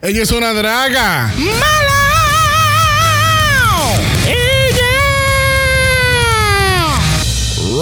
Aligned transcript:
Ella 0.00 0.22
es 0.22 0.30
una 0.30 0.54
draga. 0.54 1.32
¡Mala! 1.36 1.98
¡Ella! 4.28 5.00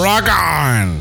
Rock 0.01 0.27
on. 0.27 0.96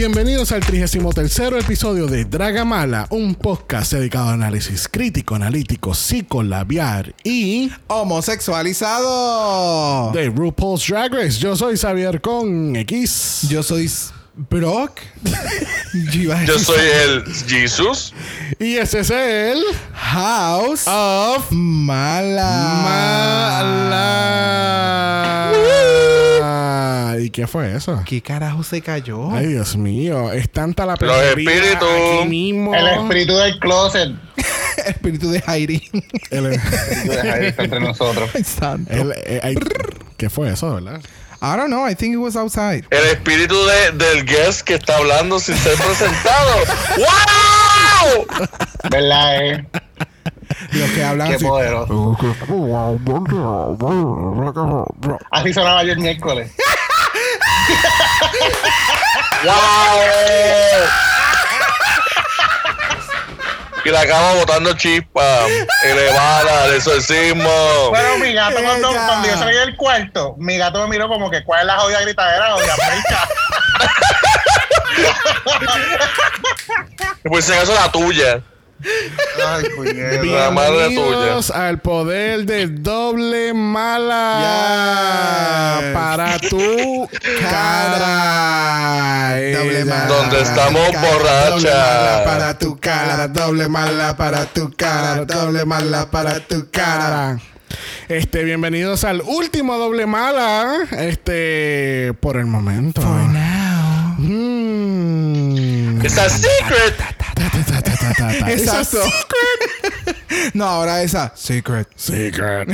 Bienvenidos 0.00 0.50
al 0.52 0.64
33 0.64 1.62
episodio 1.62 2.06
de 2.06 2.24
Dragamala, 2.24 3.06
un 3.10 3.34
podcast 3.34 3.92
dedicado 3.92 4.30
a 4.30 4.32
análisis 4.32 4.88
crítico, 4.88 5.34
analítico, 5.34 5.92
psicolabiar 5.92 7.14
y 7.22 7.70
Homosexualizado. 7.86 10.10
de 10.12 10.30
RuPaul's 10.30 10.88
Drag 10.88 11.12
Race. 11.12 11.38
Yo 11.38 11.54
soy 11.54 11.76
Xavier 11.76 12.22
con 12.22 12.74
X. 12.76 13.40
Yo 13.50 13.62
soy 13.62 13.90
Brock. 14.48 15.00
Yo 16.46 16.58
soy 16.58 16.80
el 17.04 17.22
Jesus. 17.46 18.14
Y 18.58 18.76
ese 18.76 19.00
es 19.00 19.10
el 19.10 19.62
House 19.92 20.84
of 20.86 21.46
Mala. 21.50 22.80
Mala. 23.84 25.52
¿Y 27.18 27.30
qué 27.30 27.46
fue 27.46 27.74
eso? 27.74 28.02
¿Qué 28.06 28.20
carajo 28.22 28.62
se 28.62 28.80
cayó? 28.82 29.30
Ay, 29.32 29.46
Dios 29.46 29.76
mío. 29.76 30.32
Es 30.32 30.50
tanta 30.50 30.84
la 30.86 30.96
Los 31.00 31.22
espíritus. 31.22 31.88
aquí 31.88 32.28
mismo. 32.28 32.74
El 32.74 32.86
espíritu 32.86 33.36
del 33.36 33.58
closet. 33.58 34.10
Espíritu 34.86 35.30
de 35.30 35.40
Jairi. 35.42 35.90
El- 36.30 36.46
El 36.46 36.52
espíritu 36.54 37.10
de 37.10 37.16
Jair 37.30 37.44
está 37.44 37.64
entre 37.64 37.80
nosotros. 37.80 38.30
Santo. 38.44 38.92
el- 38.92 39.12
eh, 39.26 39.54
¿Qué 40.16 40.30
fue 40.30 40.50
eso, 40.50 40.74
verdad? 40.74 41.00
I 41.42 41.56
don't 41.56 41.68
know. 41.68 41.86
I 41.88 41.94
think 41.94 42.12
it 42.14 42.18
was 42.18 42.36
outside. 42.36 42.84
El 42.90 43.04
espíritu 43.06 43.54
de- 43.66 43.92
del 43.92 44.24
guest 44.26 44.60
que 44.62 44.74
está 44.74 44.96
hablando 44.98 45.38
sin 45.40 45.56
ser 45.56 45.74
presentado. 45.76 46.52
¡Wow! 46.96 48.26
¿Verdad, 48.90 49.46
eh? 49.46 49.66
Los 50.72 50.90
que 50.90 51.04
hablan 51.04 51.28
Qué 51.28 51.34
así. 51.36 51.44
poderoso. 51.44 52.16
Así 55.30 55.52
sonaba 55.52 55.84
yo 55.84 55.92
el 55.92 55.98
miércoles. 55.98 56.52
¡Wow! 59.44 59.54
Y 63.84 63.88
la 63.88 64.02
acaba 64.02 64.34
botando 64.34 64.74
chispa, 64.74 65.46
elevada, 65.84 66.66
el 66.66 66.74
exorcismo. 66.74 67.88
Bueno, 67.88 68.18
mi 68.18 68.34
gato, 68.34 68.62
cuando, 68.62 68.92
cuando 68.92 69.28
yo 69.28 69.38
salí 69.38 69.56
del 69.56 69.74
cuarto, 69.76 70.34
mi 70.38 70.58
gato 70.58 70.82
me 70.82 70.88
miró 70.88 71.08
como 71.08 71.30
que, 71.30 71.42
¿cuál 71.44 71.60
es 71.60 71.66
la 71.66 71.78
jodida 71.78 72.02
gritadera? 72.02 72.52
Jodida 72.52 72.74
frica. 72.74 73.28
Pues 77.22 77.44
si 77.44 77.52
acaso 77.52 77.74
la 77.74 77.90
tuya. 77.90 78.42
Ay, 78.82 79.64
puñeta. 79.76 80.22
La 80.24 80.50
madre 80.50 80.88
Bienvenidos 80.88 81.50
al 81.50 81.80
poder 81.80 82.46
de 82.46 82.66
doble 82.68 83.52
mala 83.52 84.20
Yes. 85.82 85.92
para 85.92 86.38
tu 86.38 87.08
cara. 87.40 89.34
Doble 89.58 89.84
mala. 89.84 90.06
Donde 90.06 90.40
estamos 90.40 90.90
Cara, 90.90 91.08
borrachas. 91.10 91.62
Doble 91.62 91.68
mala 91.74 92.24
para 92.24 92.58
tu 92.58 92.76
cara. 92.80 93.28
Doble 93.28 93.68
mala 93.68 94.16
para 94.16 94.46
tu 94.46 94.72
cara. 94.76 95.24
Doble 95.26 95.64
mala 95.66 96.10
para 96.10 96.40
tu 96.40 96.68
cara. 96.70 97.38
Este, 98.08 98.42
bienvenidos 98.44 99.04
al 99.04 99.20
último 99.20 99.76
doble 99.76 100.06
mala. 100.06 100.78
Este, 100.98 102.14
por 102.20 102.36
el 102.38 102.46
momento. 102.46 103.02
For 103.02 103.10
now. 103.28 104.16
Mm. 104.18 106.00
It's 106.02 106.16
a 106.18 106.28
secret. 106.30 106.94
Ta, 108.16 108.32
ta. 108.38 108.50
Exacto. 108.52 108.98
No, 110.54 110.64
ahora 110.64 111.02
esa. 111.02 111.32
Secret. 111.36 111.86
Secret. 111.96 112.68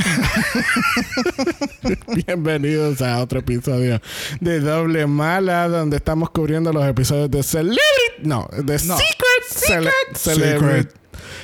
Bienvenidos 2.25 3.01
a 3.01 3.19
otro 3.19 3.39
episodio 3.39 4.01
de 4.39 4.59
Doble 4.61 5.05
Mala, 5.05 5.67
donde 5.67 5.97
estamos 5.97 6.29
cubriendo 6.29 6.71
los 6.71 6.87
episodios 6.87 7.29
de 7.29 7.43
Celebrity. 7.43 7.81
No, 8.23 8.47
de 8.53 8.73
No. 8.85 8.97
Secret. 8.97 9.43
Cele- 9.49 9.91
Celebrity. 10.15 10.89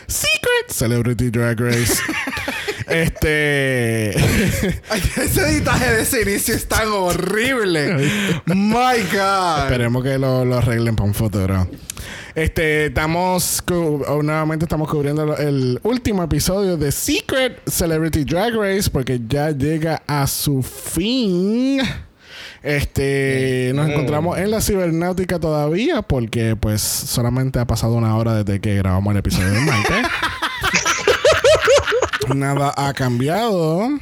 Secret. 0.07 0.69
Celebrity 0.69 1.29
Drag 1.29 1.59
Race. 1.59 1.93
este. 2.93 4.09
Ese 5.23 5.41
editaje 5.49 5.91
de 5.91 6.01
ese 6.01 6.21
inicio 6.21 6.55
es 6.55 6.67
tan 6.67 6.87
horrible. 6.89 7.95
My 8.45 9.01
God. 9.11 9.63
Esperemos 9.63 10.03
que 10.03 10.17
lo, 10.17 10.45
lo 10.45 10.57
arreglen 10.57 10.95
para 10.95 11.07
un 11.07 11.13
futuro. 11.13 11.67
Este, 12.35 12.87
estamos 12.87 13.61
cu- 13.61 14.03
o 14.07 14.23
nuevamente 14.23 14.65
estamos 14.65 14.89
cubriendo 14.89 15.37
el 15.37 15.79
último 15.83 16.23
episodio 16.23 16.77
de 16.77 16.91
Secret 16.91 17.61
Celebrity 17.69 18.23
Drag 18.23 18.53
Race 18.55 18.89
porque 18.89 19.21
ya 19.27 19.51
llega 19.51 20.01
a 20.07 20.25
su 20.25 20.63
fin. 20.63 21.79
Este, 22.63 23.71
nos 23.75 23.89
encontramos 23.89 24.37
en 24.39 24.49
la 24.49 24.61
cibernáutica 24.61 25.37
todavía 25.39 26.01
porque 26.01 26.55
pues 26.55 26.81
solamente 26.81 27.59
ha 27.59 27.65
pasado 27.67 27.93
una 27.93 28.15
hora 28.15 28.41
desde 28.43 28.59
que 28.61 28.75
grabamos 28.77 29.11
el 29.11 29.17
episodio 29.19 29.49
de 29.51 29.59
Mike. 29.61 29.93
Nada 32.29 32.73
ha 32.77 32.93
cambiado. 32.93 33.99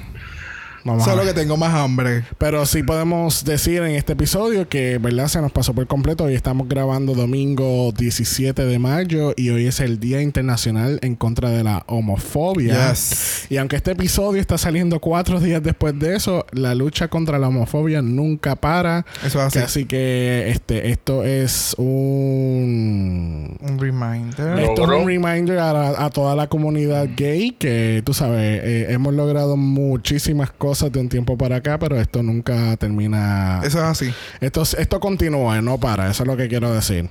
Vamos 0.83 1.07
a 1.07 1.11
Solo 1.11 1.23
que 1.23 1.33
tengo 1.33 1.57
más 1.57 1.75
hambre. 1.75 2.23
pero 2.39 2.65
sí 2.65 2.81
podemos 2.81 3.45
decir 3.45 3.83
en 3.83 3.91
este 3.91 4.13
episodio 4.13 4.67
que, 4.67 4.97
¿verdad? 4.97 5.27
Se 5.27 5.39
nos 5.39 5.51
pasó 5.51 5.73
por 5.75 5.85
completo. 5.85 6.23
Hoy 6.23 6.33
estamos 6.33 6.67
grabando 6.67 7.13
domingo 7.13 7.91
17 7.95 8.65
de 8.65 8.79
mayo 8.79 9.33
y 9.37 9.49
hoy 9.51 9.67
es 9.67 9.79
el 9.79 9.99
Día 9.99 10.23
Internacional 10.23 10.97
en 11.03 11.15
contra 11.15 11.51
de 11.51 11.63
la 11.63 11.83
homofobia. 11.87 12.89
Yes. 12.89 13.45
Y 13.51 13.57
aunque 13.57 13.75
este 13.75 13.91
episodio 13.91 14.41
está 14.41 14.57
saliendo 14.57 14.99
cuatro 14.99 15.39
días 15.39 15.61
después 15.61 15.97
de 15.99 16.15
eso, 16.15 16.47
la 16.51 16.73
lucha 16.73 17.09
contra 17.09 17.37
la 17.37 17.49
homofobia 17.49 18.01
nunca 18.01 18.55
para. 18.55 19.05
Eso 19.23 19.45
es 19.45 19.53
Que 19.53 19.59
así. 19.59 19.81
Así 19.81 19.85
que 19.85 20.49
este, 20.49 20.89
esto 20.89 21.23
es 21.23 21.75
un... 21.77 23.55
Un 23.61 23.79
reminder. 23.79 24.59
Esto 24.59 24.83
es 24.83 24.89
un 24.99 25.05
reminder 25.05 25.59
a, 25.59 25.73
la- 25.73 26.05
a 26.05 26.09
toda 26.09 26.35
la 26.35 26.47
comunidad 26.47 27.07
gay 27.15 27.51
que, 27.51 28.01
tú 28.03 28.15
sabes, 28.15 28.61
eh, 28.63 28.87
hemos 28.89 29.13
logrado 29.13 29.55
muchísimas 29.57 30.49
cosas 30.49 30.70
de 30.79 30.99
un 30.99 31.09
tiempo 31.09 31.37
para 31.37 31.57
acá, 31.57 31.77
pero 31.77 31.99
esto 31.99 32.23
nunca 32.23 32.75
termina. 32.77 33.61
Eso 33.63 33.77
es 33.79 33.83
así. 33.83 34.13
Esto, 34.39 34.63
esto 34.77 34.99
continúa, 34.99 35.61
no 35.61 35.77
para. 35.79 36.09
Eso 36.09 36.23
es 36.23 36.27
lo 36.27 36.37
que 36.37 36.47
quiero 36.47 36.73
decir. 36.73 37.09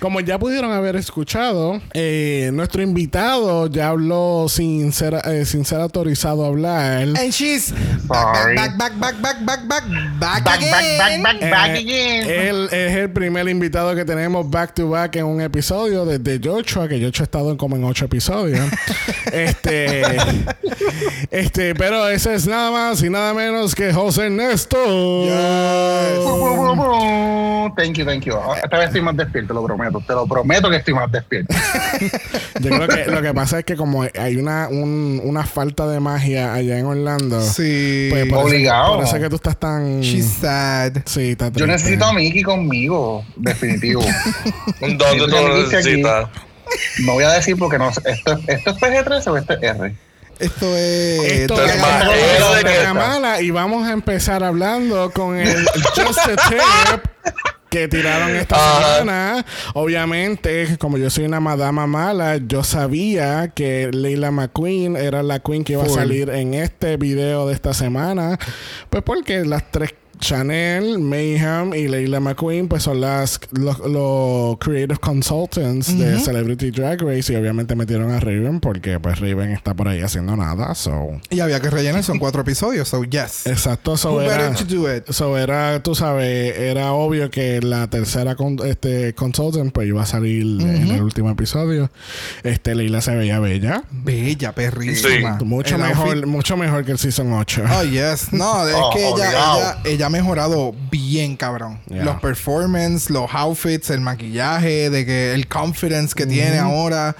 Como 0.00 0.20
ya 0.20 0.38
pudieron 0.38 0.70
haber 0.72 0.96
escuchado, 0.96 1.80
eh, 1.94 2.50
nuestro 2.52 2.82
invitado 2.82 3.66
ya 3.68 3.88
habló 3.88 4.46
sin 4.48 4.92
ser, 4.92 5.14
eh, 5.24 5.44
sin 5.46 5.64
ser 5.64 5.80
autorizado 5.80 6.44
a 6.44 6.48
hablar. 6.48 7.02
And 7.02 7.30
she's 7.30 7.66
Sorry. 7.66 8.56
back, 8.56 8.76
back, 8.76 8.98
back, 8.98 9.20
back, 9.20 9.20
back, 9.20 9.44
back, 9.44 9.66
back, 9.68 9.84
Back, 10.20 10.44
back, 10.44 10.58
again. 10.58 10.98
back, 10.98 11.22
back, 11.22 11.42
Eh, 11.42 11.50
back 11.50 11.70
again. 11.70 12.30
Él 12.30 12.68
es 12.70 12.96
el 12.96 13.10
primer 13.10 13.48
invitado 13.48 13.94
que 13.94 14.04
tenemos 14.04 14.48
back 14.48 14.74
to 14.74 14.88
back 14.90 15.16
en 15.16 15.24
un 15.24 15.40
episodio 15.40 16.04
desde 16.04 16.38
Joshua, 16.42 16.86
que 16.88 16.96
Joshua 17.02 17.22
ha 17.22 17.24
estado 17.24 17.50
en 17.50 17.56
como 17.56 17.76
en 17.76 17.84
ocho 17.84 18.04
episodios. 18.04 18.68
este, 19.32 20.02
este, 21.30 21.74
pero 21.74 22.08
ese 22.08 22.34
es 22.34 22.46
nada 22.46 22.70
más 22.70 22.89
y 22.98 23.08
nada 23.10 23.32
menos 23.34 23.74
que 23.74 23.92
José 23.92 24.26
Ernesto. 24.26 24.76
Bu. 26.76 27.72
Thank 27.76 27.94
you, 27.98 28.04
thank 28.04 28.24
you. 28.24 28.34
Esta 28.62 28.78
vez 28.78 28.86
estoy 28.88 29.00
más 29.00 29.16
despierto, 29.16 29.54
lo 29.54 29.64
prometo. 29.64 30.02
Te 30.06 30.12
lo 30.12 30.26
prometo 30.26 30.68
que 30.68 30.76
estoy 30.76 30.92
más 30.94 31.10
despierto. 31.12 31.54
Yo 32.60 32.70
creo 32.70 32.88
que 32.88 33.10
lo 33.10 33.22
que 33.22 33.32
pasa 33.32 33.60
es 33.60 33.64
que 33.64 33.76
como 33.76 34.02
hay 34.18 34.36
una, 34.36 34.68
un- 34.68 35.20
una 35.24 35.44
falta 35.46 35.86
de 35.86 36.00
magia 36.00 36.52
allá 36.52 36.78
en 36.78 36.86
Orlando, 36.86 37.40
Sí. 37.40 38.08
pues 38.10 38.26
por 38.28 38.44
Obligado. 38.46 39.02
es 39.02 39.12
que 39.14 39.28
tú 39.28 39.36
estás 39.36 39.56
tan... 39.58 40.00
She's 40.00 40.26
sad. 40.40 40.92
Sí, 41.06 41.30
está 41.32 41.50
Yo 41.52 41.66
necesito 41.66 42.04
a 42.06 42.12
Mickey 42.12 42.42
conmigo, 42.42 43.24
definitivo. 43.36 44.02
¿Dónde 44.80 44.96
tú 45.18 45.28
Yo 45.28 45.48
lo 45.48 45.62
dice 45.62 45.76
aquí- 45.78 45.86
necesitas? 46.02 46.28
No 47.04 47.12
voy 47.14 47.24
a 47.24 47.30
decir 47.32 47.56
porque 47.56 47.78
no 47.78 47.92
sé. 47.92 48.00
¿Esto, 48.04 48.38
esto 48.46 48.70
es 48.70 48.76
PG-13 48.76 49.26
o 49.28 49.36
esto 49.36 49.52
es 49.54 49.62
R? 49.62 49.94
Esto 50.40 50.76
es. 50.76 51.32
Esto 51.32 51.64
es 51.64 51.72
que- 51.72 52.94
Mala 52.94 53.40
y 53.40 53.50
vamos 53.50 53.86
a 53.86 53.92
empezar 53.92 54.42
hablando 54.42 55.10
con 55.12 55.36
el 55.38 55.64
Just 55.94 56.18
a 56.18 56.36
Tip 56.48 57.04
que 57.68 57.86
tiraron 57.86 58.30
esta 58.34 58.56
Ajá. 58.56 58.94
semana. 58.98 59.46
Obviamente, 59.74 60.76
como 60.78 60.98
yo 60.98 61.08
soy 61.08 61.24
una 61.24 61.38
madama 61.38 61.86
mala, 61.86 62.38
yo 62.38 62.64
sabía 62.64 63.52
que 63.54 63.90
Leila 63.92 64.32
McQueen 64.32 64.96
era 64.96 65.22
la 65.22 65.38
queen 65.38 65.62
que 65.62 65.74
iba 65.74 65.82
a 65.82 65.86
Full. 65.86 65.94
salir 65.94 66.30
en 66.30 66.54
este 66.54 66.96
video 66.96 67.46
de 67.46 67.54
esta 67.54 67.72
semana. 67.72 68.38
Pues 68.88 69.04
porque 69.04 69.44
las 69.44 69.70
tres 69.70 69.94
Chanel, 70.20 70.98
Mayhem 70.98 71.74
y 71.74 71.88
Leila 71.88 72.20
McQueen 72.20 72.68
pues 72.68 72.82
son 72.84 73.00
las 73.00 73.40
los, 73.52 73.78
los 73.80 74.58
creative 74.58 74.98
consultants 74.98 75.96
de 75.98 76.18
Celebrity 76.20 76.70
Drag 76.70 77.00
Race 77.00 77.32
y 77.32 77.36
obviamente 77.36 77.74
metieron 77.74 78.10
a 78.10 78.20
Raven 78.20 78.60
porque 78.60 79.00
pues 79.00 79.18
Raven 79.18 79.50
está 79.52 79.74
por 79.74 79.88
ahí 79.88 80.00
haciendo 80.00 80.36
nada, 80.36 80.74
so 80.74 81.08
Y 81.30 81.40
había 81.40 81.60
que 81.60 81.70
rellenar, 81.70 82.02
son 82.04 82.18
cuatro 82.18 82.42
episodios, 82.42 82.88
so 82.88 83.02
yes. 83.04 83.46
exacto, 83.46 83.96
so 83.96 84.12
Who 84.12 84.20
era, 84.22 84.36
better 84.50 84.56
to 84.56 84.64
do 84.64 84.94
it? 84.94 85.04
so 85.10 85.36
era, 85.38 85.82
tú 85.82 85.94
sabes, 85.94 86.56
era 86.56 86.92
obvio 86.92 87.30
que 87.30 87.60
la 87.60 87.88
tercera 87.88 88.36
con, 88.36 88.58
este 88.66 89.14
consultant 89.14 89.72
pues 89.72 89.88
iba 89.88 90.02
a 90.02 90.06
salir 90.06 90.42
en 90.60 90.88
el 90.90 91.02
último 91.02 91.30
episodio. 91.30 91.90
Este 92.42 92.74
Leila 92.74 93.00
se 93.00 93.14
veía 93.14 93.38
bella, 93.40 93.84
Bella, 93.90 94.52
perrísima. 94.54 95.38
mucho 95.44 95.76
El 95.76 95.82
mejor, 95.82 96.16
outfit- 96.18 96.26
mucho 96.26 96.56
mejor 96.56 96.84
que 96.84 96.92
el 96.92 96.98
season 96.98 97.32
8. 97.32 97.62
Oh, 97.80 97.84
yes. 97.84 98.32
No, 98.32 98.66
es 98.68 98.74
Oh, 98.78 98.90
que 98.94 99.08
ella, 99.08 99.28
ella, 99.30 99.78
ella 99.84 100.09
mejorado 100.10 100.74
bien, 100.90 101.36
cabrón. 101.36 101.80
Yeah. 101.88 102.04
Los 102.04 102.20
performances, 102.20 103.10
los 103.10 103.30
outfits, 103.32 103.90
el 103.90 104.00
maquillaje, 104.00 104.90
de 104.90 105.06
que 105.06 105.32
el 105.34 105.46
confidence 105.48 106.14
que 106.14 106.26
tiene 106.26 106.58
ahora. 106.58 107.16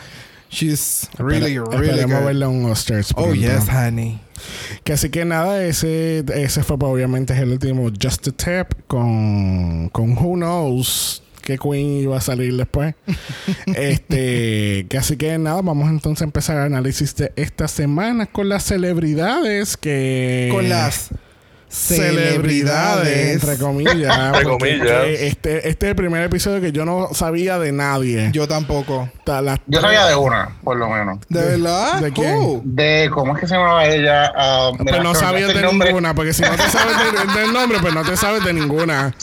She's 0.50 1.08
really, 1.16 1.54
Espere- 1.54 1.70
really 1.70 1.88
esperemos 1.90 2.19
good. 2.19 2.26
verla 2.26 2.46
en 2.46 2.64
Oscars 2.64 3.12
Oh, 3.16 3.32
yes, 3.32 3.69
honey. 3.69 4.20
Que 4.82 4.94
así 4.94 5.08
que 5.08 5.25
nada, 5.25 5.62
ese, 5.64 6.25
ese 6.34 6.64
fue 6.64 6.76
pues, 6.76 6.90
obviamente 6.92 7.34
el 7.38 7.50
último 7.52 7.88
Just 8.02 8.26
a 8.28 8.32
Tap 8.32 8.72
con, 8.88 9.88
con 9.90 10.19
Who 10.19 10.34
Knows 10.34 11.22
que 11.43 11.56
Queen 11.56 12.00
iba 12.02 12.16
a 12.16 12.20
salir 12.20 12.56
después. 12.56 12.94
este, 13.66 14.86
que 14.88 14.98
así 14.98 15.16
que 15.16 15.38
nada, 15.38 15.62
vamos 15.62 15.88
entonces 15.88 16.22
a 16.22 16.25
empezar 16.25 16.56
el 16.56 16.64
análisis 16.64 17.14
de 17.16 17.32
esta 17.36 17.69
semana 17.69 18.26
con 18.26 18.48
las 18.48 18.64
celebridades 18.64 19.76
que 19.76 20.48
Con 20.50 20.69
las 20.69 21.10
celebridades, 21.70 23.32
entre 23.34 23.56
comillas. 23.58 24.19
Entre 24.26 24.44
comillas. 24.44 25.05
Este, 25.06 25.69
este 25.69 25.87
es 25.87 25.90
el 25.90 25.96
primer 25.96 26.22
episodio 26.25 26.61
que 26.61 26.72
yo 26.72 26.84
no 26.84 27.08
sabía 27.14 27.58
de 27.58 27.72
nadie. 27.72 28.31
Yo 28.32 28.46
tampoco. 28.49 29.08
Las 29.26 29.61
Yo 29.69 29.81
sabía 29.81 30.06
de 30.06 30.17
una, 30.17 30.56
por 30.64 30.76
lo 30.76 30.88
menos. 30.88 31.19
¿De, 31.28 31.40
verdad? 31.40 32.00
de 32.00 32.12
quién? 32.12 32.34
Who? 32.37 32.62
De 32.64 33.08
cómo 33.14 33.34
es 33.34 33.40
que 33.40 33.46
se 33.46 33.55
llamaba 33.55 33.87
ella. 33.87 34.32
Ah, 34.37 34.72
mira, 34.76 34.84
Pero 34.93 35.02
no 35.05 35.14
sabías 35.14 35.55
de 35.55 35.62
nombre. 35.62 35.88
ninguna, 35.88 36.14
porque 36.14 36.32
si 36.32 36.43
no 36.43 36.50
te 36.50 36.69
sabes 36.69 36.96
de- 36.96 37.40
del 37.40 37.52
nombre, 37.52 37.78
pues 37.81 37.94
no 37.94 38.02
te 38.02 38.17
sabes 38.17 38.44
de 38.44 38.52
ninguna. 38.52 39.14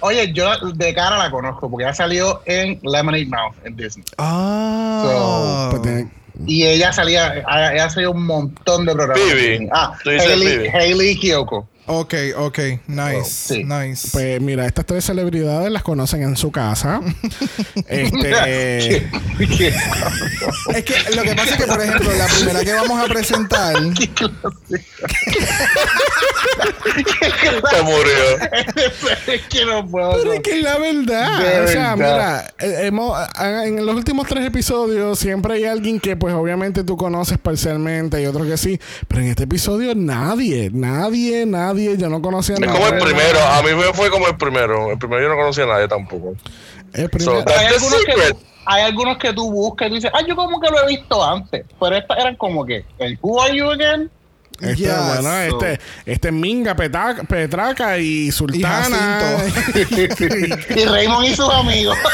Oye, 0.00 0.32
yo 0.32 0.50
de 0.74 0.94
cara 0.94 1.18
la 1.18 1.30
conozco 1.32 1.68
porque 1.68 1.84
ella 1.84 1.94
salió 1.94 2.42
en 2.46 2.78
Lemonade 2.84 3.26
Mouth 3.26 3.54
en 3.64 3.76
Disney. 3.76 4.04
Ah. 4.18 5.68
Pues 5.72 6.04
Y 6.46 6.64
ella 6.64 6.92
salía, 6.92 7.34
ella 7.72 7.90
salió 7.90 8.12
un 8.12 8.24
montón 8.24 8.86
de 8.86 8.92
programas. 8.92 9.24
Phoebe. 9.28 9.68
Ah, 9.72 9.96
Tú 10.04 10.10
dices 10.10 10.30
Hailey. 10.30 10.68
Hailey 10.68 11.16
Kiyoko. 11.16 11.68
Ok, 11.88 12.14
ok. 12.36 12.58
Nice. 12.88 13.16
Oh, 13.16 13.24
sí. 13.24 13.64
Nice. 13.64 14.08
Pues 14.12 14.40
mira, 14.40 14.66
estas 14.66 14.86
tres 14.86 15.04
celebridades 15.04 15.70
las 15.70 15.84
conocen 15.84 16.22
en 16.22 16.36
su 16.36 16.50
casa. 16.50 17.00
este. 17.88 19.08
¿Qué 19.38 19.76
es 20.74 20.84
que 20.84 21.14
lo 21.14 21.22
que 21.22 21.34
pasa 21.34 21.54
es 21.54 21.56
que, 21.56 21.66
por 21.66 21.80
ejemplo, 21.80 22.12
la 22.14 22.26
primera 22.26 22.64
que 22.64 22.72
vamos 22.72 23.04
a 23.04 23.06
presentar. 23.06 23.76
Se 27.70 27.82
murió. 27.82 28.14
es 29.26 29.42
que 29.42 29.64
no 29.64 29.86
puedo. 29.86 30.12
Pero 30.16 30.32
es 30.32 30.40
que 30.40 30.58
es 30.58 30.62
la 30.62 30.78
verdad. 30.78 31.38
De 31.40 31.60
o 31.60 31.68
sea, 31.68 31.94
verdad. 31.94 32.52
mira, 32.58 32.72
eh, 32.72 32.86
hemos, 32.86 33.16
en 33.40 33.84
los 33.84 33.94
últimos 33.94 34.26
tres 34.26 34.44
episodios 34.46 35.18
siempre 35.18 35.54
hay 35.54 35.64
alguien 35.64 36.00
que, 36.00 36.16
pues, 36.16 36.34
obviamente 36.34 36.82
tú 36.84 36.96
conoces 36.96 37.38
parcialmente 37.38 38.20
y 38.22 38.26
otro 38.26 38.44
que 38.44 38.56
sí. 38.56 38.80
Pero 39.06 39.20
en 39.20 39.28
este 39.28 39.44
episodio 39.44 39.94
nadie, 39.94 40.70
nadie, 40.72 41.46
nadie. 41.46 41.75
Yo 41.76 42.08
no 42.08 42.20
conocía 42.22 42.54
a 42.56 42.58
Es 42.58 42.66
nadie. 42.66 42.80
como 42.80 42.94
el 42.94 43.02
primero. 43.02 43.38
A 43.40 43.62
mí 43.62 43.70
me 43.74 43.92
fue 43.92 44.10
como 44.10 44.26
el 44.28 44.36
primero. 44.36 44.90
El 44.92 44.98
primero 44.98 45.22
yo 45.22 45.28
no 45.28 45.36
conocía 45.36 45.64
a 45.64 45.68
nadye 45.68 45.88
tampoco. 45.88 46.34
El 46.92 47.08
primero. 47.10 47.42
So, 47.42 47.48
hay 47.58 47.66
algunos, 47.66 48.04
que 48.04 48.12
tú, 48.32 48.38
hay 48.64 48.82
algunos 48.82 49.18
que 49.18 49.32
tú 49.32 49.50
buscas 49.52 49.86
y 49.86 49.88
tú 49.90 49.94
dices, 49.96 50.10
ah, 50.14 50.20
yo 50.26 50.34
como 50.36 50.60
que 50.60 50.70
lo 50.70 50.82
he 50.82 50.86
visto 50.88 51.24
antes. 51.24 51.64
Pero 51.78 51.96
estas 51.96 52.18
eran 52.18 52.36
como 52.36 52.64
que, 52.64 52.84
el 52.98 53.18
Who 53.20 53.42
Are 53.42 53.56
You 53.56 53.70
Again? 53.70 54.10
Este, 54.58 54.76
Yes. 54.76 54.96
bueno, 55.06 55.36
este, 55.36 55.78
este 56.06 56.32
Minga, 56.32 56.74
Petaca, 56.74 57.24
Petraca 57.24 57.98
y 57.98 58.32
Sultana. 58.32 59.36
y 60.74 60.84
Raymond 60.86 61.26
y 61.26 61.36
sus 61.36 61.52
amigos. 61.52 61.94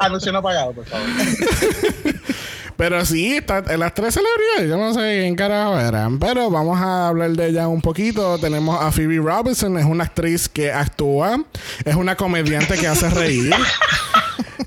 Anuncio 0.00 0.32
no 0.32 0.42
pagado, 0.42 0.72
por 0.72 0.86
favor. 0.86 1.06
Pero 2.76 3.04
sí, 3.06 3.36
está, 3.36 3.62
las 3.76 3.94
tres 3.94 4.14
celebridades, 4.14 4.68
yo 4.68 4.76
no 4.76 4.92
sé 4.92 5.20
quién 5.22 5.34
carajo 5.34 5.78
eran, 5.78 6.18
pero 6.18 6.50
vamos 6.50 6.78
a 6.78 7.08
hablar 7.08 7.30
de 7.30 7.48
ella 7.48 7.68
un 7.68 7.80
poquito. 7.80 8.38
Tenemos 8.38 8.80
a 8.80 8.92
Phoebe 8.92 9.16
Robinson, 9.16 9.78
es 9.78 9.84
una 9.84 10.04
actriz 10.04 10.48
que 10.48 10.72
actúa, 10.72 11.42
es 11.84 11.94
una 11.94 12.16
comediante 12.16 12.76
que 12.76 12.86
hace 12.86 13.08
reír. 13.10 13.54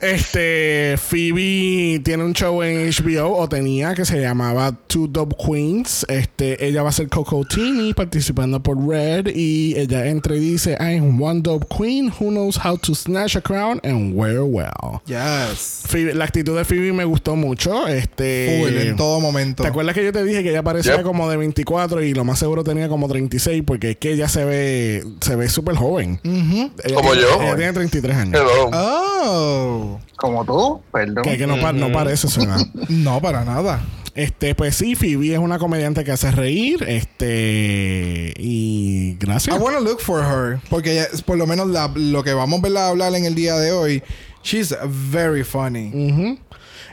Este, 0.01 0.95
Phoebe 0.97 1.99
tiene 2.03 2.23
un 2.23 2.33
show 2.33 2.61
en 2.63 2.89
HBO, 2.89 3.37
o 3.37 3.47
tenía, 3.49 3.93
que 3.93 4.05
se 4.05 4.19
llamaba 4.19 4.71
Two 4.87 5.07
Dope 5.07 5.35
Queens. 5.43 6.05
Este, 6.09 6.65
ella 6.65 6.83
va 6.83 6.89
a 6.89 6.91
ser 6.93 7.07
Coco 7.09 7.43
Tini 7.45 7.93
participando 7.93 8.61
por 8.61 8.77
Red. 8.87 9.27
Y 9.35 9.75
ella 9.77 10.05
entra 10.07 10.35
y 10.35 10.39
dice: 10.39 10.77
I'm 10.79 11.21
one 11.21 11.41
dope 11.41 11.67
queen 11.75 12.11
who 12.19 12.29
knows 12.29 12.57
how 12.63 12.77
to 12.77 12.93
snatch 12.95 13.35
a 13.35 13.41
crown 13.41 13.79
and 13.83 14.13
wear 14.15 14.41
well. 14.41 15.01
Yes. 15.05 15.83
Phoebe- 15.87 16.13
la 16.13 16.25
actitud 16.25 16.55
de 16.57 16.65
Phoebe 16.65 16.93
me 16.93 17.05
gustó 17.05 17.35
mucho. 17.35 17.87
Este, 17.87 18.89
en 18.89 18.95
todo 18.95 19.19
momento. 19.19 19.63
¿Te 19.63 19.69
acuerdas 19.69 19.95
que 19.95 20.03
yo 20.03 20.11
te 20.11 20.23
dije 20.23 20.43
que 20.43 20.49
ella 20.51 20.63
parecía 20.63 20.95
Yep. 20.97 21.03
como 21.03 21.29
de 21.29 21.37
24 21.37 22.03
y 22.03 22.13
lo 22.13 22.23
más 22.23 22.39
seguro 22.39 22.63
tenía 22.63 22.89
como 22.89 23.07
36 23.07 23.63
porque 23.65 23.91
es 23.91 23.97
que 23.97 24.11
ella 24.13 24.27
se 24.27 24.43
ve 24.45 25.03
se 25.21 25.35
ve 25.35 25.49
súper 25.49 25.75
joven. 25.75 26.19
Ella 26.23 26.95
Como 26.95 27.13
yo. 27.13 27.41
Ella 27.41 27.55
tiene 27.55 27.73
33 27.73 28.15
años. 28.15 28.35
Hello. 28.41 28.69
Oh. 28.73 29.78
Como 30.15 30.45
tú, 30.45 30.81
perdón. 30.91 31.23
Que, 31.23 31.37
que 31.37 31.47
no, 31.47 31.59
pa- 31.59 31.73
no 31.73 31.91
parece 31.91 32.27
su 32.27 32.41
edad. 32.41 32.59
No, 32.89 33.21
para 33.21 33.43
nada. 33.45 33.81
Este, 34.15 34.53
pues 34.55 34.75
sí, 34.75 34.95
Phoebe 34.95 35.33
es 35.33 35.39
una 35.39 35.59
comediante 35.59 36.03
que 36.03 36.11
hace 36.11 36.31
reír. 36.31 36.83
Este, 36.87 38.33
y 38.37 39.15
gracias. 39.19 39.55
I 39.55 39.59
wanna 39.59 39.79
look 39.79 39.99
for 40.01 40.21
her. 40.23 40.59
Porque 40.69 40.91
ella- 40.93 41.07
por 41.25 41.37
lo 41.37 41.45
menos 41.47 41.67
la- 41.67 41.91
lo 41.95 42.23
que 42.23 42.33
vamos 42.33 42.59
a 42.59 42.63
verla 42.63 42.87
hablar 42.89 43.13
en 43.15 43.25
el 43.25 43.35
día 43.35 43.55
de 43.55 43.71
hoy, 43.71 44.03
she's 44.43 44.75
very 45.11 45.43
funny. 45.43 46.37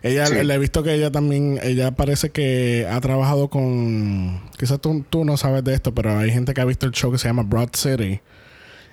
Ella, 0.02 0.26
Sí. 0.26 0.34
le 0.44 0.54
he 0.54 0.58
visto 0.58 0.82
que 0.82 0.94
ella 0.94 1.10
también, 1.10 1.58
ella 1.62 1.90
parece 1.92 2.30
que 2.30 2.86
ha 2.88 3.00
trabajado 3.00 3.48
con, 3.48 4.40
quizás 4.58 4.78
tú, 4.80 5.04
tú 5.08 5.24
no 5.24 5.36
sabes 5.36 5.64
de 5.64 5.74
esto, 5.74 5.94
pero 5.94 6.16
hay 6.18 6.30
gente 6.30 6.54
que 6.54 6.60
ha 6.60 6.64
visto 6.64 6.86
el 6.86 6.92
show 6.92 7.10
que 7.10 7.18
se 7.18 7.26
llama 7.28 7.42
Broad 7.42 7.70
City. 7.72 8.20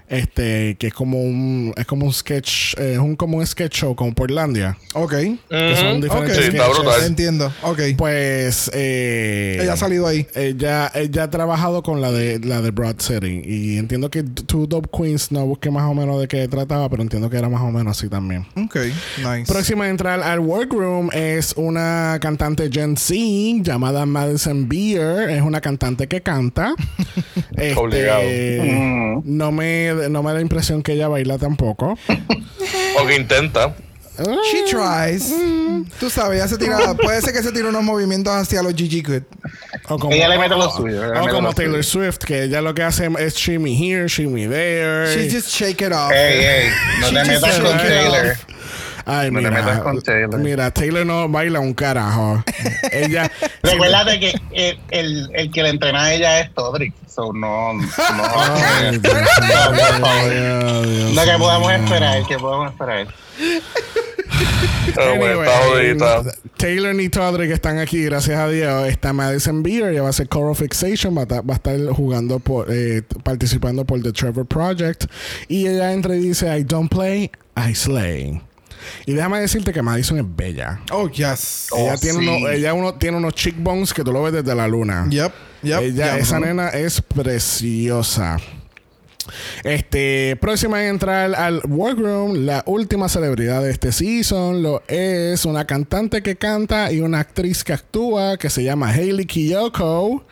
Este, 0.08 0.76
que 0.76 0.88
es 0.88 0.94
como 0.94 1.22
un, 1.22 1.74
es 1.76 1.86
como 1.86 2.06
un 2.06 2.14
sketch, 2.14 2.76
eh, 2.78 2.94
es 2.94 3.00
un 3.00 3.16
como 3.16 3.38
un 3.38 3.48
sketch 3.48 3.78
show 3.80 3.96
como 3.96 4.14
Portlandia. 4.14 4.78
Ok. 4.94 5.12
Que 5.14 5.76
son 5.76 6.02
diferentes 6.02 6.38
Ok. 6.38 6.44
Sí, 6.44 6.50
está 6.50 6.64
sketches. 6.66 6.78
brutal. 6.84 7.04
Entiendo. 7.06 7.54
Ok. 7.64 7.80
Pues 7.98 8.70
eh, 8.74 9.60
Ella 9.62 9.74
ha 9.74 9.78
salido 9.78 10.06
ahí. 10.08 10.28
Ella, 10.36 10.92
ella 10.94 11.24
ha 11.24 11.30
trabajado 11.30 11.82
con 11.84 12.02
la 12.02 12.12
de 12.12 12.40
la 12.40 12.62
de 12.62 12.72
Broad 12.72 13.00
City. 13.00 13.42
Y 13.44 13.78
entiendo 13.78 14.10
que 14.12 14.24
Two 14.24 14.68
Dope 14.68 14.90
Queens 14.96 15.32
no 15.32 15.46
busqué 15.46 15.72
más 15.72 15.90
o 15.90 15.94
menos 15.94 16.20
de 16.20 16.28
qué 16.28 16.48
trataba, 16.48 16.90
pero 16.90 17.02
entiendo 17.02 17.30
que 17.30 17.38
era 17.38 17.50
más 17.50 17.62
o 17.62 17.72
menos 17.72 17.98
así 17.98 18.10
también. 18.10 18.46
Ok. 18.56 18.76
Nice. 19.18 19.52
Próxima 19.52 19.86
a 19.86 19.90
entrar 19.90 20.22
al 20.22 20.40
workroom 20.40 21.10
es 21.14 21.54
una 21.58 22.18
cantante 22.22 22.70
Gen 22.72 22.98
Z 22.98 23.16
llamada 23.64 24.06
Madison 24.06 24.68
Beer. 24.68 25.30
Es 25.30 25.42
una 25.42 25.62
cantante 25.62 26.08
que 26.08 26.22
canta. 26.22 26.76
Este, 27.56 27.76
Obligado. 27.80 28.24
Mm. 28.24 29.22
No 29.26 29.52
me, 29.52 29.93
no 30.10 30.24
me 30.24 30.30
da 30.30 30.36
la 30.36 30.42
impresión 30.42 30.82
que 30.84 30.94
ella 30.94 31.08
baila 31.08 31.38
tampoco. 31.38 31.98
O 33.00 33.06
que 33.08 33.16
intenta. 33.16 33.76
She 34.52 34.64
tries. 34.70 35.34
Tú 36.00 36.08
sabes, 36.10 36.38
ella 36.38 36.48
se 36.48 36.58
tira. 36.60 36.94
puede 36.94 37.20
ser 37.22 37.34
que 37.34 37.42
se 37.42 37.52
tire 37.52 37.68
unos 37.70 37.82
movimientos 37.84 38.32
hacia 38.32 38.62
los 38.62 38.76
Gigi 38.76 39.02
Good. 39.02 39.24
O 39.90 39.98
como, 39.98 40.14
Ella 40.14 40.30
le 40.30 40.38
mete 40.38 40.50
lo 40.56 40.70
o- 40.70 40.78
suyo, 40.78 41.02
O 41.20 41.28
como 41.30 41.48
lo 41.48 41.54
Taylor 41.54 41.84
suyo. 41.84 42.12
Swift, 42.12 42.20
que 42.24 42.44
ella 42.44 42.62
lo 42.62 42.76
que 42.76 42.84
hace 42.84 43.10
es 43.18 43.34
shimmy 43.36 43.76
here, 43.76 44.08
shimmy 44.08 44.48
there. 44.48 45.08
She 45.16 45.30
just 45.36 45.50
shake 45.50 45.82
it 45.82 45.92
off. 45.92 46.12
Ey, 46.12 46.46
ey, 46.46 46.70
no 47.02 47.08
She 47.10 47.16
te 47.16 47.24
metas 47.26 47.60
con 47.60 47.78
Taylor. 47.80 48.38
Ay, 49.06 49.32
No 49.32 49.40
te 49.42 49.48
mira, 49.50 49.62
metas 49.64 49.80
con 49.82 50.02
Taylor. 50.04 50.40
mira, 50.40 50.72
Taylor 50.72 51.06
no 51.08 51.28
baila 51.28 51.60
un 51.60 51.74
carajo. 51.74 52.44
ella. 52.92 53.32
Recuérdate 53.64 54.20
que 54.20 54.40
el, 54.54 54.80
el, 54.92 55.30
el 55.34 55.52
que 55.52 55.64
le 55.64 55.70
entrena 55.70 56.04
a 56.04 56.14
ella 56.14 56.40
es 56.40 56.54
Todrick. 56.54 56.94
So 57.14 57.32
no. 57.32 57.74
No, 57.74 57.84
Ay, 57.98 59.00
no, 59.00 59.10
Dios 59.10 60.88
Dios 60.88 61.14
No, 61.14 61.24
que 61.24 61.38
podamos 61.38 61.72
esperar, 61.72 62.26
que 62.26 62.38
podamos 62.40 62.72
esperar. 62.72 63.08
Anyway. 64.98 65.98
Taylor 66.58 67.00
y 67.00 67.10
Todrick 67.10 67.52
están 67.52 67.80
aquí, 67.80 68.04
gracias 68.04 68.38
a 68.38 68.48
Dios. 68.48 68.88
Está 68.88 69.14
Madison 69.14 69.64
Beer, 69.64 69.92
ella 69.92 70.02
va 70.02 70.10
a 70.10 70.14
ser 70.14 70.28
Coral 70.28 70.56
Fixation, 70.56 71.16
va 71.18 71.22
a, 71.22 71.42
va 71.42 71.54
a 71.54 71.56
estar 71.56 71.80
jugando 71.94 72.40
por, 72.40 72.68
eh, 72.70 73.04
participando 73.24 73.86
por 73.86 74.02
The 74.02 74.12
Trevor 74.12 74.46
Project. 74.46 75.06
Y 75.48 75.68
ella 75.68 75.94
entra 75.94 76.16
y 76.16 76.20
dice, 76.20 76.58
I 76.58 76.64
don't 76.64 76.92
play, 76.92 77.32
I 77.56 77.74
slay. 77.74 78.42
Y 79.06 79.14
déjame 79.14 79.40
decirte 79.40 79.72
que 79.72 79.82
Madison 79.82 80.20
es 80.20 80.26
bella. 80.36 80.82
Oh, 80.92 81.10
yes. 81.10 81.68
Oh, 81.72 81.80
ella 81.80 81.98
tiene, 81.98 82.20
sí. 82.20 82.28
uno, 82.28 82.50
ella 82.50 82.74
uno, 82.74 82.94
tiene 82.96 83.18
unos 83.18 83.34
cheekbones 83.34 83.94
que 83.94 84.04
tú 84.04 84.12
lo 84.12 84.24
ves 84.24 84.34
desde 84.34 84.54
la 84.56 84.68
luna. 84.68 85.08
Yep. 85.10 85.32
Yep, 85.64 86.20
esa 86.20 86.40
nena 86.40 86.70
es 86.70 87.02
preciosa. 87.02 88.38
Este, 89.64 90.38
próxima 90.40 90.84
en 90.84 90.90
entrar 90.90 91.36
al 91.36 91.62
workroom, 91.68 92.46
la 92.46 92.64
última 92.66 93.10
celebridad 93.10 93.62
de 93.62 93.72
este 93.72 93.92
season 93.92 94.64
lo 94.64 94.84
es 94.88 95.46
una 95.46 95.66
cantante 95.66 96.22
que 96.22 96.36
canta 96.36 96.92
y 96.92 97.02
una 97.02 97.20
actriz 97.20 97.64
que 97.64 97.74
actúa 97.74 98.38
que 98.38 98.50
se 98.50 98.64
llama 98.64 98.90
Hailey 98.90 99.26
Kiyoko. 99.26 100.24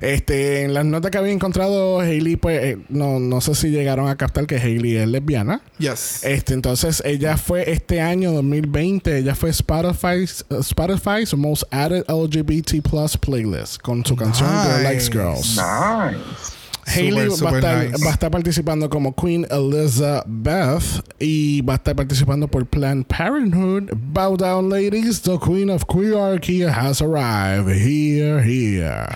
Este, 0.00 0.62
en 0.62 0.74
las 0.74 0.84
notas 0.84 1.10
que 1.10 1.18
había 1.18 1.32
encontrado 1.32 2.00
Hailey, 2.00 2.36
pues 2.36 2.62
eh, 2.62 2.78
no, 2.88 3.18
no 3.18 3.40
sé 3.40 3.54
si 3.54 3.70
llegaron 3.70 4.08
a 4.08 4.16
captar 4.16 4.46
que 4.46 4.56
Hailey 4.56 4.96
es 4.96 5.08
lesbiana. 5.08 5.62
Yes. 5.78 6.24
Este, 6.24 6.54
entonces 6.54 7.02
ella 7.04 7.36
fue 7.36 7.70
este 7.70 8.00
año 8.00 8.32
2020, 8.32 9.18
ella 9.18 9.34
fue 9.34 9.50
Spotify's, 9.50 10.44
uh, 10.50 10.60
Spotify's 10.60 11.34
Most 11.34 11.64
Added 11.70 12.04
LGBT 12.08 12.82
Plus 12.88 13.16
Playlist 13.16 13.78
con 13.80 14.04
su 14.04 14.16
canción 14.16 14.48
Girl 14.48 14.82
Likes. 14.82 15.10
Girls. 15.10 15.56
Nice. 15.56 16.61
Hailey 16.86 17.30
Super, 17.30 17.44
va, 17.44 17.50
a 17.50 17.58
estar, 17.58 17.90
nice. 17.90 18.04
va 18.04 18.10
a 18.10 18.12
estar 18.12 18.30
participando 18.30 18.90
como 18.90 19.14
Queen 19.14 19.46
Elizabeth 19.50 21.04
y 21.18 21.60
va 21.62 21.74
a 21.74 21.76
estar 21.76 21.94
participando 21.94 22.48
por 22.48 22.66
Planned 22.66 23.06
Parenthood. 23.06 23.90
Bow 23.94 24.36
down, 24.36 24.68
ladies. 24.68 25.22
The 25.22 25.38
Queen 25.38 25.70
of 25.70 25.84
Queerarchy 25.86 26.62
has 26.62 27.00
arrived. 27.00 27.68
Here, 27.68 28.42
here. 28.42 29.06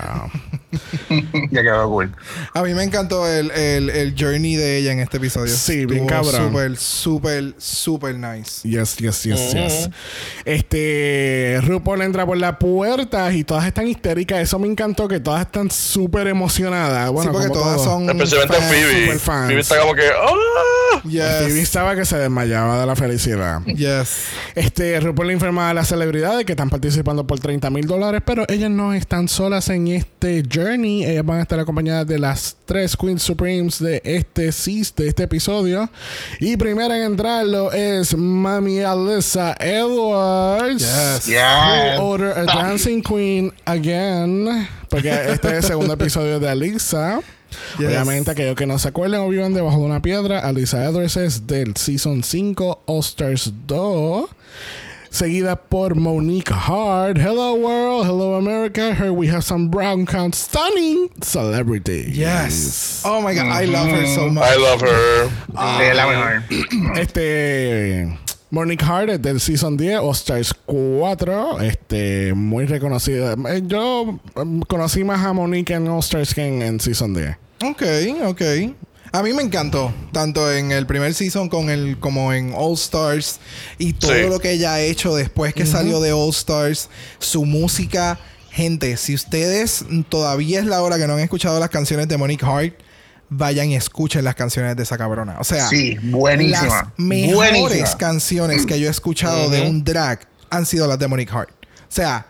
ya 1.50 1.62
quedó 1.62 1.88
cool. 1.88 2.12
A 2.54 2.62
mí 2.62 2.74
me 2.74 2.84
encantó 2.84 3.26
el, 3.28 3.50
el, 3.50 3.90
el 3.90 4.14
journey 4.18 4.56
de 4.56 4.78
ella 4.78 4.92
en 4.92 5.00
este 5.00 5.16
episodio. 5.16 5.54
Sí, 5.54 5.86
bien 5.86 6.06
cabrón. 6.06 6.46
Súper, 6.46 6.76
súper, 6.76 7.54
súper 7.58 8.14
nice. 8.16 8.68
Yes, 8.68 8.96
yes, 8.96 9.22
yes, 9.24 9.52
yes. 9.52 9.90
Este, 10.44 11.60
RuPaul 11.62 12.02
entra 12.02 12.26
por 12.26 12.36
la 12.36 12.58
puerta 12.58 13.32
y 13.32 13.44
todas 13.44 13.66
están 13.66 13.86
histéricas. 13.88 14.40
Eso 14.40 14.58
me 14.58 14.68
encantó, 14.68 15.08
que 15.08 15.20
todas 15.20 15.42
están 15.42 15.70
súper 15.70 16.26
emocionadas. 16.28 17.10
Bueno, 17.10 17.30
sí, 17.30 17.38
porque 17.38 17.55
todas 17.58 17.82
son. 17.82 18.08
Especialmente 18.10 18.54
fans. 18.56 18.68
Phoebe. 18.70 19.00
super 19.04 19.18
fans. 19.18 19.46
Phoebe 19.48 19.60
está 19.60 19.80
como 19.80 19.94
que. 19.94 20.06
¡Ah! 20.06 21.00
Phoebe 21.02 21.54
Yes. 21.54 21.62
estaba 21.62 21.94
que 21.94 22.04
se 22.04 22.16
desmayaba 22.18 22.80
de 22.80 22.86
la 22.86 22.96
felicidad. 22.96 23.62
Yes. 23.64 24.26
Este, 24.54 24.98
RuPaul 25.00 25.28
le 25.28 25.34
informa 25.34 25.70
a 25.70 25.74
las 25.74 25.88
celebridades 25.88 26.44
que 26.44 26.52
están 26.52 26.70
participando 26.70 27.26
por 27.26 27.38
30 27.38 27.70
mil 27.70 27.86
dólares, 27.86 28.22
pero 28.24 28.44
ellas 28.48 28.70
no 28.70 28.92
están 28.92 29.28
solas 29.28 29.68
en 29.68 29.88
este 29.88 30.42
journey. 30.52 31.04
Ellas 31.04 31.24
van 31.24 31.38
a 31.38 31.42
estar 31.42 31.60
acompañadas 31.60 32.06
de 32.06 32.18
las 32.18 32.56
tres 32.64 32.96
Queens 32.96 33.22
Supremes 33.22 33.78
de 33.78 34.00
este 34.04 34.50
de 34.96 35.08
este 35.08 35.22
episodio. 35.22 35.88
Y 36.40 36.56
primera 36.56 36.96
en 36.96 37.04
entrarlo 37.04 37.72
es 37.72 38.16
Mami 38.16 38.80
Alyssa 38.80 39.54
Edwards. 39.60 40.80
Yes. 40.82 41.26
Yeah. 41.26 41.98
Who 41.98 42.02
ordered 42.04 42.36
a 42.36 42.44
dancing 42.46 43.02
queen 43.02 43.52
again. 43.66 44.68
Porque 44.96 45.10
este 45.10 45.48
es 45.48 45.54
el 45.56 45.62
segundo 45.62 45.92
episodio 45.92 46.40
de 46.40 46.48
Alyssa. 46.48 47.20
Yes. 47.78 47.88
Obviamente, 47.88 48.30
aquellos 48.30 48.56
que 48.56 48.64
no 48.64 48.78
se 48.78 48.88
acuerden 48.88 49.20
o 49.20 49.28
vivan 49.28 49.52
debajo 49.52 49.76
de 49.76 49.84
una 49.84 50.00
piedra, 50.00 50.38
Alyssa 50.38 50.82
Edwards 50.86 51.18
es 51.18 51.46
del 51.46 51.76
Season 51.76 52.22
5 52.24 52.84
All 52.86 53.00
Stars 53.00 53.52
2. 53.66 54.26
Seguida 55.10 55.56
por 55.56 55.96
Monique 55.96 56.50
Hart. 56.50 57.18
Hello 57.18 57.56
world, 57.56 58.06
hello 58.06 58.36
America. 58.36 58.94
Here 58.94 59.12
we 59.12 59.28
have 59.28 59.42
some 59.44 59.68
brown 59.68 60.06
count 60.06 60.34
stunning 60.34 61.10
celebrities. 61.20 62.16
Yes. 62.16 63.02
Oh 63.04 63.20
my 63.20 63.34
God. 63.34 63.48
I 63.48 63.66
love 63.66 63.88
her 63.88 64.06
so 64.06 64.30
much. 64.30 64.44
I 64.44 64.56
love 64.56 64.80
her. 64.80 65.28
Sí, 65.28 65.84
es 65.90 65.94
la 65.94 66.06
mejor. 66.06 66.42
Este. 66.98 68.18
Monique 68.50 68.84
Hart 68.84 69.10
es 69.10 69.22
del 69.22 69.40
Season 69.40 69.76
10, 69.76 69.98
All 70.00 70.12
Stars 70.12 70.54
4. 70.66 71.60
Este, 71.62 72.32
muy 72.34 72.64
reconocida. 72.66 73.34
Eh, 73.50 73.62
Yo 73.66 74.18
em, 74.36 74.60
conocí 74.62 75.02
más 75.04 75.24
a 75.24 75.32
Monique 75.32 75.74
en 75.74 75.88
All 75.88 75.98
Stars 76.00 76.32
que 76.34 76.46
en, 76.46 76.62
en 76.62 76.80
Season 76.80 77.12
10. 77.12 77.36
Ok, 77.64 77.82
ok. 78.26 78.42
A 79.12 79.22
mí 79.22 79.32
me 79.32 79.42
encantó, 79.42 79.92
tanto 80.12 80.52
en 80.52 80.72
el 80.72 80.86
primer 80.86 81.14
season 81.14 81.48
con 81.48 81.70
el, 81.70 81.98
como 81.98 82.32
en 82.32 82.52
All 82.54 82.74
Stars 82.74 83.40
y 83.78 83.94
todo 83.94 84.12
Sí. 84.12 84.22
lo 84.28 84.38
que 84.40 84.52
ella 84.52 84.74
ha 84.74 84.80
hecho 84.80 85.14
después 85.14 85.54
que 85.54 85.64
salió 85.64 86.00
de 86.00 86.12
All 86.12 86.30
Stars, 86.30 86.88
su 87.18 87.44
música. 87.46 88.18
Gente, 88.50 88.96
si 88.96 89.14
ustedes 89.14 89.84
todavía 90.08 90.60
es 90.60 90.66
la 90.66 90.82
hora 90.82 90.98
que 90.98 91.06
no 91.06 91.14
han 91.14 91.20
escuchado 91.20 91.58
las 91.60 91.70
canciones 91.70 92.08
de 92.08 92.16
Monique 92.16 92.44
Hart, 92.44 92.74
vayan 93.28 93.70
y 93.70 93.76
escuchen 93.76 94.24
las 94.24 94.34
canciones 94.34 94.76
de 94.76 94.82
esa 94.82 94.96
cabrona. 94.98 95.36
O 95.40 95.44
sea, 95.44 95.68
Sí, 95.68 95.96
buenísima. 96.02 96.66
las 96.66 96.86
mejores 96.98 97.60
Buenísima. 97.60 97.98
canciones 97.98 98.66
que 98.66 98.78
yo 98.80 98.86
he 98.88 98.90
escuchado 98.90 99.50
de 99.50 99.62
un 99.68 99.82
drag 99.84 100.20
han 100.50 100.64
sido 100.66 100.86
las 100.86 100.98
de 100.98 101.08
Monique 101.08 101.32
Hart. 101.32 101.50
O 101.50 101.92
sea, 101.96 102.26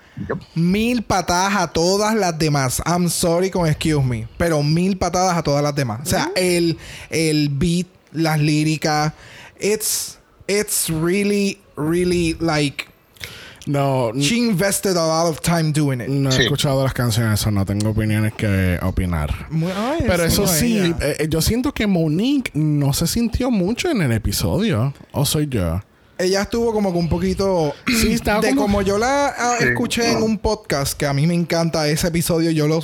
mil 0.55 1.03
patadas 1.03 1.57
a 1.57 1.69
todas 1.69 2.15
las 2.15 2.39
demás. 2.39 2.81
I'm 2.87 3.09
sorry 3.11 3.51
con 3.51 3.67
excuse 3.69 4.03
me, 4.05 4.29
pero 4.39 4.63
mil 4.63 4.97
patadas 4.97 5.37
a 5.37 5.43
todas 5.43 5.63
las 5.63 5.75
demás. 5.75 6.01
O 6.03 6.07
sea, 6.07 6.31
el, 6.37 6.79
el 7.11 7.49
beat, 7.51 7.87
las 8.13 8.39
líricas, 8.41 9.13
it's 9.61 10.19
it's 10.49 10.89
really 10.89 11.59
really 11.77 12.37
like 12.41 12.87
No, 13.67 14.13
she 14.15 14.39
invested 14.39 14.97
a 14.97 15.05
lot 15.07 15.29
of 15.29 15.41
time 15.41 15.73
doing 15.73 16.01
it. 16.01 16.09
no 16.09 16.31
he 16.31 16.33
Sí. 16.33 16.43
escuchado 16.43 16.85
las 16.85 16.95
canciones, 16.95 17.45
o 17.47 17.51
no 17.51 17.65
tengo 17.65 17.91
opiniones 17.91 18.33
que 18.35 18.79
opinar. 18.83 19.47
Muy- 19.51 19.73
ay, 19.73 20.05
Pero 20.07 20.25
eso 20.25 20.43
no, 20.43 20.49
sí, 20.49 20.79
eh, 20.79 21.17
eh, 21.21 21.27
yo 21.29 21.43
siento 21.43 21.75
que 21.75 21.87
Monique 21.89 22.53
no 22.55 22.93
se 22.93 23.07
sintió 23.09 23.51
mucho 23.51 23.91
en 23.91 24.03
el 24.03 24.13
episodio. 24.13 24.95
¿O 25.13 25.25
soy 25.27 25.49
yo? 25.49 25.81
ella 26.19 26.41
estuvo 26.43 26.73
como 26.73 26.93
que 26.93 26.99
un 26.99 27.11
poquito 27.11 27.75
Sí, 27.87 28.13
estaba 28.15 28.41
de 28.41 28.49
como- 28.51 28.63
como 28.63 28.81
yo 28.83 28.97
la 28.97 29.27
ah, 29.37 29.57
Sí. 29.59 29.67
escuché 29.67 30.13
en 30.13 30.23
un 30.23 30.39
podcast 30.39 30.97
que 30.97 31.05
a 31.05 31.13
mí 31.13 31.27
me 31.27 31.35
encanta 31.35 31.87
ese 31.89 32.09
episodio 32.09 32.51
yo 32.53 32.67
lo 32.67 32.81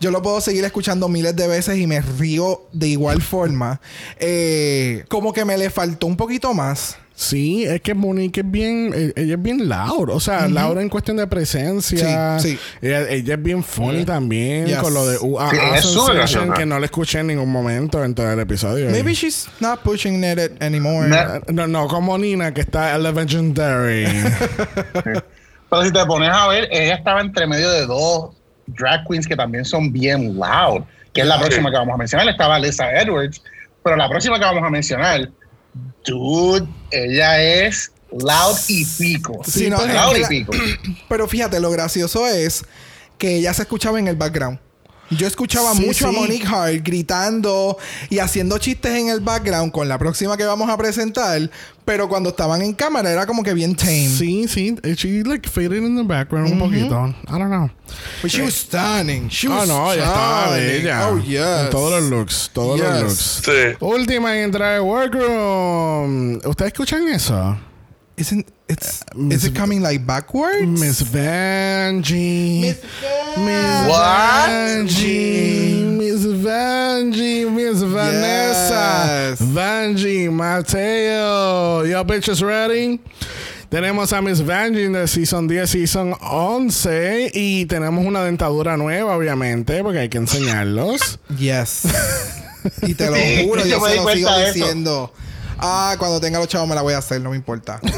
yo 0.00 0.10
lo 0.10 0.20
puedo 0.22 0.40
seguir 0.40 0.64
escuchando 0.64 1.08
miles 1.08 1.34
de 1.36 1.46
veces 1.48 1.78
y 1.78 1.86
me 1.86 2.00
río 2.00 2.62
de 2.72 2.88
igual 2.88 3.22
forma 3.22 3.80
Eh, 4.18 5.04
como 5.08 5.32
que 5.32 5.44
me 5.44 5.56
le 5.58 5.70
faltó 5.70 6.06
un 6.06 6.16
poquito 6.16 6.52
más 6.54 6.96
Sí, 7.16 7.64
es 7.64 7.80
que 7.80 7.94
Monique 7.94 8.40
es 8.40 8.50
bien, 8.50 8.90
eh, 8.92 9.12
ella 9.14 9.34
es 9.34 9.40
bien 9.42 9.68
loud, 9.68 10.10
o 10.10 10.18
sea, 10.18 10.48
loud 10.48 10.80
en 10.80 10.88
cuestión 10.88 11.16
de 11.16 11.28
presencia. 11.28 12.40
Sí, 12.40 12.48
sí. 12.50 12.58
Ella, 12.82 13.08
ella 13.08 13.34
es 13.34 13.40
bien 13.42 13.62
funny 13.62 14.04
también 14.04 14.66
Yes. 14.66 14.78
con 14.78 14.92
lo 14.92 15.06
de 15.06 15.18
UAA 15.18 15.50
Sí, 15.50 15.56
es 15.76 15.84
súper 15.84 16.16
Sensation, 16.16 16.52
que 16.54 16.66
no 16.66 16.80
le 16.80 16.86
escuché 16.86 17.20
en 17.20 17.28
ningún 17.28 17.52
momento 17.52 18.02
en 18.02 18.16
todo 18.16 18.32
el 18.32 18.40
episodio. 18.40 18.90
maybe 18.90 19.14
she's 19.14 19.46
not 19.60 19.78
pushing 19.84 20.24
it 20.24 20.60
anymore 20.60 21.06
No. 21.08 21.40
No, 21.52 21.66
no, 21.68 21.86
como 21.86 22.18
Nina, 22.18 22.52
que 22.52 22.62
está 22.62 22.96
en 22.96 23.04
la 23.04 23.12
Legendary. 23.12 24.06
Pero 25.70 25.84
si 25.84 25.92
te 25.92 26.04
pones 26.06 26.30
a 26.32 26.48
ver, 26.48 26.68
ella 26.72 26.96
estaba 26.96 27.20
entre 27.20 27.46
medio 27.46 27.70
de 27.70 27.86
dos 27.86 28.34
drag 28.66 29.06
queens 29.06 29.26
que 29.26 29.36
también 29.36 29.64
son 29.64 29.92
bien 29.92 30.36
loud, 30.36 30.82
que 31.12 31.20
es 31.22 31.26
la 31.26 31.38
próxima 31.38 31.70
que 31.70 31.76
vamos 31.76 31.94
a 31.94 31.98
mencionar. 31.98 32.28
Estaba 32.28 32.58
Lisa 32.58 32.90
Edwards, 32.92 33.42
pero 33.82 33.96
la 33.96 34.08
próxima 34.08 34.38
que 34.38 34.44
vamos 34.44 34.62
a 34.62 34.70
mencionar, 34.70 35.28
dude, 36.04 36.66
ella 36.90 37.42
es 37.42 37.92
loud 38.12 38.56
y 38.68 38.84
pico. 38.84 39.42
Sí, 39.44 39.68
no, 39.70 39.78
loud 39.78 40.16
y 40.16 40.20
la- 40.20 40.28
pico. 40.28 40.52
pero 41.08 41.28
fíjate 41.28 41.60
lo 41.60 41.70
gracioso 41.70 42.26
es 42.26 42.64
que 43.18 43.36
ella 43.36 43.52
se 43.54 43.62
escuchaba 43.62 43.98
en 43.98 44.08
el 44.08 44.16
background 44.16 44.58
yo 45.10 45.26
escuchaba 45.26 45.72
Sí, 45.74 45.82
mucho 45.86 46.08
sí. 46.10 46.16
a 46.16 46.18
Monique 46.20 46.46
Hart 46.46 46.80
gritando 46.82 47.76
y 48.10 48.18
haciendo 48.18 48.58
chistes 48.58 48.92
en 48.92 49.08
el 49.08 49.20
background 49.20 49.70
con 49.72 49.88
la 49.88 49.98
próxima 49.98 50.36
que 50.36 50.44
vamos 50.44 50.68
a 50.70 50.76
presentar, 50.76 51.50
pero 51.84 52.08
cuando 52.08 52.30
estaban 52.30 52.62
en 52.62 52.72
cámara 52.72 53.10
era 53.10 53.26
como 53.26 53.42
que 53.42 53.52
bien 53.54 53.74
tame. 53.76 54.08
sí, 54.08 54.48
sí. 54.48 54.74
She 54.96 55.22
like 55.24 55.48
faded 55.48 55.82
in 55.82 55.96
the 55.96 56.02
background 56.02 56.52
un 56.52 56.58
poquito. 56.58 57.14
I 57.28 57.38
don't 57.38 57.50
know. 57.50 57.70
But 58.22 58.30
she 58.30 58.42
was 58.42 58.54
stunning. 58.54 59.28
She 59.28 59.46
Ah, 59.48 59.56
was 59.58 59.68
no, 59.68 59.92
ella 59.92 60.04
estaba 60.04 60.46
stunning. 60.46 60.66
bella. 60.82 61.08
Oh, 61.10 61.18
yes. 61.18 61.64
En 61.66 61.70
todos 61.70 62.00
los 62.02 62.10
looks, 62.10 62.50
todos 62.52 62.80
Yes. 62.80 62.88
los 62.88 63.02
looks. 63.02 63.42
Sí. 63.44 63.76
Última 63.80 64.36
en 64.36 64.44
entrar 64.44 64.72
al 64.74 64.80
workroom. 64.80 66.36
¿Ustedes 66.44 66.72
escuchan 66.72 67.06
eso? 67.08 67.58
Isn't 68.16 68.46
it's 68.68 69.04
Miss- 69.14 69.44
is 69.44 69.50
it 69.50 69.54
coming 69.54 69.82
like 69.82 70.06
backwards? 70.06 70.66
Miss 70.66 71.02
Vanjie. 71.02 72.60
Miss? 72.62 72.80
Vanjie. 73.90 75.82
Miss 75.98 76.24
Vanjie. 76.24 77.50
Miss 77.50 77.82
Vanessa. 77.82 79.06
Yes. 79.30 79.40
Vanjie. 79.40 80.32
Mateo. 80.32 81.82
Y'all 81.82 82.04
bitches 82.04 82.42
ready? 82.42 83.00
Tenemos 83.70 84.12
a 84.12 84.22
Miss 84.22 84.40
Vanjie 84.40 84.88
de 84.92 85.06
Season 85.08 85.46
10, 85.48 85.68
Season 85.68 86.14
11. 86.20 87.30
Y 87.34 87.66
tenemos 87.66 88.06
una 88.06 88.24
dentadura 88.24 88.76
nueva, 88.76 89.16
obviamente, 89.16 89.82
porque 89.82 89.98
hay 89.98 90.08
que 90.08 90.18
enseñarlos. 90.18 91.18
Yes. 91.36 91.82
y 92.82 92.94
te 92.94 93.10
lo 93.10 93.16
juro, 93.46 93.62
yo 93.62 93.70
yo 93.70 93.80
me 93.80 93.90
se 93.90 93.96
lo 93.96 94.02
cuenta 94.04 94.52
sigo 94.52 94.66
de 94.66 94.72
eso. 94.72 95.12
Ah, 95.58 95.96
cuando 95.98 96.20
tenga 96.20 96.38
los 96.38 96.48
chavos 96.48 96.68
me 96.68 96.74
la 96.74 96.82
voy 96.82 96.94
a 96.94 96.98
hacer, 96.98 97.20
no 97.20 97.30
me 97.30 97.36
importa. 97.36 97.80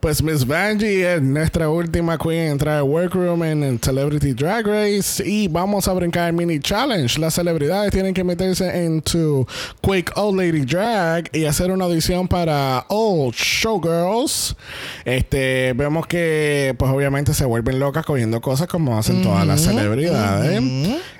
Pues 0.00 0.22
Miss 0.22 0.46
Vanjie 0.46 1.14
es 1.14 1.22
nuestra 1.22 1.68
última 1.68 2.18
queen 2.18 2.46
en 2.46 2.52
entrar 2.52 2.76
al 2.78 2.82
workroom 2.84 3.42
en 3.44 3.62
el 3.62 3.80
Celebrity 3.80 4.32
Drag 4.32 4.66
Race 4.66 5.22
y 5.24 5.48
vamos 5.48 5.88
a 5.88 5.92
brincar 5.92 6.28
el 6.28 6.34
mini 6.34 6.60
challenge. 6.60 7.18
Las 7.18 7.34
celebridades 7.34 7.90
tienen 7.92 8.14
que 8.14 8.24
meterse 8.24 8.84
en 8.84 9.02
tu 9.02 9.46
Quick 9.80 10.12
Old 10.16 10.38
Lady 10.38 10.64
Drag 10.64 11.28
y 11.32 11.44
hacer 11.44 11.70
una 11.70 11.84
audición 11.86 12.28
para 12.28 12.86
Old 12.88 13.34
Showgirls. 13.34 14.56
Este, 15.04 15.72
vemos 15.74 16.06
que 16.06 16.74
pues 16.78 16.90
obviamente 16.90 17.34
se 17.34 17.44
vuelven 17.44 17.78
locas 17.78 18.04
cogiendo 18.04 18.40
cosas 18.40 18.68
como 18.68 18.98
hacen 18.98 19.22
todas 19.22 19.46
las 19.46 19.60
celebridades. 19.62 20.62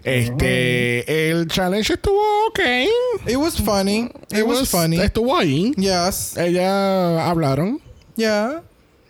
Este, 0.04 1.30
el 1.30 1.48
challenge 1.48 1.94
estuvo 1.94 2.22
ok. 2.48 2.60
It 3.26 3.36
was 3.36 3.58
funny. 3.58 4.10
It, 4.30 4.46
was, 4.46 4.70
funny. 4.70 4.98
Estuvo 4.98 5.36
ahí. 5.36 5.72
Yes. 5.76 6.36
Ellas 6.36 7.20
hablaron. 7.26 7.80
Yeah. 8.16 8.62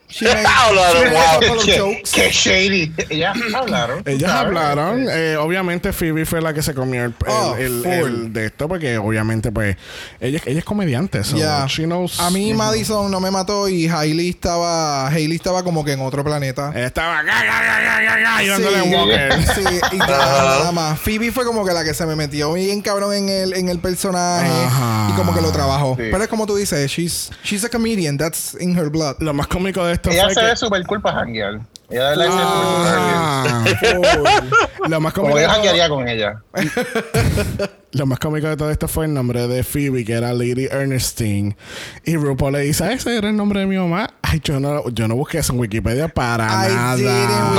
Hablaron, 0.46 1.12
wow. 1.12 1.58
Qué, 1.64 2.02
qué 2.12 2.30
shady. 2.30 2.92
Ellas 3.10 3.36
hablaron. 3.54 4.02
Ellas 4.06 4.30
hablaron. 4.30 5.06
Eh, 5.10 5.36
obviamente 5.36 5.92
Phoebe 5.92 6.24
fue 6.24 6.40
la 6.40 6.54
que 6.54 6.62
se 6.62 6.74
comió 6.74 7.04
el, 7.04 7.10
el- 7.10 7.26
Oh, 7.28 7.56
el- 7.56 7.84
el 7.86 8.32
de 8.32 8.46
esto 8.46 8.68
porque 8.68 8.98
obviamente 8.98 9.50
pues 9.52 9.76
ella, 10.20 10.40
ella 10.46 10.58
es 10.60 10.64
comediante. 10.64 11.22
So 11.24 11.36
Yeah. 11.36 11.66
she 11.66 11.84
knows- 11.84 12.20
A 12.20 12.30
mí 12.30 12.54
Madison 12.54 13.10
no 13.10 13.20
me 13.20 13.30
mató 13.30 13.68
y 13.68 13.88
Hailey 13.88 14.30
estaba, 14.30 15.08
Hailey 15.08 15.36
estaba 15.36 15.62
como 15.64 15.84
que 15.84 15.92
en 15.92 16.00
otro 16.00 16.22
planeta. 16.24 16.72
Ella 16.74 16.86
estaba 16.86 17.22
y 18.42 18.46
dándole 18.46 18.82
un 18.82 18.94
walker. 18.94 19.32
sí, 19.54 19.64
y 19.92 19.96
nada 19.98 20.72
más. 20.72 20.98
Phoebe 21.00 21.32
fue 21.32 21.44
como 21.44 21.64
que 21.64 21.72
la 21.72 21.84
que 21.84 21.94
se 21.94 22.06
me 22.06 22.16
metió 22.16 22.52
bien 22.52 22.80
cabrón 22.80 23.12
en 23.14 23.28
el, 23.28 23.52
en 23.54 23.68
el 23.68 23.78
personaje 23.78 24.48
Ajá. 24.50 25.08
y 25.10 25.16
como 25.16 25.34
que 25.34 25.40
lo 25.40 25.50
trabajó. 25.52 25.94
Sí. 25.96 26.04
Pero 26.10 26.22
es 26.22 26.28
como 26.28 26.46
tú 26.46 26.56
dices, 26.56 26.90
she's, 26.90 27.30
she's 27.44 27.64
a 27.64 27.68
comedian, 27.68 28.16
that's 28.16 28.56
in 28.60 28.76
her 28.78 28.88
blood. 28.88 29.16
Lo 29.20 29.34
más 29.34 29.46
cómico 29.48 29.84
de 29.84 29.95
esto 29.96 30.10
Ella 30.10 30.28
se 30.30 30.40
que... 30.40 30.46
ve 30.46 30.56
súper 30.56 30.86
cool 30.86 31.00
para 31.02 31.18
janguear. 31.18 31.60
Ella 31.88 32.10
de 32.10 32.16
la 32.16 32.24
súper 32.24 32.44
cool. 32.44 34.26
Ah, 34.28 34.88
lo 34.88 35.00
más 35.00 35.12
Como 35.12 35.38
yo 35.38 35.48
janguearía 35.48 35.88
con 35.88 36.08
ella. 36.08 36.40
Lo 37.96 38.04
más 38.04 38.18
cómico 38.18 38.46
de 38.46 38.56
todo 38.56 38.70
esto 38.70 38.88
fue 38.88 39.06
el 39.06 39.14
nombre 39.14 39.46
de 39.48 39.62
Phoebe, 39.64 40.04
que 40.04 40.12
era 40.12 40.32
Lady 40.34 40.66
Ernestine. 40.70 41.56
Y 42.04 42.16
RuPaul 42.16 42.52
le 42.52 42.60
dice, 42.60 42.84
"Ah, 42.84 42.92
ese 42.92 43.16
era 43.16 43.30
el 43.30 43.36
nombre 43.36 43.60
de 43.60 43.66
mi 43.66 43.78
mamá. 43.78 44.10
Ay, 44.22 44.40
yo 44.44 44.60
no, 44.60 44.88
yo 44.90 45.08
no 45.08 45.14
busqué 45.16 45.38
eso 45.38 45.54
en 45.54 45.60
Wikipedia 45.60 46.08
para 46.08 46.44
I 46.68 46.74
nada. 46.74 47.52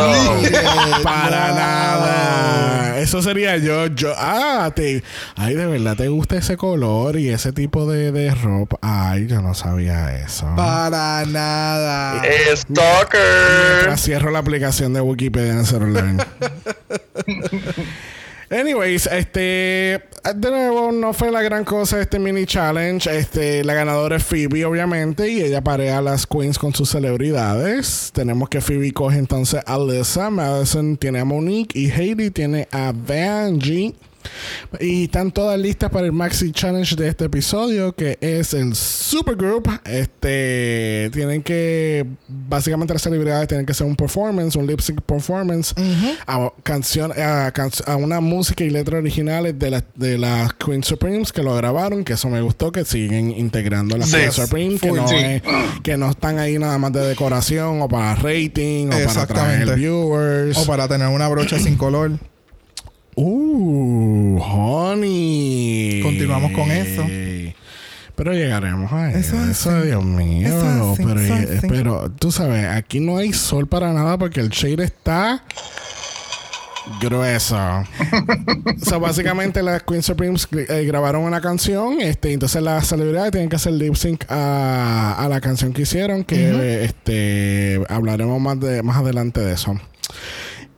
Para 1.03 1.47
No. 1.49 1.55
nada. 1.55 2.99
Eso 2.99 3.21
sería 3.21 3.57
yo, 3.57 3.87
yo. 3.87 4.13
Ah, 4.17 4.71
te, 4.75 5.03
ay, 5.35 5.55
de 5.55 5.65
verdad 5.65 5.95
te 5.95 6.07
gusta 6.07 6.35
ese 6.37 6.55
color 6.57 7.17
y 7.17 7.29
ese 7.29 7.51
tipo 7.53 7.89
de, 7.89 8.11
de 8.11 8.33
ropa. 8.35 8.77
Ay, 8.81 9.27
yo 9.27 9.41
no 9.41 9.53
sabía 9.55 10.17
eso. 10.23 10.47
Para 10.55 11.23
nada. 11.25 12.21
Stalker. 12.55 13.19
Mientras 13.73 14.01
cierro 14.01 14.29
la 14.31 14.39
aplicación 14.39 14.93
de 14.93 15.01
Wikipedia 15.01 15.53
en 15.53 15.59
el 15.59 15.65
celular. 15.65 16.27
Anyways, 18.49 19.07
este 19.07 20.01
de 20.35 20.51
nuevo 20.51 20.91
no 20.93 21.11
fue 21.11 21.31
la 21.31 21.41
gran 21.41 21.65
cosa 21.65 21.99
este 21.99 22.17
mini 22.17 22.45
challenge. 22.45 23.09
Este, 23.13 23.63
la 23.63 23.73
ganadora 23.73 24.15
es 24.15 24.23
Phoebe, 24.23 24.63
obviamente, 24.63 25.29
y 25.29 25.41
ella 25.41 25.61
parea 25.61 25.97
a 25.97 26.01
las 26.01 26.25
queens 26.25 26.57
con 26.57 26.73
sus 26.73 26.89
celebridades. 26.89 28.11
Tenemos 28.13 28.47
que 28.47 28.61
Phoebe 28.61 28.93
coge 28.93 29.17
entonces 29.17 29.61
a 29.65 29.73
Alyssa, 29.75 30.29
Madison 30.29 30.95
tiene 30.95 31.19
a 31.19 31.25
Monique 31.25 31.77
y 31.77 31.91
Hailey 31.91 32.31
tiene 32.31 32.69
a 32.71 32.93
Vanjie. 32.95 33.95
Y 34.79 35.05
están 35.05 35.31
todas 35.31 35.59
listas 35.59 35.89
para 35.89 36.05
el 36.05 36.11
Maxi 36.11 36.51
Challenge 36.51 36.95
de 36.95 37.07
este 37.07 37.25
episodio, 37.25 37.93
que 37.93 38.17
es 38.21 38.53
el 38.53 38.75
Supergroup. 38.75 39.67
Este 39.85 41.09
tienen 41.13 41.41
que, 41.43 42.05
básicamente 42.27 42.93
las 42.93 43.01
celebridades 43.01 43.47
tienen 43.47 43.65
que 43.65 43.71
hacer 43.71 43.87
un 43.87 43.95
performance, 43.95 44.55
un 44.55 44.67
lip 44.67 44.79
sync 44.79 45.01
performance 45.01 45.73
a 46.27 46.51
canción, 46.63 47.11
a, 47.11 47.51
can- 47.53 47.71
a 47.85 47.95
una 47.95 48.19
música 48.19 48.63
y 48.63 48.69
letra 48.69 48.97
originales 48.97 49.57
de 49.57 49.69
las 49.71 49.83
de 49.95 50.17
las 50.17 50.53
Queen 50.53 50.83
Supremes 50.83 51.31
que 51.31 51.43
lo 51.43 51.55
grabaron, 51.55 52.03
que 52.03 52.13
eso 52.13 52.29
me 52.29 52.41
gustó, 52.41 52.71
que 52.71 52.85
siguen 52.85 53.31
integrando 53.31 53.97
las. 53.97 54.11
Queen 54.13 54.31
Supremes, 54.31 54.81
que 54.81 54.91
no, 54.91 55.09
es- 55.11 55.41
que 55.83 55.97
no 55.97 56.09
están 56.11 56.39
ahí 56.39 56.57
nada 56.57 56.77
más 56.77 56.91
de 56.93 57.01
decoración 57.01 57.81
o 57.81 57.87
para 57.87 58.15
rating 58.15 58.87
o 58.87 58.89
para 58.91 59.03
Exactamente. 59.03 59.65
traer 59.65 59.79
viewers. 59.79 60.57
O 60.57 60.65
para 60.65 60.87
tener 60.87 61.07
una 61.07 61.27
brocha 61.27 61.59
sin 61.59 61.75
color. 61.75 62.11
Uh, 63.19 64.39
honey. 64.39 66.01
Continuamos 66.03 66.51
con 66.51 66.69
eso. 66.69 67.03
Pero 68.15 68.31
llegaremos 68.33 68.91
a 68.93 69.11
eso. 69.11 69.43
Eso. 69.43 69.81
Dios 69.81 70.05
mío. 70.05 70.47
Eso 70.47 70.95
pero, 70.97 71.21
pero 71.67 72.11
tú 72.11 72.31
sabes, 72.31 72.65
aquí 72.67 72.99
no 72.99 73.17
hay 73.17 73.33
sol 73.33 73.67
para 73.67 73.91
nada 73.91 74.19
porque 74.19 74.39
el 74.39 74.49
shade 74.49 74.83
está 74.83 75.43
grueso. 77.01 77.57
o 78.81 78.85
sea, 78.85 78.99
básicamente 78.99 79.63
las 79.63 79.81
Queen 79.81 80.03
Supremes 80.03 80.47
eh, 80.51 80.85
grabaron 80.85 81.23
una 81.23 81.41
canción, 81.41 81.99
este, 81.99 82.33
entonces 82.33 82.61
las 82.61 82.87
celebridades 82.87 83.31
tienen 83.31 83.49
que 83.49 83.55
hacer 83.55 83.73
lip 83.73 83.95
sync 83.95 84.25
a, 84.29 85.15
a 85.17 85.27
la 85.27 85.41
canción 85.41 85.73
que 85.73 85.81
hicieron, 85.81 86.23
que 86.23 86.83
este 86.85 87.81
hablaremos 87.89 88.39
más 88.39 88.59
de 88.59 88.83
más 88.83 88.97
adelante 88.97 89.41
de 89.41 89.53
eso. 89.53 89.79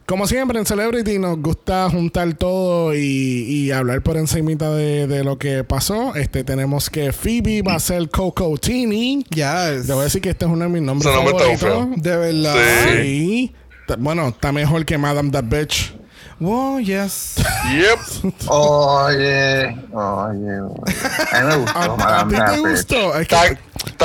Como 0.10 0.26
siempre 0.26 0.58
en 0.58 0.66
Celebrity 0.66 1.20
nos 1.20 1.38
gusta 1.40 1.88
juntar 1.92 2.34
todo 2.34 2.96
y, 2.96 2.98
y 3.00 3.72
hablar 3.72 4.02
por 4.02 4.18
encimita 4.18 4.72
de, 4.72 5.06
de 5.06 5.24
lo 5.24 5.38
que 5.38 5.64
pasó. 5.64 6.16
Este 6.16 6.44
tenemos 6.44 6.90
que 6.90 7.14
Phoebe 7.14 7.62
va 7.62 7.76
a 7.76 7.80
ser 7.80 8.10
Coco 8.10 8.58
Tini. 8.58 9.24
Yes. 9.30 9.86
Debo 9.86 10.02
decir 10.02 10.20
que 10.20 10.32
este 10.32 10.46
es 10.46 10.52
uno 10.52 10.64
de 10.66 10.70
mis 10.72 10.82
nombres 10.82 11.14
favoritos. 11.14 12.02
De 12.02 12.18
verdad. 12.18 12.56
Sí. 13.04 13.54
Bueno, 14.00 14.30
está 14.30 14.52
mejor 14.52 14.84
que 14.84 14.98
Madame 14.98 15.30
That 15.30 15.44
Bitch. 15.44 15.94
Wow, 16.40 16.80
yes. 16.80 17.36
Yep. 17.72 18.34
Oye, 18.48 19.66
oye, 19.94 20.62
oye. 20.62 20.94
A 21.34 21.42
mí 21.42 21.48
me 21.48 21.56
gustó, 21.58 21.78
¿A, 21.80 21.84
a 21.86 21.96
Madame 22.26 22.36
ti 22.36 22.52
te 22.52 22.60
gustó? 22.72 23.20
Es 23.20 23.28
que- 23.28 23.36
Está, 23.36 23.46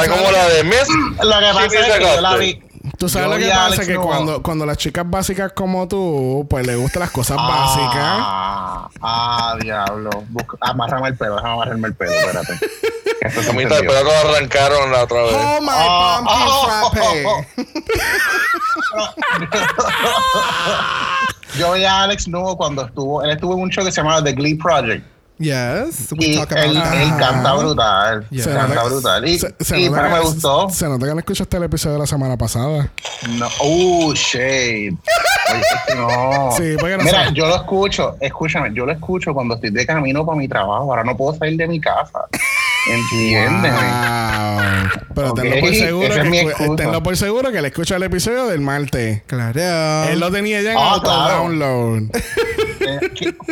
está 0.02 0.08
como 0.08 0.30
la 0.30 0.48
de 0.50 0.64
Miss. 0.64 0.88
Lo 1.22 1.38
que 1.38 1.46
pasa 1.54 1.64
es 1.64 1.72
que 1.72 2.00
yo 2.04 2.20
la 2.20 2.36
vi. 2.36 2.60
Tú 2.98 3.08
sabes 3.08 3.28
yo 3.28 3.34
lo 3.34 3.38
que 3.40 3.48
pasa, 3.48 3.64
Alex 3.66 3.86
que 3.86 3.96
cuando, 3.96 4.42
cuando 4.42 4.66
las 4.66 4.76
chicas 4.76 5.04
básicas 5.08 5.52
como 5.54 5.88
tú, 5.88 6.46
pues 6.50 6.66
les 6.66 6.76
gustan 6.78 7.00
las 7.00 7.10
cosas 7.10 7.36
básicas. 7.38 7.94
Ah, 7.96 8.88
ah, 9.00 9.56
diablo. 9.60 10.10
Busca- 10.28 10.58
amárrame 10.60 11.08
el 11.08 11.16
pelo, 11.16 11.36
déjame 11.36 11.54
amarrarme 11.54 11.88
el 11.88 11.94
pelo, 11.94 12.12
espérate. 12.12 12.58
Que 12.58 13.28
esto 13.28 13.42
se 13.42 13.50
A 13.50 13.52
mí 13.54 13.62
encendió. 13.62 13.90
también 13.90 14.04
lo 14.04 14.30
arrancaron 14.30 14.92
la 14.92 15.04
otra 15.04 15.22
vez. 15.22 15.34
Oh 15.34 15.60
my 15.62 15.68
Ah, 15.72 16.20
pumpkin 16.20 16.42
ah, 16.46 16.90
frappe. 16.92 17.46
Yo 21.58 21.72
vi 21.72 21.84
a 21.84 22.02
Alex 22.02 22.28
Nuevo 22.28 22.56
cuando 22.56 22.84
estuvo, 22.84 23.22
él 23.22 23.30
estuvo 23.30 23.54
en 23.54 23.60
un 23.60 23.70
show 23.70 23.84
que 23.84 23.92
se 23.92 24.00
llamaba 24.02 24.22
The 24.22 24.32
Glee 24.32 24.56
Project. 24.56 25.06
Yes. 25.44 26.12
We 26.18 26.26
Y 26.26 26.36
talk 26.36 26.52
about 26.52 26.64
él, 26.64 26.74
that. 26.74 26.94
él 26.94 27.08
Ajá. 27.10 27.18
canta 27.18 27.54
brutal. 27.54 28.26
Yeah. 28.30 28.44
Se 28.44 28.50
Canta 28.50 28.74
nota- 28.74 28.84
brutal. 28.88 29.28
Y, 29.28 29.38
se- 29.38 29.54
se 29.60 29.78
y 29.80 29.88
nota 29.88 30.02
pero 30.02 30.14
me 30.14 30.20
gustó. 30.20 30.70
Se 30.70 30.88
nota 30.88 31.06
que 31.06 31.12
no 31.12 31.18
escuchaste 31.18 31.56
el 31.58 31.62
episodio 31.64 31.94
de 31.94 32.00
la 32.00 32.06
semana 32.06 32.36
pasada. 32.36 32.90
No. 33.28 33.48
Uh, 33.62 34.12
shade. 34.14 34.96
Oye, 35.52 35.96
no. 35.96 36.50
Sí, 36.56 36.76
porque 36.80 36.96
no 36.96 37.04
Mira, 37.04 37.30
yo 37.30 37.46
lo 37.46 37.56
escucho, 37.56 38.16
escúchame, 38.20 38.72
yo 38.74 38.86
lo 38.86 38.92
escucho 38.92 39.34
cuando 39.34 39.54
estoy 39.56 39.70
de 39.70 39.84
camino 39.86 40.24
para 40.24 40.38
mi 40.38 40.48
trabajo. 40.48 40.84
Ahora 40.84 41.04
no 41.04 41.16
puedo 41.16 41.36
salir 41.38 41.56
de 41.58 41.66
mi 41.68 41.80
casa. 41.80 42.20
¿Entiendes? 42.90 43.72
Wow. 43.72 45.04
Pero 45.14 45.32
tenlo 45.34 45.60
por 45.60 45.74
seguro 45.74 46.14
es 46.14 46.30
que 46.30 46.68
tenlo 46.76 47.02
por 47.02 47.16
seguro 47.16 47.50
que 47.52 47.62
le 47.62 47.68
escucha 47.68 47.96
el 47.96 48.02
episodio 48.02 48.46
del 48.46 48.60
martes. 48.60 49.22
Claro. 49.26 50.10
Él 50.10 50.20
lo 50.20 50.30
tenía 50.30 50.60
ya 50.60 50.72
en 50.72 50.78
Ah, 50.78 50.90
auto 50.92 51.02
claro. 51.10 51.34
download. 51.44 52.02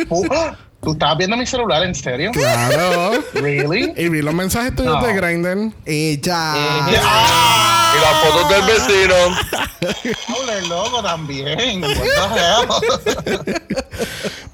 ¿Tú 0.83 0.91
estabas 0.91 1.17
viendo 1.17 1.37
mi 1.37 1.45
celular 1.45 1.83
en 1.83 1.95
serio? 1.95 2.31
Claro. 2.31 3.23
¿Really? 3.35 3.93
Y 3.95 4.09
vi 4.09 4.21
los 4.21 4.33
mensajes 4.33 4.75
tuyos 4.75 5.01
No. 5.01 5.07
de 5.07 5.13
Grindr. 5.13 5.71
Ella. 5.85 6.53
Eh, 6.89 6.99
¡Ah! 7.01 7.93
Y 7.95 8.01
las 8.01 8.19
fotos 8.33 8.49
del 8.49 8.63
vecino. 8.65 9.15
Habla 10.39 10.61
loco 10.67 11.01
también. 11.03 11.83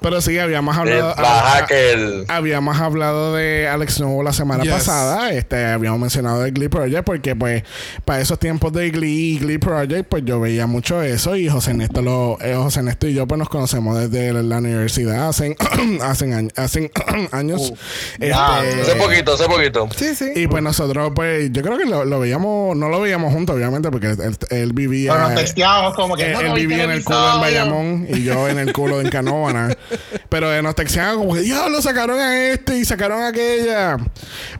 Pero 0.00 0.20
sí, 0.20 0.38
habíamos 0.38 0.74
El 0.76 0.80
hablado. 0.80 1.14
baja 1.16 1.58
ah, 1.58 1.66
que 1.66 1.92
el. 1.92 2.24
Habíamos 2.28 2.78
hablado 2.80 3.34
de 3.34 3.68
Alex 3.68 4.00
Novo 4.00 4.22
la 4.22 4.32
semana 4.32 4.62
Yes. 4.62 4.72
pasada. 4.72 5.32
Este, 5.32 5.64
habíamos 5.66 6.00
mencionado 6.00 6.40
de 6.42 6.50
Glee 6.52 6.68
Project 6.68 7.04
porque, 7.04 7.36
pues, 7.36 7.64
para 8.04 8.20
esos 8.20 8.38
tiempos 8.38 8.72
de 8.72 8.90
Glee 8.90 9.34
y 9.34 9.38
Glee 9.38 9.58
Project, 9.58 10.08
pues 10.08 10.24
yo 10.24 10.40
veía 10.40 10.66
mucho 10.66 11.02
eso. 11.02 11.36
Y 11.36 11.48
José 11.48 11.74
Néstor, 11.74 12.04
lo, 12.04 12.38
eh, 12.40 12.54
José 12.54 12.82
Néstor 12.82 13.10
y 13.10 13.14
yo, 13.14 13.26
pues 13.26 13.38
nos 13.38 13.48
conocemos 13.48 13.98
desde 13.98 14.32
la 14.42 14.58
universidad 14.58 15.28
hace, 15.28 15.56
hacen, 16.02 16.32
años- 16.34 16.52
hacen 16.56 16.90
años. 17.32 17.72
Este, 18.14 18.32
Hace 18.32 18.94
poquito, 18.96 19.34
hace 19.34 19.46
poquito. 19.46 19.88
Sí, 19.96 20.14
sí. 20.14 20.32
Y 20.34 20.46
pues 20.46 20.62
nosotros, 20.62 21.12
pues, 21.14 21.50
yo 21.52 21.62
creo 21.62 21.76
que 21.78 21.84
lo, 21.86 22.04
lo 22.04 22.20
veíamos, 22.20 22.76
no 22.76 22.88
lo 22.88 23.00
veíamos 23.00 23.32
juntos, 23.32 23.56
obviamente, 23.56 23.90
porque 23.90 24.08
él, 24.08 24.36
él 24.50 24.72
vivía. 24.72 25.12
Pero 25.12 25.28
nos 25.28 25.94
como 25.94 26.16
que. 26.16 26.26
él, 26.26 26.32
no, 26.32 26.40
él 26.40 26.52
vivía 26.54 26.84
en 26.84 26.90
¿viste 26.90 26.98
el 26.98 27.04
culo 27.04 27.34
en? 27.34 27.40
Bayamón 27.40 28.06
y 28.08 28.22
yo 28.22 28.48
en 28.48 28.58
el 28.58 28.72
culo 28.72 29.00
en 29.00 29.08
Canóvana. 29.10 29.76
Pero 30.28 30.54
eh, 30.54 30.62
nos 30.62 30.74
texteaban 30.74 31.16
como 31.18 31.34
que, 31.34 31.40
diablo, 31.40 31.80
sacaron 31.82 32.18
a 32.18 32.50
este 32.50 32.78
y 32.78 32.84
sacaron 32.84 33.20
a 33.22 33.28
aquella. 33.28 33.96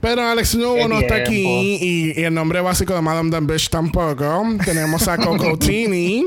Pero 0.01 0.23
Alex 0.27 0.55
Nubo 0.57 0.88
no 0.88 1.01
está 1.01 1.16
aquí 1.16 1.79
y, 1.81 2.12
y 2.21 2.25
el 2.25 2.35
nombre 2.35 2.61
básico 2.61 2.95
de 2.95 3.01
Madame 3.03 3.31
Dan 3.31 3.47
Bitch 3.47 3.69
tampoco. 3.71 4.45
Tenemos 4.64 5.07
a 5.09 5.16
Coco 5.16 5.59
Tini. 5.61 6.27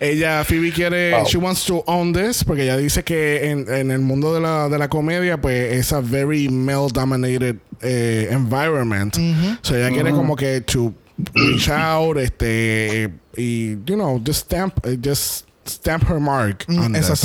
Ella, 0.00 0.44
Phoebe 0.44 0.72
quiere, 0.72 1.12
Wow. 1.12 1.24
she 1.26 1.38
wants 1.38 1.64
to 1.66 1.82
own 1.86 2.12
this 2.12 2.42
porque 2.44 2.62
ella 2.64 2.76
dice 2.76 3.02
que 3.04 3.50
en, 3.50 3.72
en 3.72 3.90
el 3.90 4.00
mundo 4.00 4.34
de 4.34 4.40
la, 4.40 4.68
de 4.68 4.78
la 4.78 4.88
comedia, 4.88 5.40
pues 5.40 5.72
es 5.74 5.92
a 5.92 6.00
very 6.00 6.48
male-dominated 6.48 7.56
eh, 7.82 8.28
environment. 8.30 9.14
So 9.62 9.76
ella 9.76 9.90
quiere 9.90 10.10
como 10.12 10.36
que 10.36 10.60
to 10.62 10.92
reach 11.34 11.68
out, 11.68 12.16
este, 12.16 13.10
y, 13.36 13.76
you 13.84 13.94
know, 13.96 14.20
just 14.24 14.46
stamp, 14.46 14.84
eh, 14.86 14.96
just 15.00 15.46
stamp 15.66 16.04
her 16.08 16.18
mark 16.18 16.64
Mm, 16.66 16.78
on 16.78 16.92
this. 16.92 17.22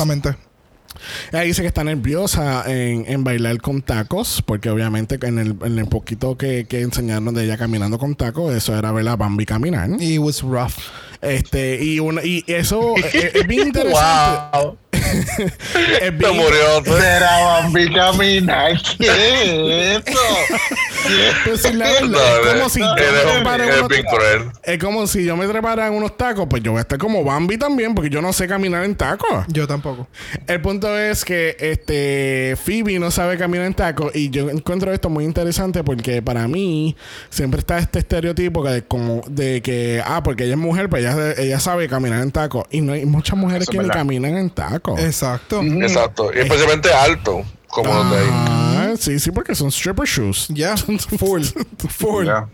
Ella 1.32 1.42
dice 1.42 1.62
que 1.62 1.68
está 1.68 1.84
nerviosa 1.84 2.64
en, 2.68 3.06
en 3.08 3.24
bailar 3.24 3.60
con 3.62 3.82
tacos, 3.82 4.42
porque 4.46 4.70
obviamente 4.70 5.18
en 5.22 5.40
el, 5.40 5.56
en 5.64 5.80
el 5.80 5.88
poquito 5.88 6.38
que, 6.38 6.66
que 6.66 6.82
enseñaron 6.82 7.34
de 7.34 7.46
ella 7.46 7.58
caminando 7.58 7.98
con 7.98 8.16
tacos, 8.16 8.54
eso 8.54 8.78
era 8.78 8.92
ver 8.92 9.08
a 9.08 9.16
Bambi 9.16 9.46
caminar. 9.46 9.90
It 10.00 10.20
was 10.20 10.42
rough. 10.42 10.76
Este, 11.22 11.84
y, 11.84 12.00
una, 12.00 12.24
y 12.24 12.44
eso 12.48 12.96
es, 12.98 13.36
es 13.36 13.48
bien 13.48 13.68
interesante. 13.68 14.58
Wow. 14.58 14.78
Es 14.96 16.14
Se 16.20 16.32
murió. 16.32 16.84
Será 16.84 17.44
Bambi 17.44 17.94
caminar. 17.94 18.82
¿Qué 18.98 19.96
es 19.96 20.04
eso? 20.08 20.20
pues, 21.46 21.62
sí, 21.62 21.74
la 21.74 21.86
verdad, 21.92 22.08
No, 22.10 22.20
es 22.20 22.54
como 22.54 22.70
si 22.70 22.80
yo 22.80 22.96
me 22.96 23.02
eres, 23.02 23.22
trepara 23.34 23.56
en 23.64 23.70
eres 23.70 23.78
unos- 23.80 23.90
bien 23.90 24.04
cruel. 24.04 24.52
es 24.64 24.78
como 24.84 25.08
si 25.08 25.26
yo 25.26 25.38
me 25.38 25.48
trepara 25.48 25.88
en 25.88 25.94
unos 25.94 26.18
tacos, 26.18 26.48
pues 26.50 26.64
yo 26.64 26.72
voy 26.72 26.80
a 26.80 26.82
estar 26.82 26.98
como 26.98 27.24
Bambi 27.24 27.58
también, 27.58 27.94
porque 27.96 28.10
yo 28.10 28.22
no 28.22 28.34
sé 28.34 28.48
caminar 28.48 28.84
en 28.84 28.96
tacos. 28.96 29.46
Yo 29.48 29.68
tampoco. 29.68 30.08
El 30.48 30.62
punto 30.62 30.98
es 30.98 31.24
que 31.26 31.56
este 31.60 32.56
Phoebe 32.64 33.00
no 33.00 33.12
sabe 33.12 33.38
caminar 33.38 33.66
en 33.68 33.74
tacos 33.74 34.16
y 34.16 34.30
yo 34.30 34.50
encuentro 34.50 34.92
esto 34.94 35.10
muy 35.10 35.24
interesante 35.26 35.84
porque 35.84 36.22
para 36.22 36.48
mí 36.48 36.96
siempre 37.30 37.60
está 37.60 37.78
este 37.78 38.00
estereotipo 38.00 38.64
que 38.64 38.84
como 38.84 39.22
de 39.28 39.62
que 39.62 40.02
ah 40.06 40.22
porque 40.24 40.44
ella 40.46 40.54
es 40.54 40.60
mujer 40.60 40.90
pues 40.90 41.04
ella, 41.04 41.34
ella 41.38 41.60
sabe 41.60 41.88
caminar 41.88 42.22
en 42.22 42.32
tacos 42.32 42.66
y 42.72 42.82
no 42.82 42.94
hay 42.94 43.06
muchas 43.06 43.38
mujeres 43.38 43.64
Eso 43.64 43.72
que 43.72 43.80
ni 43.80 43.90
caminan 43.90 44.38
en 44.38 44.50
tacos. 44.50 45.00
Exacto. 45.00 45.62
Exacto. 45.62 46.32
Y 46.34 46.40
especialmente 46.40 46.92
alto, 46.94 47.44
como 47.76 47.94
los 47.94 48.10
de 48.10 48.18
ahí. 48.18 48.28
Ah, 48.32 48.94
sí, 48.98 49.20
sí, 49.20 49.32
porque 49.32 49.54
son 49.54 49.70
stripper 49.70 50.08
shoes. 50.08 50.48
Ya. 50.50 50.76
Full. 51.20 51.44
Full. 51.90 52.26
Ya. 52.26 52.48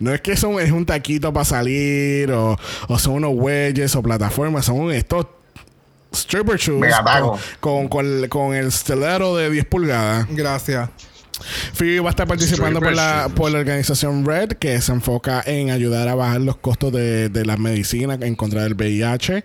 No 0.00 0.12
es 0.12 0.20
que 0.20 0.36
son 0.36 0.58
es 0.58 0.72
un 0.72 0.84
taquito 0.84 1.32
para 1.32 1.44
salir 1.44 2.32
o, 2.32 2.58
o 2.88 2.98
son 2.98 3.14
unos 3.14 3.30
wedges 3.34 3.94
o 3.94 4.02
plataformas, 4.02 4.64
son 4.64 4.90
estos 4.90 5.26
stripper 6.12 6.58
shoes 6.58 6.80
Mega 6.80 7.04
con, 7.20 7.38
con, 7.60 7.88
con, 7.88 8.28
con 8.28 8.54
el 8.54 8.72
stiletto 8.72 9.36
de 9.36 9.48
10 9.48 9.66
pulgadas. 9.66 10.26
Gracias. 10.30 10.90
Phoebe 11.72 12.00
va 12.00 12.08
a 12.08 12.10
estar 12.10 12.26
participando 12.26 12.80
por 12.80 12.92
la, 12.94 13.28
por 13.34 13.50
la 13.50 13.58
organización 13.58 14.24
Red, 14.24 14.52
que 14.52 14.80
se 14.80 14.92
enfoca 14.92 15.42
en 15.46 15.70
ayudar 15.70 16.08
a 16.08 16.14
bajar 16.14 16.40
los 16.40 16.56
costos 16.56 16.92
de, 16.92 17.28
de 17.28 17.44
las 17.46 17.58
medicinas 17.58 18.18
en 18.22 18.34
contra 18.34 18.62
del 18.62 18.74
VIH. 18.74 19.44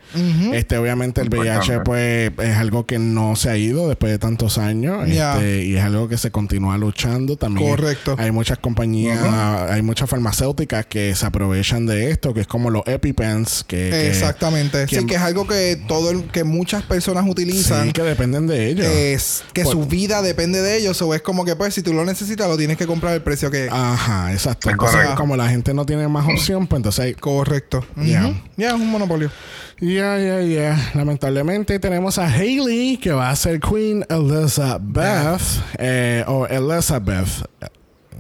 Este, 0.54 0.78
obviamente, 0.78 1.22
el 1.22 1.30
VIH, 1.30 1.80
pues, 1.82 2.32
es 2.40 2.56
algo 2.58 2.86
que 2.86 3.00
no 3.00 3.36
se 3.36 3.50
ha 3.50 3.58
ido 3.58 3.88
después 3.88 4.12
de 4.12 4.20
tantos 4.20 4.58
años. 4.58 5.08
Este, 5.08 5.64
y 5.66 5.76
es 5.78 5.84
algo 5.84 6.08
que 6.08 6.18
se 6.18 6.32
continúa 6.32 6.78
luchando 6.78 7.38
también. 7.38 7.70
Correcto. 7.70 8.16
Hay 8.18 8.32
muchas 8.32 8.58
compañías, 8.60 9.20
hay 9.70 9.82
muchas 9.82 10.10
farmacéuticas 10.10 10.86
que 10.86 11.16
se 11.16 11.26
aprovechan 11.26 11.86
de 11.86 12.12
esto, 12.12 12.34
que 12.34 12.42
es 12.42 12.48
como 12.48 12.70
los 12.70 12.84
EpiPens, 12.86 13.64
que, 13.64 13.90
que- 13.92 14.08
Exactamente. 14.10 14.86
que- 14.86 15.00
sí, 15.00 15.06
que 15.06 15.16
es 15.16 15.22
algo 15.22 15.48
que 15.48 15.80
todo 15.88 16.12
el- 16.12 16.24
que 16.32 16.44
muchas 16.44 16.84
personas 16.84 17.26
utilizan. 17.28 17.88
sí, 17.88 17.94
que 17.94 18.02
dependen 18.04 18.48
de 18.48 18.70
ellos. 18.70 18.86
Es 18.88 19.44
que 19.54 19.64
Por- 19.64 19.74
su 19.74 19.86
vida 19.86 20.22
depende 20.22 20.62
de 20.62 20.78
ellos. 20.78 21.02
O 21.02 21.14
es 21.14 21.22
como 21.22 21.46
que, 21.46 21.56
pues, 21.56 21.74
si 21.74 21.82
tú 21.86 21.94
lo 21.94 22.04
necesitas, 22.04 22.48
lo 22.50 22.58
tienes 22.58 22.76
que 22.76 22.86
comprar 22.86 23.14
al 23.14 23.22
precio 23.24 23.50
que. 23.50 23.70
Ajá, 23.72 24.34
exacto. 24.34 24.70
Entonces, 24.70 24.96
correcto. 24.98 25.16
como 25.16 25.38
la 25.38 25.48
gente 25.48 25.74
no 25.74 25.86
tiene 25.86 26.08
más 26.10 26.26
opción, 26.28 26.68
pues 26.68 26.80
entonces 26.80 27.06
hay- 27.06 27.14
Correcto. 27.14 27.86
Ya. 27.96 28.34
Ya, 28.58 28.68
es 28.70 28.74
un 28.74 28.90
monopolio. 28.90 29.32
Ya, 29.80 30.18
ya, 30.18 30.42
ya. 30.42 30.92
Lamentablemente 30.94 31.80
tenemos 31.80 32.18
a 32.18 32.28
Hailey 32.28 32.98
que 32.98 33.12
va 33.12 33.30
a 33.30 33.36
ser 33.36 33.60
Queen 33.60 34.06
Elizabeth 34.10 35.42
eh, 35.78 36.24
o 36.28 36.46
Elizabeth. 36.48 37.28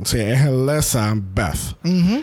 Sí, 0.03 0.19
es 0.19 0.41
Elizabeth. 0.41 1.77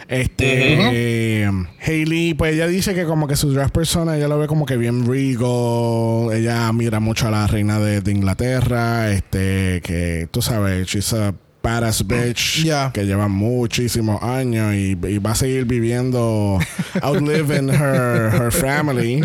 Este 0.08 1.44
eh, 1.44 1.50
Hailey, 1.80 2.34
pues 2.34 2.54
ella 2.54 2.66
dice 2.66 2.94
que 2.94 3.04
como 3.04 3.26
que 3.26 3.36
su 3.36 3.52
drag 3.52 3.72
persona, 3.72 4.16
ella 4.16 4.28
lo 4.28 4.38
ve 4.38 4.46
como 4.46 4.66
que 4.66 4.76
bien 4.76 5.06
regal. 5.06 6.32
Ella 6.32 6.70
mira 6.72 7.00
mucho 7.00 7.28
a 7.28 7.30
la 7.30 7.46
reina 7.46 7.78
de, 7.78 8.00
de 8.00 8.12
Inglaterra. 8.12 9.10
Este, 9.10 9.80
que 9.82 10.28
tú 10.30 10.42
sabes, 10.42 10.86
she's 10.86 11.12
a 11.14 11.34
badass 11.62 12.06
bitch 12.06 12.66
que 12.92 13.06
lleva 13.06 13.28
muchísimos 13.28 14.22
años 14.22 14.74
y, 14.74 14.98
y 15.06 15.18
va 15.18 15.30
a 15.30 15.34
seguir 15.36 15.64
viviendo, 15.64 16.58
outliving 17.02 17.70
her, 17.70 18.32
her 18.34 18.52
family. 18.52 19.22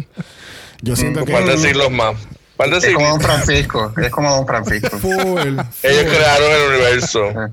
Yo 0.81 0.95
siento 0.95 1.25
que. 1.25 1.33
Par 1.33 1.45
de 1.45 1.57
siglos 1.57 1.91
más. 1.91 2.15
Es 2.59 2.93
como 2.93 3.07
Don. 3.07 3.21
Francisco. 3.21 3.93
Es 4.01 4.09
como 4.09 4.29
Don 4.31 4.47
Francisco. 4.47 4.97
Full. 4.97 5.59
Ellos 5.83 6.05
crearon 6.05 6.51
el 6.51 6.76
universo. 6.87 7.27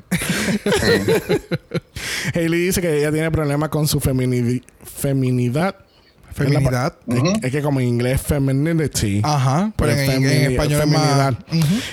Hailey 2.35 2.66
dice 2.66 2.81
que 2.81 2.99
ella 2.99 3.12
tiene 3.12 3.31
problemas 3.31 3.68
con 3.68 3.87
su 3.88 4.01
feminidi- 4.01 4.62
feminidad. 4.85 5.77
Feminidad. 6.33 6.97
Es, 7.07 7.23
es 7.44 7.53
que 7.53 7.62
como 7.62 7.79
en 7.79 7.87
inglés 7.87 8.20
femininity. 8.20 9.20
Ajá. 9.23 9.70
Pero 9.77 9.92
en, 9.92 10.25
en 10.25 10.51
español 10.53 10.81
es 10.83 10.87
más. 10.88 11.03
feminidad. 11.03 11.35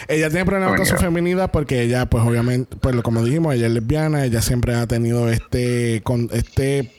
Ella 0.08 0.30
tiene 0.32 0.46
problemas 0.46 0.78
con 0.78 0.86
su 0.88 0.96
Feminidad. 0.98 1.52
porque 1.52 1.84
ella, 1.84 2.08
pues 2.08 2.24
obviamente, 2.24 2.76
pues 2.82 2.96
lo- 2.96 3.04
como 3.04 3.24
dijimos, 3.24 3.54
ella 3.54 3.68
es 3.68 3.74
lesbiana, 3.74 4.26
ella 4.26 4.42
siempre 4.42 4.74
ha 4.74 4.88
tenido 4.88 5.30
este, 5.30 6.02
con 6.04 6.28
este 6.34 6.92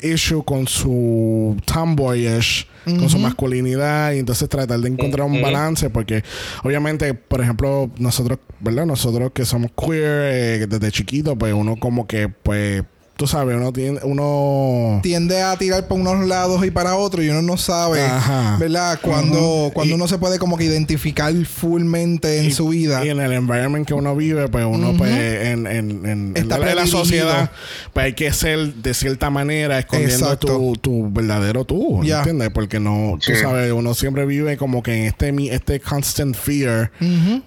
issue 0.00 0.44
con 0.44 0.66
su 0.66 1.56
tomboyish, 1.66 2.66
con 2.96 3.10
su 3.10 3.18
masculinidad, 3.18 4.12
y 4.12 4.18
entonces 4.18 4.48
tratar 4.48 4.78
de 4.80 4.88
encontrar 4.88 5.26
un 5.26 5.40
balance, 5.40 5.90
porque 5.90 6.22
obviamente, 6.62 7.14
por 7.14 7.40
ejemplo, 7.40 7.90
nosotros, 7.98 8.38
¿verdad? 8.60 8.86
Nosotros 8.86 9.32
que 9.32 9.44
somos 9.44 9.70
queer 9.72 10.62
eh, 10.62 10.66
desde 10.66 10.90
chiquito, 10.90 11.36
pues 11.36 11.52
uno 11.52 11.76
como 11.76 12.06
que, 12.06 12.28
pues, 12.28 12.82
tú 13.18 13.26
sabes, 13.26 13.56
uno 13.56 13.72
tiene, 13.72 13.98
uno... 14.04 15.00
tiende 15.02 15.42
a 15.42 15.56
tirar 15.56 15.88
por 15.88 15.98
unos 15.98 16.24
lados 16.28 16.64
y 16.64 16.70
para 16.70 16.94
otros 16.94 17.24
y 17.24 17.28
uno 17.28 17.42
no 17.42 17.56
sabe, 17.56 18.00
Ajá. 18.00 18.56
¿verdad? 18.60 19.00
Cuando, 19.02 19.72
cuando 19.74 19.90
Y- 19.90 19.94
uno 19.96 20.06
se 20.06 20.18
puede 20.18 20.38
como 20.38 20.56
que 20.56 20.62
identificar 20.62 21.34
fullmente 21.44 22.38
en 22.38 22.46
y- 22.46 22.52
su 22.52 22.68
vida. 22.68 23.04
Y 23.04 23.08
en 23.08 23.18
el 23.18 23.32
environment 23.32 23.88
que 23.88 23.92
uno 23.94 24.14
vive, 24.14 24.46
pues 24.48 24.64
uno, 24.64 24.94
pues, 24.96 25.10
en, 25.10 25.66
en, 25.66 26.06
en, 26.06 26.32
Está 26.36 26.54
en 26.58 26.60
la, 26.66 26.74
la 26.76 26.86
sociedad, 26.86 27.50
pues 27.92 28.06
hay 28.06 28.12
que 28.12 28.32
ser 28.32 28.72
de 28.74 28.94
cierta 28.94 29.30
manera 29.30 29.80
escondiendo 29.80 30.38
tu, 30.38 30.76
tu 30.76 31.10
verdadero 31.10 31.64
tú, 31.64 32.00
Ya. 32.04 32.18
¿entiendes? 32.18 32.50
Porque 32.50 32.78
no, 32.78 33.18
tú 33.18 33.32
Sí. 33.32 33.40
sabes, 33.42 33.72
uno 33.72 33.94
siempre 33.94 34.26
vive 34.26 34.56
como 34.56 34.84
que 34.84 34.94
en 34.96 35.04
este, 35.06 35.32
mi- 35.32 35.48
este 35.50 35.80
constant 35.80 36.36
fear 36.36 36.92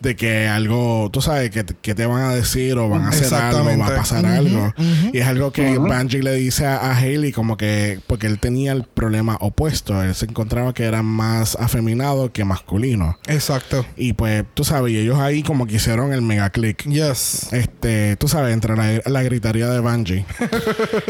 de 0.02 0.16
que 0.18 0.48
algo, 0.50 1.10
tú 1.14 1.22
sabes, 1.22 1.50
que, 1.50 1.64
te- 1.64 1.76
que 1.82 1.96
te 1.96 2.06
van 2.06 2.24
a 2.24 2.36
decir 2.36 2.78
o 2.78 2.90
van 2.90 3.04
a 3.04 3.10
hacer 3.10 3.34
algo, 3.34 3.78
va 3.80 3.88
a 3.88 3.96
pasar 3.96 4.26
algo. 4.26 4.74
Y 5.14 5.18
es 5.20 5.26
algo 5.26 5.52
que 5.54 5.61
Banji 5.78 6.22
le 6.22 6.34
dice 6.34 6.66
a, 6.66 6.78
a 6.78 6.98
Hailey 6.98 7.32
como 7.32 7.58
que, 7.58 8.00
porque 8.08 8.28
él 8.28 8.40
tenía 8.40 8.72
el 8.72 8.84
problema 8.84 9.38
opuesto, 9.42 10.02
él 10.04 10.14
se 10.16 10.26
encontraba 10.26 10.74
que 10.74 10.84
era 10.84 11.02
más 11.04 11.56
afeminado 11.60 12.32
que 12.32 12.44
masculino. 12.46 13.18
Exacto. 13.28 13.86
Y 13.98 14.14
pues, 14.14 14.44
tú 14.54 14.64
sabes, 14.64 14.94
y 14.94 14.98
ellos 14.98 15.20
ahí 15.20 15.44
como 15.44 15.68
que 15.68 15.76
hicieron 15.76 16.14
el 16.14 16.22
mega 16.22 16.50
click. 16.50 16.84
Yes. 16.88 17.52
Este, 17.54 18.16
tú 18.18 18.28
sabes, 18.28 18.54
entre 18.54 18.76
la, 18.76 19.02
la 19.06 19.24
gritaría 19.24 19.68
de 19.70 19.80
Bungie. 19.80 20.26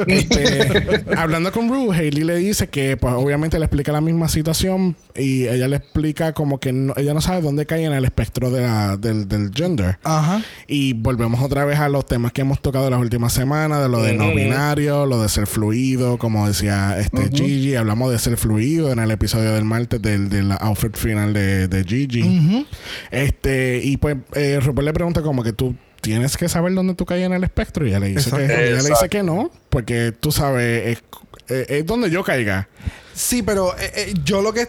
Este, 0.07 1.03
hablando 1.17 1.51
con 1.51 1.69
Rue, 1.69 1.95
Hailey 1.95 2.23
le 2.23 2.35
dice 2.35 2.67
que, 2.69 2.97
pues, 2.97 3.13
obviamente 3.13 3.59
le 3.59 3.65
explica 3.65 3.91
la 3.91 4.01
misma 4.01 4.27
situación 4.29 4.95
y 5.15 5.47
ella 5.47 5.67
le 5.67 5.77
explica 5.77 6.33
como 6.33 6.59
que 6.59 6.73
no- 6.73 6.93
ella 6.97 7.13
no 7.13 7.21
sabe 7.21 7.41
dónde 7.41 7.65
cae 7.65 7.85
en 7.85 7.93
el 7.93 8.05
espectro 8.05 8.51
de 8.51 8.61
la, 8.61 8.97
del, 8.97 9.27
del 9.27 9.51
gender. 9.53 9.99
Ajá. 10.03 10.41
Y 10.67 10.93
volvemos 10.93 11.41
otra 11.41 11.65
vez 11.65 11.79
a 11.79 11.89
los 11.89 12.05
temas 12.05 12.31
que 12.31 12.41
hemos 12.41 12.61
tocado 12.61 12.89
las 12.89 12.99
últimas 12.99 13.33
semanas, 13.33 13.81
de 13.81 13.89
lo 13.89 14.01
de 14.01 14.13
no 14.13 14.31
binario, 14.43 15.05
lo 15.05 15.21
de 15.21 15.29
ser 15.29 15.47
fluido, 15.47 16.17
como 16.17 16.47
decía 16.47 16.97
este 16.99 17.29
Gigi. 17.29 17.75
Hablamos 17.75 18.11
de 18.11 18.19
ser 18.19 18.37
fluido 18.37 18.91
en 18.91 18.99
el 18.99 19.11
episodio 19.11 19.53
del 19.53 19.65
martes 19.65 20.01
del, 20.01 20.29
del 20.29 20.51
outfit 20.51 20.95
final 20.95 21.33
de, 21.33 21.67
de 21.67 21.83
Gigi. 21.83 22.65
Este, 23.11 23.81
y 23.83 23.97
pues 23.97 24.17
eh, 24.33 24.59
Rupert 24.61 24.85
le 24.85 24.93
pregunta 24.93 25.21
como 25.21 25.43
que 25.43 25.53
tú 25.53 25.75
tienes 26.01 26.35
que 26.35 26.49
saber 26.49 26.73
dónde 26.73 26.95
tú 26.95 27.05
caes 27.05 27.25
en 27.25 27.33
el 27.33 27.43
espectro. 27.43 27.85
Y 27.85 27.89
ella 27.89 27.99
le 27.99 28.09
dice, 28.09 28.31
que, 28.31 28.45
ella 28.45 28.81
le 28.81 28.89
dice 28.89 29.09
que 29.09 29.23
no, 29.23 29.51
porque 29.69 30.11
tú 30.11 30.31
sabes, 30.31 30.99
es, 31.47 31.85
donde 31.85 32.09
yo 32.09 32.23
caiga. 32.23 32.67
Sí, 33.13 33.43
pero 33.43 33.77
eh, 33.77 33.91
eh, 33.95 34.13
yo 34.23 34.41
lo 34.41 34.53
que 34.53 34.67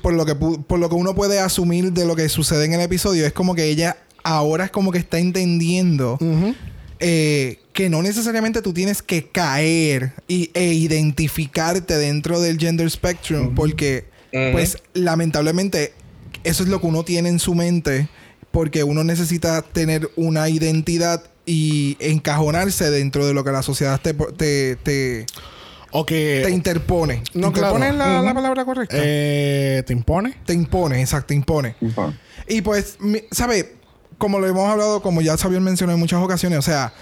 por 0.00 0.14
lo 0.14 0.24
que 0.24 0.34
por 0.34 0.78
lo 0.78 0.88
que 0.88 0.94
uno 0.94 1.14
puede 1.14 1.40
asumir 1.40 1.92
de 1.92 2.06
lo 2.06 2.16
que 2.16 2.28
sucede 2.28 2.64
en 2.64 2.74
el 2.74 2.80
episodio 2.80 3.26
es 3.26 3.32
como 3.32 3.54
que 3.54 3.64
ella 3.64 3.96
ahora 4.22 4.64
es 4.64 4.70
como 4.70 4.92
que 4.92 4.98
está 4.98 5.18
entendiendo 5.18 6.18
eh, 7.00 7.58
que 7.72 7.88
no 7.88 8.02
necesariamente 8.02 8.60
tú 8.62 8.72
tienes 8.72 9.02
que 9.02 9.28
caer 9.28 10.12
y, 10.28 10.50
e 10.54 10.72
identificarte 10.74 11.96
dentro 11.96 12.40
del 12.40 12.58
gender 12.58 12.90
spectrum 12.90 13.54
porque 13.54 14.04
pues 14.52 14.78
lamentablemente 14.94 15.92
eso 16.44 16.62
es 16.62 16.68
lo 16.68 16.80
que 16.80 16.86
uno 16.86 17.04
tiene 17.04 17.28
en 17.28 17.38
su 17.38 17.54
mente 17.54 18.08
porque 18.50 18.82
uno 18.84 19.04
necesita 19.04 19.62
tener 19.62 20.10
una 20.16 20.48
identidad 20.48 21.22
y 21.46 21.96
encajonarse 22.00 22.90
dentro 22.90 23.26
de 23.26 23.34
lo 23.34 23.44
que 23.44 23.50
la 23.52 23.62
sociedad 23.62 24.00
te, 24.00 24.14
te, 24.14 24.76
te, 24.76 25.26
O 25.90 26.04
que... 26.06 26.42
te 26.44 26.50
interpone. 26.50 27.22
No, 27.34 27.50
¿Te 27.52 27.58
interpone 27.60 27.90
claro. 27.94 28.22
la, 28.22 28.34
palabra 28.34 28.64
correcta? 28.64 28.96
eh, 28.98 29.82
¿Te 29.86 29.92
impone? 29.92 30.36
te 30.46 30.52
impone, 30.52 31.00
exacto, 31.00 31.28
te 31.28 31.34
impone. 31.34 31.74
Y 32.48 32.60
pues, 32.60 32.96
mi- 33.00 33.22
¿sabe? 33.30 33.74
Como 34.18 34.38
lo 34.38 34.46
hemos 34.46 34.68
hablado, 34.70 35.02
como 35.02 35.20
ya 35.20 35.36
Xavier 35.36 35.60
mencionó 35.60 35.92
en 35.94 35.98
muchas 35.98 36.22
ocasiones, 36.22 36.58
o 36.58 36.62
sea, 36.62 36.92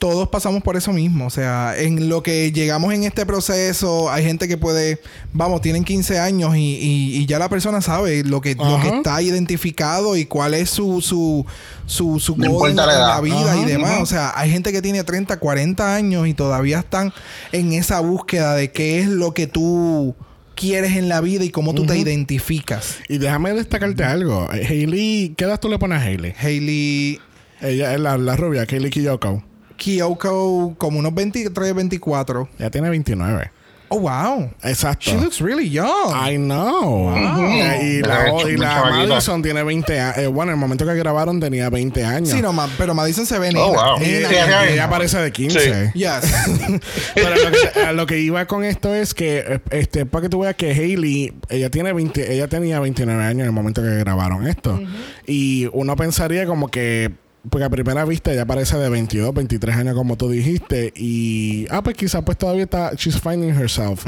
todos 0.00 0.28
pasamos 0.30 0.62
por 0.64 0.76
eso 0.76 0.92
mismo. 0.92 1.26
O 1.26 1.30
sea, 1.30 1.74
en 1.78 2.08
lo 2.08 2.22
que 2.24 2.50
llegamos 2.50 2.92
en 2.92 3.04
este 3.04 3.24
proceso, 3.24 4.10
hay 4.10 4.24
gente 4.24 4.48
que 4.48 4.56
puede, 4.56 4.98
vamos, 5.32 5.60
tienen 5.60 5.84
15 5.84 6.18
años 6.18 6.56
y, 6.56 6.58
y- 6.76 7.16
y 7.18 7.26
ya 7.26 7.38
la 7.38 7.48
persona 7.48 7.80
sabe 7.80 8.24
lo 8.24 8.40
que, 8.40 8.56
lo 8.56 8.80
que 8.80 8.88
está 8.88 9.22
identificado 9.22 10.16
y 10.16 10.24
cuál 10.24 10.54
es 10.54 10.70
su, 10.70 11.00
su, 11.00 11.46
su, 11.86 12.18
su 12.18 12.36
No 12.36 12.50
goal 12.50 12.70
en, 12.72 12.78
importa 12.78 12.86
la 12.98 13.20
vida 13.20 13.56
y 13.58 13.64
demás. 13.66 13.90
ajá. 13.92 14.02
O 14.02 14.06
sea, 14.06 14.32
hay 14.34 14.50
gente 14.50 14.72
que 14.72 14.82
tiene 14.82 15.04
30, 15.04 15.38
40 15.38 15.94
años 15.94 16.26
y 16.26 16.34
todavía 16.34 16.80
están 16.80 17.12
en 17.52 17.72
esa 17.74 18.00
búsqueda 18.00 18.54
de 18.56 18.72
qué 18.72 18.98
es 19.00 19.06
lo 19.06 19.34
que 19.34 19.46
tú 19.46 20.16
quieres 20.56 20.96
en 20.96 21.08
la 21.08 21.20
vida 21.20 21.44
y 21.44 21.50
cómo 21.50 21.74
tú 21.74 21.86
te 21.86 21.96
identificas. 21.98 22.96
Y 23.08 23.18
déjame 23.18 23.52
destacarte 23.54 24.02
algo. 24.04 24.48
Eh, 24.52 24.66
Hailey... 24.66 25.34
¿Qué 25.36 25.44
edad 25.44 25.60
tú 25.60 25.68
le 25.68 25.78
pones 25.78 26.00
a 26.00 26.02
Hailey? 26.04 26.34
Hailey 26.40 27.20
Ella 27.62 27.94
es 27.94 28.00
la, 28.00 28.16
la 28.18 28.36
rubia, 28.36 28.66
Hailey 28.70 28.90
Kiyoko. 28.90 29.42
Kyoko 29.84 30.74
como 30.78 30.98
unos 30.98 31.14
23, 31.14 31.74
24. 31.74 32.48
Ella 32.58 32.70
tiene 32.70 32.90
29. 32.90 33.50
Oh, 33.92 33.98
wow. 33.98 34.48
Exacto. 34.62 35.10
She 35.10 35.16
looks 35.18 35.40
really 35.40 35.68
young. 35.68 36.14
I 36.14 36.36
know. 36.36 37.12
Eh, 37.16 37.98
Y 37.98 38.02
la, 38.06 38.32
y 38.48 38.56
la. 38.56 38.84
Madison 39.08 39.42
tiene 39.42 39.64
20 39.64 39.98
años. 39.98 40.32
bueno, 40.32 40.52
en 40.52 40.58
el 40.58 40.60
momento 40.60 40.86
que 40.86 40.94
grabaron 40.94 41.40
tenía 41.40 41.68
20 41.70 42.04
años. 42.04 42.28
Sí, 42.28 42.40
no, 42.40 42.52
ma- 42.52 42.68
pero 42.78 42.94
Madison 42.94 43.26
se 43.26 43.36
ve 43.40 43.50
Oh, 43.56 43.72
wow. 43.74 43.98
Nena. 43.98 44.28
Sí, 44.28 44.34
sí, 44.36 44.72
ella 44.74 44.88
parece 44.88 45.18
de 45.18 45.32
15. 45.32 45.58
Sí. 45.92 45.98
Yes. 45.98 46.80
Pero 47.16 47.30
lo 47.34 47.50
que, 47.50 47.92
lo 47.94 48.06
que 48.06 48.18
iba 48.20 48.46
con 48.46 48.62
esto 48.64 48.94
es 48.94 49.12
que, 49.12 49.38
eh, 49.38 49.60
este, 49.72 50.06
para 50.06 50.22
que 50.22 50.28
tú 50.28 50.38
veas 50.40 50.54
que 50.54 50.70
Hailey, 50.70 51.32
ella 51.48 51.68
tiene 51.70 51.92
20, 51.92 52.32
ella 52.32 52.46
tenía 52.46 52.78
29 52.78 53.24
años 53.24 53.40
en 53.40 53.46
el 53.46 53.52
momento 53.52 53.82
que 53.82 53.88
grabaron 53.98 54.46
esto. 54.46 54.80
Y 55.26 55.68
uno 55.72 55.96
pensaría 55.96 56.46
como 56.46 56.68
que, 56.68 57.10
porque 57.48 57.64
a 57.64 57.70
primera 57.70 58.04
vista 58.04 58.30
ella 58.32 58.44
parece 58.44 58.76
de 58.76 58.88
22, 58.90 59.32
23 59.32 59.76
años 59.76 59.94
como 59.94 60.16
tú 60.16 60.28
dijiste. 60.28 60.92
Y, 60.94 61.66
ah, 61.70 61.82
pues 61.82 61.96
quizás 61.96 62.22
pues 62.24 62.36
todavía 62.36 62.64
está, 62.64 62.92
she's 62.94 63.18
finding 63.18 63.50
herself. 63.50 64.04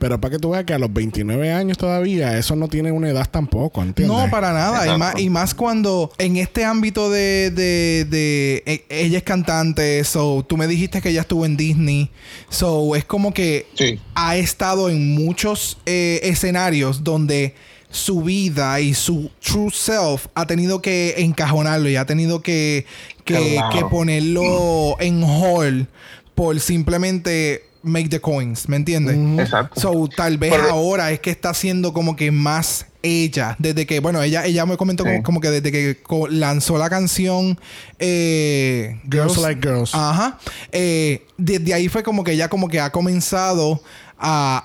Pero 0.00 0.20
para 0.20 0.32
que 0.32 0.38
tú 0.40 0.50
veas 0.50 0.64
que 0.64 0.74
a 0.74 0.78
los 0.78 0.92
29 0.92 1.52
años 1.52 1.78
todavía, 1.78 2.36
eso 2.36 2.56
no 2.56 2.66
tiene 2.68 2.90
una 2.90 3.08
edad 3.10 3.28
tampoco, 3.30 3.82
¿entiendes? 3.82 4.16
No, 4.16 4.28
para 4.30 4.52
nada. 4.52 4.92
Y 4.94 4.98
más, 4.98 5.20
y 5.20 5.30
más 5.30 5.54
cuando 5.54 6.10
en 6.18 6.36
este 6.38 6.64
ámbito 6.64 7.08
de, 7.10 7.50
de, 7.52 8.04
de- 8.10 8.62
e- 8.66 8.84
ella 8.88 9.18
es 9.18 9.24
cantante, 9.24 10.02
so 10.02 10.44
tú 10.48 10.56
me 10.56 10.66
dijiste 10.66 11.00
que 11.00 11.10
ella 11.10 11.20
estuvo 11.20 11.46
en 11.46 11.56
Disney. 11.56 12.10
So 12.48 12.96
es 12.96 13.04
como 13.04 13.32
que 13.32 13.66
Sí. 13.74 14.00
ha 14.14 14.36
estado 14.36 14.90
en 14.90 15.14
muchos 15.14 15.78
eh, 15.86 16.18
escenarios 16.24 17.04
donde 17.04 17.54
su 17.92 18.22
vida 18.22 18.80
y 18.80 18.94
su 18.94 19.30
true 19.40 19.70
self 19.72 20.26
ha 20.34 20.46
tenido 20.46 20.82
que 20.82 21.14
encajonarlo 21.18 21.88
y 21.88 21.96
ha 21.96 22.06
tenido 22.06 22.42
que, 22.42 22.86
que, 23.24 23.52
Claro. 23.54 23.70
que 23.78 23.84
ponerlo 23.84 24.96
en 24.98 25.22
hold 25.22 25.86
por 26.34 26.58
simplemente 26.58 27.62
make 27.84 28.08
the 28.08 28.20
coins, 28.20 28.68
¿me 28.68 28.76
entiendes? 28.76 29.16
Exacto. 29.44 29.80
So, 29.80 30.08
tal 30.16 30.38
vez 30.38 30.52
Pero- 30.52 30.70
ahora 30.70 31.10
es 31.12 31.20
que 31.20 31.30
está 31.30 31.52
siendo 31.52 31.92
como 31.92 32.16
que 32.16 32.30
más 32.30 32.86
ella. 33.02 33.56
Desde 33.58 33.84
que, 33.86 33.98
bueno, 33.98 34.22
ella, 34.22 34.46
ella 34.46 34.64
me 34.64 34.76
comentó 34.76 35.02
como, 35.04 35.16
Sí. 35.16 35.22
como 35.24 35.40
que 35.40 35.50
desde 35.50 35.72
que 35.72 36.00
co- 36.02 36.28
lanzó 36.28 36.78
la 36.78 36.88
canción 36.88 37.58
eh, 37.98 39.00
Girls 39.10 39.36
Like 39.38 39.60
Girls. 39.68 39.94
Ajá. 39.94 40.38
Eh, 40.70 41.26
desde 41.36 41.74
ahí 41.74 41.88
fue 41.88 42.02
como 42.02 42.22
que 42.24 42.32
ella 42.32 42.48
como 42.48 42.68
que 42.68 42.80
ha 42.80 42.90
comenzado 42.90 43.82
a, 44.18 44.62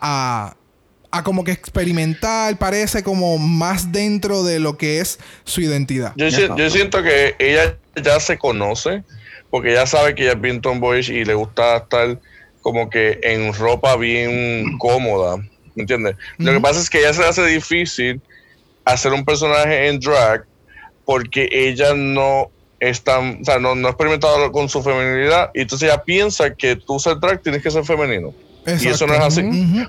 a, 0.54 0.58
a 1.12 1.24
como 1.24 1.44
que 1.44 1.52
experimentar, 1.52 2.58
parece 2.58 3.04
como 3.04 3.38
más 3.38 3.92
dentro 3.92 4.44
de 4.44 4.60
lo 4.60 4.78
que 4.78 5.00
es 5.00 5.20
su 5.44 5.62
identidad. 5.62 6.14
Yo, 6.16 6.30
si- 6.30 6.42
yo 6.58 6.70
siento 6.70 7.02
que 7.04 7.36
ella 7.40 7.78
ya 8.04 8.20
se 8.20 8.38
conoce, 8.38 9.04
porque 9.50 9.72
ella 9.72 9.86
sabe 9.88 10.14
que 10.16 10.24
ella 10.24 10.34
es 10.34 10.42
bien 10.42 10.62
tomboyish 10.62 11.10
y 11.10 11.24
le 11.26 11.34
gusta 11.34 11.78
estar 11.78 12.20
como 12.62 12.90
que 12.90 13.20
en 13.24 13.54
ropa 13.54 13.96
bien 13.96 14.78
cómoda, 14.78 15.38
¿me 15.38 15.84
entiendes? 15.84 16.16
Lo 16.38 16.52
que 16.54 16.60
pasa 16.60 16.80
es 16.82 16.90
que 16.90 17.00
ella 17.00 17.14
se 17.14 17.24
hace 17.24 17.46
difícil 17.46 18.20
hacer 18.84 19.14
un 19.14 19.24
personaje 19.24 19.88
en 19.88 20.00
drag 20.00 20.46
porque 21.06 21.48
ella 21.52 21.94
no 21.96 22.50
es 22.80 23.02
tan, 23.04 23.40
o 23.42 23.46
sea, 23.46 23.58
no, 23.60 23.74
no 23.76 23.88
ha 23.88 23.92
experimentado 23.92 24.52
con 24.52 24.68
su 24.68 24.84
feminilidad 24.84 25.50
y 25.54 25.62
entonces 25.62 25.90
ella 25.90 26.04
piensa 26.04 26.54
que 26.54 26.76
tú 26.76 27.00
ser 27.00 27.18
drag 27.20 27.42
tienes 27.42 27.64
que 27.64 27.72
ser 27.72 27.86
femenino. 27.86 28.34
Y 28.82 28.88
eso 28.90 29.08
no 29.08 29.14
es 29.14 29.20
así. 29.22 29.42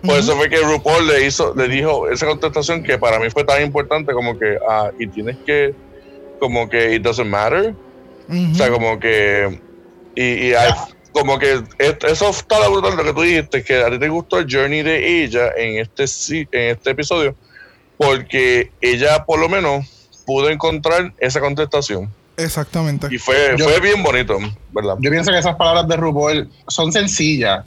Por 0.05 0.19
eso 0.19 0.37
fue 0.37 0.49
que 0.49 0.59
RuPaul 0.59 1.07
le 1.09 1.27
hizo, 1.27 1.53
le 1.57 1.67
dijo 1.69 2.09
esa 2.09 2.27
contestación 2.27 2.83
que 2.83 2.97
para 2.99 3.19
mí 3.19 3.29
fue 3.31 3.45
tan 3.45 3.63
importante 3.63 4.13
como 4.13 4.39
que, 4.39 4.57
ah, 4.69 4.91
y 4.99 5.07
tienes 5.09 5.37
que, 5.45 5.75
como 6.39 6.69
que 6.69 6.95
it 6.95 7.03
doesn't 7.03 7.29
matter. 7.29 7.75
O 8.31 8.55
sea, 8.55 8.71
como 8.71 9.01
que, 9.01 9.59
y, 10.15 10.23
y 10.23 10.55
hay- 10.55 10.71
como 11.13 11.39
que 11.39 11.55
es- 11.79 11.97
eso 12.05 12.29
está 12.31 12.61
la 12.61 12.69
brutal 12.69 12.97
lo 12.97 13.03
que 13.03 13.13
tú 13.15 13.23
dijiste, 13.23 13.65
que 13.65 13.83
a 13.83 13.91
ti 13.91 13.99
te 13.99 14.09
gustó 14.09 14.39
el 14.39 14.47
journey 14.49 14.83
de 14.83 15.25
ella 15.25 15.51
en 15.57 15.79
este, 15.81 16.07
sí- 16.07 16.47
en 16.53 16.71
este 16.77 16.91
episodio, 16.91 17.35
porque 17.97 18.71
ella 18.81 19.25
por 19.25 19.41
lo 19.41 19.49
menos 19.49 19.87
pudo 20.27 20.51
encontrar 20.51 21.13
esa 21.19 21.41
contestación. 21.41 22.11
Exactamente. 22.37 23.09
Y 23.11 23.19
fue, 23.19 23.55
Yo- 23.57 23.65
fue 23.69 23.81
bien 23.81 24.03
bonito, 24.03 24.39
¿verdad? 24.73 24.95
Yo 25.01 25.11
pienso 25.11 25.33
que 25.33 25.39
esas 25.39 25.57
palabras 25.57 25.89
de 25.89 25.97
RuPaul 25.97 26.49
son 26.69 26.93
sencillas, 26.93 27.65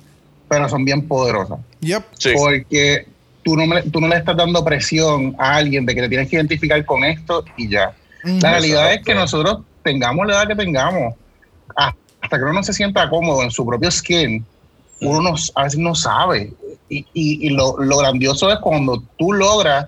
pero 0.51 0.67
son 0.67 0.83
bien 0.83 1.07
poderosas. 1.07 1.59
Yep. 1.79 2.03
Sí. 2.19 2.31
Porque 2.35 3.07
tú 3.41 3.55
no, 3.55 3.65
me- 3.65 3.83
tú 3.83 4.01
no 4.01 4.09
le 4.09 4.17
estás 4.17 4.35
dando 4.35 4.65
presión 4.65 5.33
a 5.39 5.55
alguien 5.55 5.85
de 5.85 5.95
que 5.95 6.01
te 6.01 6.09
tienes 6.09 6.29
que 6.29 6.35
identificar 6.35 6.83
con 6.85 7.05
esto 7.05 7.45
y 7.55 7.69
ya. 7.69 7.95
Ujú. 8.25 8.37
La 8.41 8.49
realidad 8.51 8.87
es 8.91 8.97
que 8.97 9.13
Exacto. 9.13 9.21
nosotros 9.21 9.65
tengamos 9.81 10.27
la 10.27 10.33
edad 10.33 10.47
que 10.49 10.55
tengamos, 10.55 11.15
hasta 11.73 12.37
que 12.37 12.43
uno 12.43 12.51
no 12.51 12.63
se 12.63 12.73
sienta 12.73 13.09
cómodo 13.09 13.41
en 13.43 13.49
su 13.49 13.65
propio 13.65 13.89
skin, 13.89 14.45
uno 14.99 15.21
no- 15.21 15.35
a 15.55 15.63
veces 15.63 15.79
no 15.79 15.95
sabe. 15.95 16.51
Y, 16.89 16.97
y- 17.13 17.47
y 17.47 17.49
lo, 17.51 17.77
lo 17.77 17.97
grandioso 17.99 18.51
es 18.51 18.59
cuando 18.59 19.01
tú 19.17 19.31
logras 19.31 19.87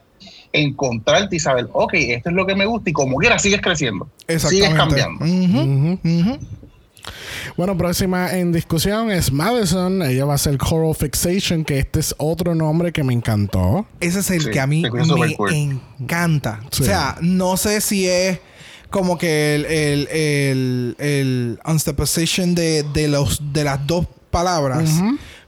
encontrarte 0.54 1.36
y 1.36 1.40
saber, 1.40 1.68
ok, 1.74 1.94
esto 1.96 2.30
es 2.30 2.36
lo 2.36 2.46
que 2.46 2.56
me 2.56 2.66
gusta 2.66 2.90
y 2.90 2.94
como 2.94 3.18
quiera 3.18 3.38
sigues 3.38 3.60
creciendo, 3.62 4.08
sigues 4.38 4.74
cambiando. 4.76 5.26
Ujú, 5.26 5.60
Ujú. 5.60 6.00
ujú. 6.04 6.40
Bueno, 7.58 7.78
próxima 7.78 8.32
en 8.32 8.52
discusión 8.52 9.12
es 9.12 9.32
Madison. 9.32 10.02
Ella 10.04 10.26
va 10.26 10.36
a 10.36 10.38
ser 10.38 10.58
Coral 10.58 10.96
Fixation, 10.96 11.64
que 11.66 11.80
este 11.80 12.00
es 12.00 12.16
otro 12.18 12.56
nombre 12.56 12.92
que 12.92 13.04
me 13.04 13.14
encantó. 13.14 13.86
Ese 14.00 14.20
es 14.20 14.30
el 14.32 14.42
Sí, 14.44 14.52
que 14.52 14.60
a 14.60 14.68
mí 14.68 14.82
me 14.84 15.36
cool. 15.36 15.54
encanta. 16.00 16.62
Sí. 16.72 16.84
O 16.84 16.86
sea, 16.86 17.18
no 17.22 17.58
sé 17.58 17.82
si 17.82 18.08
es 18.08 18.40
como 18.90 19.18
que 19.18 19.56
el, 19.56 19.66
el, 19.66 20.08
el, 20.12 20.96
el 21.00 21.60
juxtaposition 21.66 22.56
de, 22.56 22.84
de, 22.94 23.08
los, 23.08 23.42
de 23.54 23.64
las 23.64 23.86
dos 23.86 24.06
palabras. 24.32 24.90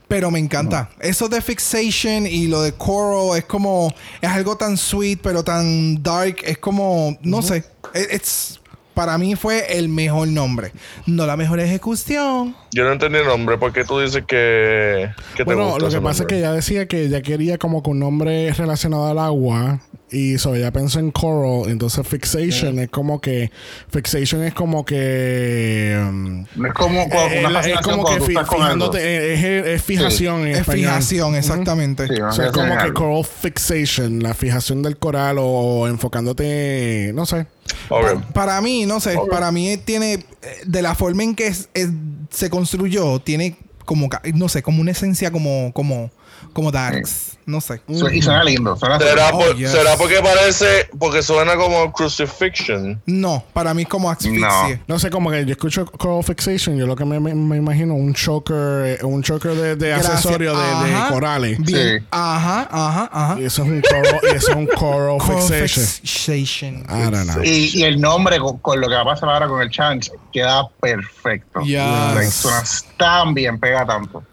Pero 0.08 0.30
me 0.30 0.38
encanta. 0.38 0.88
Eso 1.00 1.28
de 1.28 1.40
fixation 1.42 2.28
y 2.28 2.46
lo 2.46 2.62
de 2.62 2.72
coral 2.72 3.36
es 3.36 3.44
como. 3.44 3.92
Es 4.20 4.28
algo 4.30 4.56
tan 4.56 4.76
sweet, 4.76 5.18
pero 5.20 5.42
tan 5.42 6.00
dark. 6.00 6.36
Es 6.44 6.58
como. 6.58 7.18
No 7.22 7.42
sé. 7.42 7.64
It- 7.92 8.12
It's, 8.14 8.60
para 8.96 9.18
mí 9.18 9.36
fue 9.36 9.78
el 9.78 9.90
mejor 9.90 10.26
nombre. 10.28 10.72
No 11.04 11.26
la 11.26 11.36
mejor 11.36 11.60
ejecución. 11.60 12.56
Yo 12.72 12.84
no 12.84 12.92
entendí 12.92 13.18
el 13.18 13.26
nombre, 13.26 13.58
porque 13.58 13.84
tú 13.84 14.00
dices 14.00 14.24
que, 14.26 15.10
que 15.36 15.36
te 15.36 15.44
Bueno, 15.44 15.66
gusta 15.66 15.84
lo 15.84 15.90
que 15.90 16.00
pasa 16.00 16.22
es 16.22 16.26
que 16.28 16.38
ella 16.38 16.50
decía 16.52 16.86
que 16.88 17.02
ella 17.02 17.20
quería 17.20 17.58
como 17.58 17.82
que 17.82 17.90
un 17.90 17.98
nombre 17.98 18.50
relacionado 18.54 19.06
al 19.06 19.18
agua. 19.18 19.80
Y 20.08 20.38
so 20.38 20.54
ella 20.54 20.70
pensó 20.72 21.00
en 21.00 21.10
coral. 21.10 21.68
Entonces 21.68 22.06
fixation 22.06 22.78
es 22.78 22.88
como 22.90 23.20
que. 23.20 23.50
Fixation 23.90 24.44
es 24.44 24.54
como 24.54 24.84
que. 24.84 25.98
um, 26.08 26.42
es 26.64 26.72
como 26.74 27.00
eh, 27.00 27.44
una 27.44 27.60
es 27.60 27.80
como 27.80 28.04
que 28.04 28.20
fi- 28.20 28.36
fijándote. 28.48 29.34
Es, 29.34 29.42
es- 29.44 29.66
es 29.66 29.82
fijación 29.82 30.42
en 30.42 30.48
Es 30.52 30.58
español. 30.60 30.84
fijación, 30.90 31.34
exactamente. 31.34 32.06
Sí, 32.06 32.20
O 32.22 32.30
sea, 32.32 32.46
es 32.46 32.52
como 32.52 32.68
que 32.76 32.82
algo. 32.84 32.94
coral 32.94 33.24
fixation, 33.24 34.22
la 34.22 34.32
fijación 34.34 34.82
del 34.82 34.96
coral 34.96 35.38
o 35.40 35.88
enfocándote, 35.88 37.10
no 37.14 37.26
sé. 37.26 37.46
Para 38.32 38.60
mí, 38.60 38.86
no 38.86 39.00
sé, 39.00 39.16
para 39.30 39.50
mí 39.50 39.76
tiene, 39.84 40.14
eh, 40.14 40.24
de 40.66 40.82
la 40.82 40.94
forma 40.94 41.24
en 41.24 41.34
que 41.34 41.48
es- 41.48 41.68
es- 41.74 41.88
se 42.30 42.48
construyó, 42.50 43.18
tiene 43.20 43.56
como, 43.84 44.08
ca- 44.08 44.22
no 44.34 44.48
sé, 44.48 44.62
como 44.62 44.80
una 44.80 44.92
esencia 44.92 45.30
como, 45.30 45.72
como, 45.72 46.10
como 46.56 46.72
darks. 46.72 47.36
No 47.44 47.60
sé. 47.60 47.80
Su- 47.86 48.08
Y 48.08 48.20
suena 48.22 48.42
lindo. 48.42 48.74
Suena 48.76 48.98
¿Será, 48.98 49.30
Oh, 49.32 49.38
por- 49.38 49.56
yes. 49.56 49.70
será 49.70 49.96
porque 49.96 50.20
parece, 50.20 50.88
porque 50.98 51.22
suena 51.22 51.54
como 51.54 51.92
crucifixion? 51.92 53.00
No, 53.06 53.44
para 53.52 53.72
mí 53.74 53.82
es 53.82 53.88
como 53.88 54.10
asfixie. 54.10 54.80
No 54.88 54.98
sé, 54.98 55.10
como 55.10 55.30
que 55.30 55.44
yo 55.44 55.52
escucho 55.52 55.86
Coral 55.86 56.24
Fixation, 56.24 56.76
yo 56.76 56.86
lo 56.86 56.96
que 56.96 57.04
me, 57.04 57.20
me- 57.20 57.34
me 57.34 57.56
imagino 57.58 57.94
un 57.94 58.14
choker, 58.14 58.98
eh, 59.00 59.04
un 59.04 59.22
choker 59.22 59.52
de, 59.54 59.76
de 59.76 59.92
accesorio 59.92 60.56
de, 60.58 61.08
corales. 61.10 61.58
Bien. 61.60 62.00
Sí. 62.00 62.06
Ajá, 62.10 62.68
ajá, 62.70 63.10
ajá. 63.12 63.40
Y 63.40 63.44
eso 63.44 63.62
es 63.62 63.68
un 63.68 63.80
coral, 63.82 64.20
y 64.32 64.34
eso 64.36 64.50
es 64.50 64.56
un 64.56 64.66
coral 64.66 65.18
Coral 65.18 65.42
fixation. 65.42 65.86
fixation. 65.86 66.74
I 66.90 67.10
don't 67.10 67.30
know. 67.30 67.44
Y, 67.44 67.78
y 67.78 67.82
el 67.84 68.00
nombre 68.00 68.38
con, 68.40 68.58
con 68.58 68.80
lo 68.80 68.88
que 68.88 68.94
va 68.94 69.02
a 69.02 69.04
pasar 69.04 69.28
ahora 69.28 69.46
con 69.46 69.60
el 69.60 69.70
chance 69.70 70.10
queda 70.32 70.66
perfecto. 70.80 71.60
Yes. 71.60 71.78
Like, 72.14 72.30
suena 72.30 72.62
tan 72.96 73.34
bien, 73.34 73.60
pega 73.60 73.86
tanto. 73.86 74.24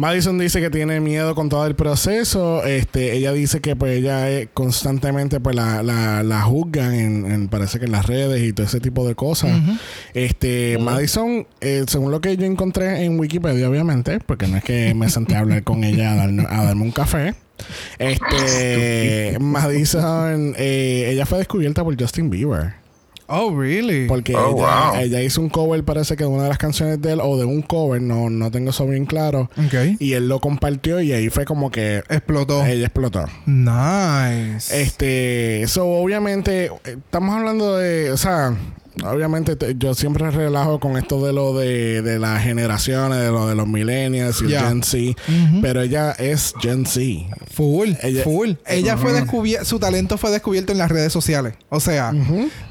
Madison 0.00 0.38
dice 0.38 0.60
que 0.60 0.70
tiene 0.70 0.98
miedo 1.00 1.34
con 1.34 1.48
todo 1.50 1.66
el 1.66 1.74
proceso. 1.74 2.64
Este, 2.64 3.12
ella 3.14 3.32
dice 3.32 3.60
que 3.60 3.76
pues 3.76 3.98
ella 3.98 4.30
eh, 4.30 4.48
constantemente 4.52 5.40
pues 5.40 5.54
la, 5.54 5.82
la, 5.82 6.22
la 6.22 6.40
juzgan 6.42 6.94
en, 6.94 7.30
en- 7.30 7.48
parece 7.48 7.78
que 7.78 7.84
en 7.84 7.92
las 7.92 8.06
redes 8.06 8.42
y 8.42 8.52
todo 8.54 8.66
ese 8.66 8.80
tipo 8.80 9.06
de 9.06 9.14
cosas. 9.14 9.50
Este, 10.14 10.78
Madison, 10.78 11.46
eh, 11.60 11.84
según 11.86 12.10
lo 12.10 12.20
que 12.20 12.36
yo 12.36 12.46
encontré 12.46 13.04
en 13.04 13.20
Wikipedia, 13.20 13.68
obviamente, 13.68 14.18
porque 14.20 14.46
no 14.48 14.56
es 14.56 14.64
que 14.64 14.94
me 14.94 15.08
senté 15.10 15.36
a 15.36 15.40
hablar 15.40 15.62
con 15.64 15.84
ella 15.84 16.12
a, 16.14 16.16
darme- 16.26 16.46
a 16.48 16.64
darme 16.64 16.82
un 16.82 16.92
café. 16.92 17.34
Este, 17.98 19.36
Madison, 19.40 20.54
eh, 20.56 21.10
ella 21.12 21.26
fue 21.26 21.38
descubierta 21.38 21.84
por 21.84 22.00
Justin 22.00 22.30
Bieber. 22.30 22.79
Oh, 23.32 23.54
really? 23.56 24.06
Porque 24.08 24.34
Oh, 24.34 24.56
ella, 24.56 24.90
wow. 24.90 25.00
ella 25.00 25.22
hizo 25.22 25.40
un 25.40 25.48
cover, 25.48 25.84
parece 25.84 26.16
que 26.16 26.24
de 26.24 26.30
una 26.30 26.42
de 26.42 26.48
las 26.48 26.58
canciones 26.58 27.00
de 27.00 27.12
él, 27.12 27.20
o 27.22 27.38
de 27.38 27.44
un 27.44 27.62
cover, 27.62 28.02
no, 28.02 28.28
no 28.28 28.50
tengo 28.50 28.70
eso 28.70 28.86
bien 28.86 29.06
claro. 29.06 29.48
Ok. 29.56 29.96
Y 30.00 30.14
él 30.14 30.28
lo 30.28 30.40
compartió 30.40 31.00
y 31.00 31.12
ahí 31.12 31.28
fue 31.30 31.44
como 31.44 31.70
que 31.70 32.02
Explotó. 32.08 32.64
ella 32.66 32.86
explotó. 32.86 33.24
Nice. 33.46 34.80
Este, 34.80 35.62
eso 35.62 35.86
obviamente, 35.86 36.66
eh, 36.66 36.70
estamos 36.86 37.36
hablando 37.36 37.76
de, 37.76 38.10
o 38.10 38.16
sea, 38.16 38.54
obviamente 39.04 39.56
te- 39.56 39.74
yo 39.78 39.94
siempre 39.94 40.30
relajo 40.30 40.80
con 40.80 40.96
esto 40.96 41.24
de 41.24 41.32
lo 41.32 41.56
de, 41.56 42.02
de 42.02 42.18
las 42.18 42.42
generaciones, 42.42 43.18
de 43.20 43.30
lo 43.30 43.46
de 43.46 43.54
los 43.54 43.66
millennials 43.66 44.42
y 44.42 44.48
el. 44.48 44.66
Gen 44.68 44.82
Z, 44.82 45.20
pero 45.62 45.82
ella 45.82 46.12
es 46.12 46.52
Gen 46.60 46.84
Z. 46.86 47.00
Full, 47.54 47.90
Ella- 48.02 48.24
full. 48.24 48.50
Ella 48.66 48.96
fue 48.96 49.12
descubierta, 49.12 49.64
su 49.64 49.78
talento 49.78 50.18
fue 50.18 50.30
descubierto 50.30 50.72
en 50.72 50.78
las 50.78 50.90
redes 50.90 51.12
sociales. 51.12 51.54
O 51.68 51.80
sea, 51.80 52.12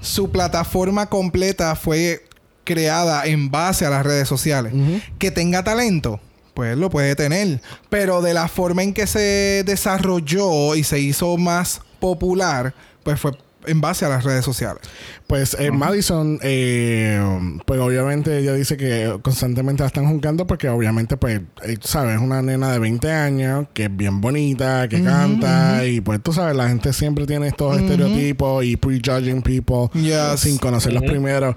su 0.01 0.29
plataforma 0.31 1.07
completa 1.07 1.75
fue 1.75 2.25
creada 2.63 3.25
en 3.25 3.49
base 3.49 3.85
a 3.85 3.89
las 3.89 4.05
redes 4.05 4.27
sociales. 4.27 4.73
Que 5.17 5.31
tenga 5.31 5.63
talento, 5.63 6.19
pues 6.53 6.77
lo 6.77 6.89
puede 6.89 7.15
tener. 7.15 7.61
Pero 7.89 8.21
de 8.21 8.33
la 8.33 8.47
forma 8.47 8.83
en 8.83 8.93
que 8.93 9.07
se 9.07 9.63
desarrolló 9.65 10.75
y 10.75 10.83
se 10.83 10.99
hizo 10.99 11.35
más 11.37 11.81
popular, 11.99 12.73
pues 13.03 13.19
fue 13.19 13.31
en 13.65 13.81
base 13.81 14.05
a 14.05 14.09
las 14.09 14.23
redes 14.23 14.45
sociales. 14.45 14.81
Pues 15.27 15.55
eh, 15.59 15.69
Madison, 15.71 16.39
eh, 16.41 17.21
pues 17.65 17.79
obviamente 17.79 18.39
ella 18.39 18.53
dice 18.53 18.77
que 18.77 19.19
constantemente 19.21 19.83
la 19.83 19.87
están 19.87 20.07
juzgando 20.11 20.47
porque 20.47 20.69
obviamente, 20.69 21.17
pues, 21.17 21.41
eh, 21.63 21.77
sabes, 21.81 22.15
es 22.15 22.21
una 22.21 22.41
nena 22.41 22.71
de 22.71 22.79
20 22.79 23.11
años 23.11 23.67
que 23.73 23.85
es 23.85 23.95
bien 23.95 24.21
bonita, 24.21 24.87
que 24.87 25.03
canta 25.03 25.85
y 25.85 26.01
pues 26.01 26.21
tú 26.21 26.33
sabes, 26.33 26.55
la 26.55 26.67
gente 26.67 26.93
siempre 26.93 27.27
tiene 27.27 27.47
estos 27.47 27.77
estereotipos 27.79 28.63
y 28.65 28.75
prejudging 28.75 29.41
people 29.41 29.89
Yes. 30.01 30.39
sin 30.39 30.57
conocer 30.57 30.93
los 30.93 31.03
primeros. 31.03 31.55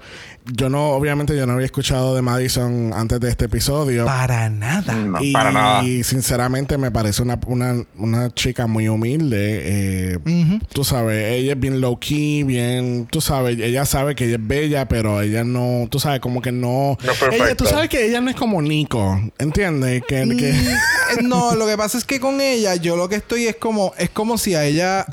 Yo 0.51 0.69
no, 0.69 0.89
obviamente 0.91 1.37
yo 1.37 1.45
no 1.45 1.53
había 1.53 1.65
escuchado 1.65 2.15
de 2.15 2.21
Madison 2.21 2.91
antes 2.93 3.19
de 3.21 3.29
este 3.29 3.45
episodio. 3.45 4.05
Para 4.05 4.49
nada. 4.49 4.93
No, 4.93 5.23
y, 5.23 5.31
para 5.31 5.51
nada. 5.53 5.83
y 5.85 6.03
sinceramente 6.03 6.77
me 6.77 6.91
parece 6.91 7.21
una, 7.21 7.39
una, 7.47 7.81
una 7.97 8.29
chica 8.33 8.67
muy 8.67 8.89
humilde. 8.89 10.13
eh. 10.15 10.59
Tú 10.73 10.83
sabes, 10.83 11.31
ella 11.39 11.53
es 11.53 11.59
bien 11.59 11.79
low 11.79 11.97
key, 11.97 12.43
bien, 12.43 13.07
tú 13.09 13.21
sabes, 13.21 13.57
ella 13.57 13.85
sabe 13.85 14.15
que 14.15 14.25
ella 14.25 14.35
es 14.35 14.45
bella, 14.47 14.87
pero 14.89 15.21
ella 15.21 15.45
no, 15.45 15.87
tú 15.89 15.99
sabes, 15.99 16.19
como 16.19 16.41
que 16.41 16.51
no. 16.51 16.97
No 17.01 17.11
es 17.11 17.17
perfecta. 17.17 17.45
ella, 17.45 17.55
tú 17.55 17.65
sabes 17.65 17.87
que 17.89 18.05
ella 18.05 18.19
no 18.19 18.29
es 18.29 18.35
como 18.35 18.61
Nico, 18.61 19.21
¿entiendes? 19.39 20.03
Que, 20.07 20.27
que- 20.37 20.49
Eh, 21.13 21.21
no, 21.23 21.55
lo 21.55 21.67
que 21.67 21.77
pasa 21.77 21.97
es 21.97 22.03
que 22.05 22.19
con 22.19 22.41
ella, 22.41 22.75
yo 22.75 22.95
lo 22.95 23.07
que 23.07 23.15
estoy 23.15 23.45
es 23.47 23.55
como, 23.55 23.93
es 23.97 24.09
como 24.09 24.37
si 24.37 24.55
a 24.55 24.65
ella, 24.65 25.05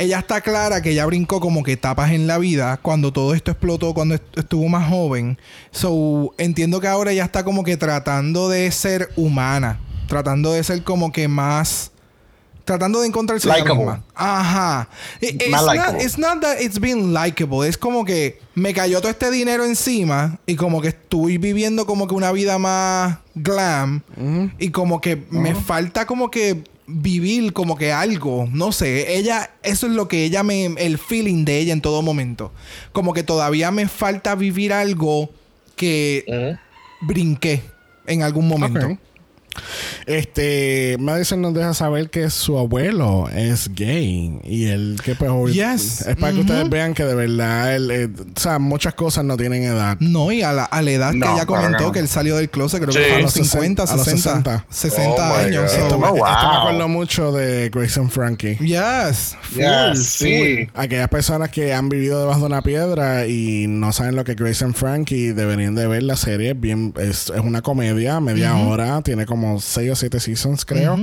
ella 0.00 0.18
está 0.18 0.40
clara 0.40 0.82
que 0.82 0.90
ella 0.90 1.06
brincó 1.06 1.40
como 1.40 1.62
que 1.62 1.72
etapas 1.72 2.10
en 2.12 2.26
la 2.26 2.38
vida 2.38 2.78
cuando 2.82 3.12
todo 3.12 3.34
esto 3.34 3.50
explotó, 3.50 3.94
cuando 3.94 4.14
est- 4.14 4.38
estuvo 4.38 4.66
más 4.68 4.88
joven. 4.88 5.38
So, 5.70 6.34
entiendo 6.38 6.80
que 6.80 6.88
ahora 6.88 7.12
ella 7.12 7.24
está 7.24 7.44
como 7.44 7.62
que 7.64 7.76
tratando 7.76 8.48
de 8.48 8.70
ser 8.72 9.10
humana, 9.16 9.78
tratando 10.08 10.52
de 10.52 10.64
ser 10.64 10.82
como 10.82 11.12
que 11.12 11.28
más. 11.28 11.92
Tratando 12.64 13.00
de 13.00 13.08
Likeable. 13.08 13.74
misma. 13.74 14.04
Ajá. 14.14 14.88
It's 15.20 15.48
Más 15.50 15.62
not, 15.62 15.72
likeable. 15.74 16.04
it's 16.04 16.18
not 16.18 16.40
that 16.40 16.60
it's 16.60 16.78
being 16.78 17.12
likable. 17.12 17.66
Es 17.68 17.76
como 17.76 18.04
que 18.04 18.38
me 18.54 18.72
cayó 18.72 19.00
todo 19.00 19.10
este 19.10 19.30
dinero 19.32 19.64
encima 19.64 20.38
y 20.46 20.54
como 20.54 20.80
que 20.80 20.88
estoy 20.88 21.36
viviendo 21.38 21.84
como 21.84 22.06
que 22.06 22.14
una 22.14 22.30
vida 22.30 22.58
más 22.58 23.18
glam 23.34 24.02
y 24.58 24.70
como 24.70 25.00
que 25.00 25.16
me 25.30 25.54
falta 25.56 26.06
como 26.06 26.30
que 26.30 26.62
vivir 26.90 27.52
como 27.52 27.76
que 27.76 27.92
algo, 27.92 28.48
no 28.52 28.72
sé, 28.72 29.16
ella 29.16 29.50
eso 29.62 29.86
es 29.86 29.92
lo 29.92 30.08
que 30.08 30.24
ella 30.24 30.42
me 30.42 30.66
el 30.66 30.98
feeling 30.98 31.44
de 31.44 31.58
ella 31.58 31.72
en 31.72 31.80
todo 31.80 32.02
momento. 32.02 32.52
Como 32.92 33.12
que 33.12 33.22
todavía 33.22 33.70
me 33.70 33.88
falta 33.88 34.34
vivir 34.34 34.72
algo 34.72 35.30
que 35.76 36.56
brinqué 37.02 37.62
en 38.06 38.22
algún 38.22 38.48
momento. 38.48 38.98
Este, 40.06 40.96
Madison 40.98 41.40
nos 41.42 41.54
deja 41.54 41.74
saber 41.74 42.10
que 42.10 42.30
su 42.30 42.58
abuelo 42.58 43.28
es 43.34 43.70
gay 43.74 44.38
y 44.44 44.66
él 44.66 44.98
que 45.04 45.14
pues 45.14 45.30
Yes. 45.54 46.06
es 46.06 46.16
para 46.16 46.32
que 46.32 46.40
ustedes 46.40 46.68
vean 46.68 46.94
que 46.94 47.04
de 47.04 47.14
verdad 47.14 47.74
él, 47.74 47.90
eh, 47.90 48.08
o 48.36 48.40
sea, 48.40 48.58
muchas 48.58 48.94
cosas 48.94 49.24
no 49.24 49.36
tienen 49.36 49.62
edad. 49.62 49.96
No, 50.00 50.32
y 50.32 50.42
a 50.42 50.52
la, 50.52 50.64
a 50.64 50.82
la 50.82 50.90
edad 50.90 51.12
que 51.12 51.18
ella 51.18 51.46
comentó 51.46 51.78
que 51.78 51.84
no. 51.84 51.92
que 51.92 51.98
él 52.00 52.08
salió 52.08 52.36
del 52.36 52.50
closet, 52.50 52.80
creo 52.80 52.92
Sí. 52.92 52.98
que 52.98 53.04
fue 53.04 53.14
a 53.16 53.20
los 53.22 53.36
los 53.36 53.48
50, 53.48 53.86
60, 53.86 53.92
a 53.92 53.96
los 53.96 54.04
60, 54.04 54.66
60 54.70 55.10
Oh 55.32 55.38
my 55.38 55.44
años. 55.44 55.72
Esto, 55.72 55.98
me, 55.98 56.06
Oh, 56.08 56.16
wow. 56.16 56.26
esto 56.26 56.48
me 56.50 56.56
acuerdo 56.58 56.88
mucho 56.88 57.32
de 57.32 57.70
Grace 57.70 58.00
and 58.00 58.10
Frankie. 58.10 58.56
Yes, 58.56 59.36
full. 59.42 59.94
sí. 59.96 60.68
Aquellas 60.74 61.08
personas 61.08 61.50
que 61.50 61.72
han 61.72 61.88
vivido 61.88 62.20
debajo 62.20 62.40
de 62.40 62.46
una 62.46 62.62
piedra 62.62 63.26
y 63.26 63.66
no 63.68 63.92
saben 63.92 64.16
lo 64.16 64.24
que 64.24 64.32
es 64.32 64.36
Grace 64.36 64.64
and 64.64 64.74
Frankie 64.74 65.32
deberían 65.32 65.74
de 65.74 65.86
ver 65.86 66.02
la 66.02 66.16
serie. 66.16 66.54
Bien, 66.54 66.92
es, 66.98 67.30
es 67.34 67.40
una 67.40 67.62
comedia, 67.62 68.20
media 68.20 68.56
hora, 68.56 69.00
tiene 69.02 69.26
como 69.26 69.39
6 69.58 69.90
o 69.90 69.96
7 69.96 70.20
seasons, 70.20 70.64
creo. 70.64 70.96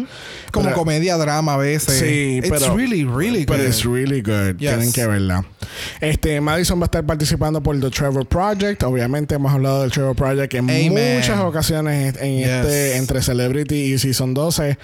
Como 0.51 0.65
Pero- 0.65 0.75
comedia 0.77 1.17
drama 1.17 1.53
a 1.55 1.57
veces. 1.57 1.99
Sí, 1.99 2.37
It's 2.39 2.49
pero 2.49 2.75
really, 2.75 3.03
really 3.05 3.45
Pero 3.45 3.59
good. 3.63 3.69
es 3.69 3.83
really 3.83 4.21
good. 4.21 4.57
Yes. 4.57 4.69
Tienen 4.75 4.91
que 4.91 5.05
verla. 5.07 5.45
Este, 6.01 6.39
Madison 6.41 6.79
va 6.79 6.83
a 6.83 6.85
estar 6.85 7.05
participando 7.05 7.61
por 7.61 7.79
The 7.79 7.89
Trevor 7.89 8.25
Project. 8.25 8.83
Obviamente 8.83 9.35
hemos 9.35 9.53
hablado 9.53 9.81
del 9.81 9.91
Trevor 9.91 10.15
Project 10.15 10.53
en 10.55 10.69
Amen. 10.69 11.15
muchas 11.15 11.39
ocasiones 11.39 12.15
en 12.19 12.37
Yes. 12.39 12.47
este 12.47 12.97
entre 12.97 13.21
Celebrity 13.21 13.75
y 13.93 13.97
Season 13.99 14.33
12. 14.33 14.77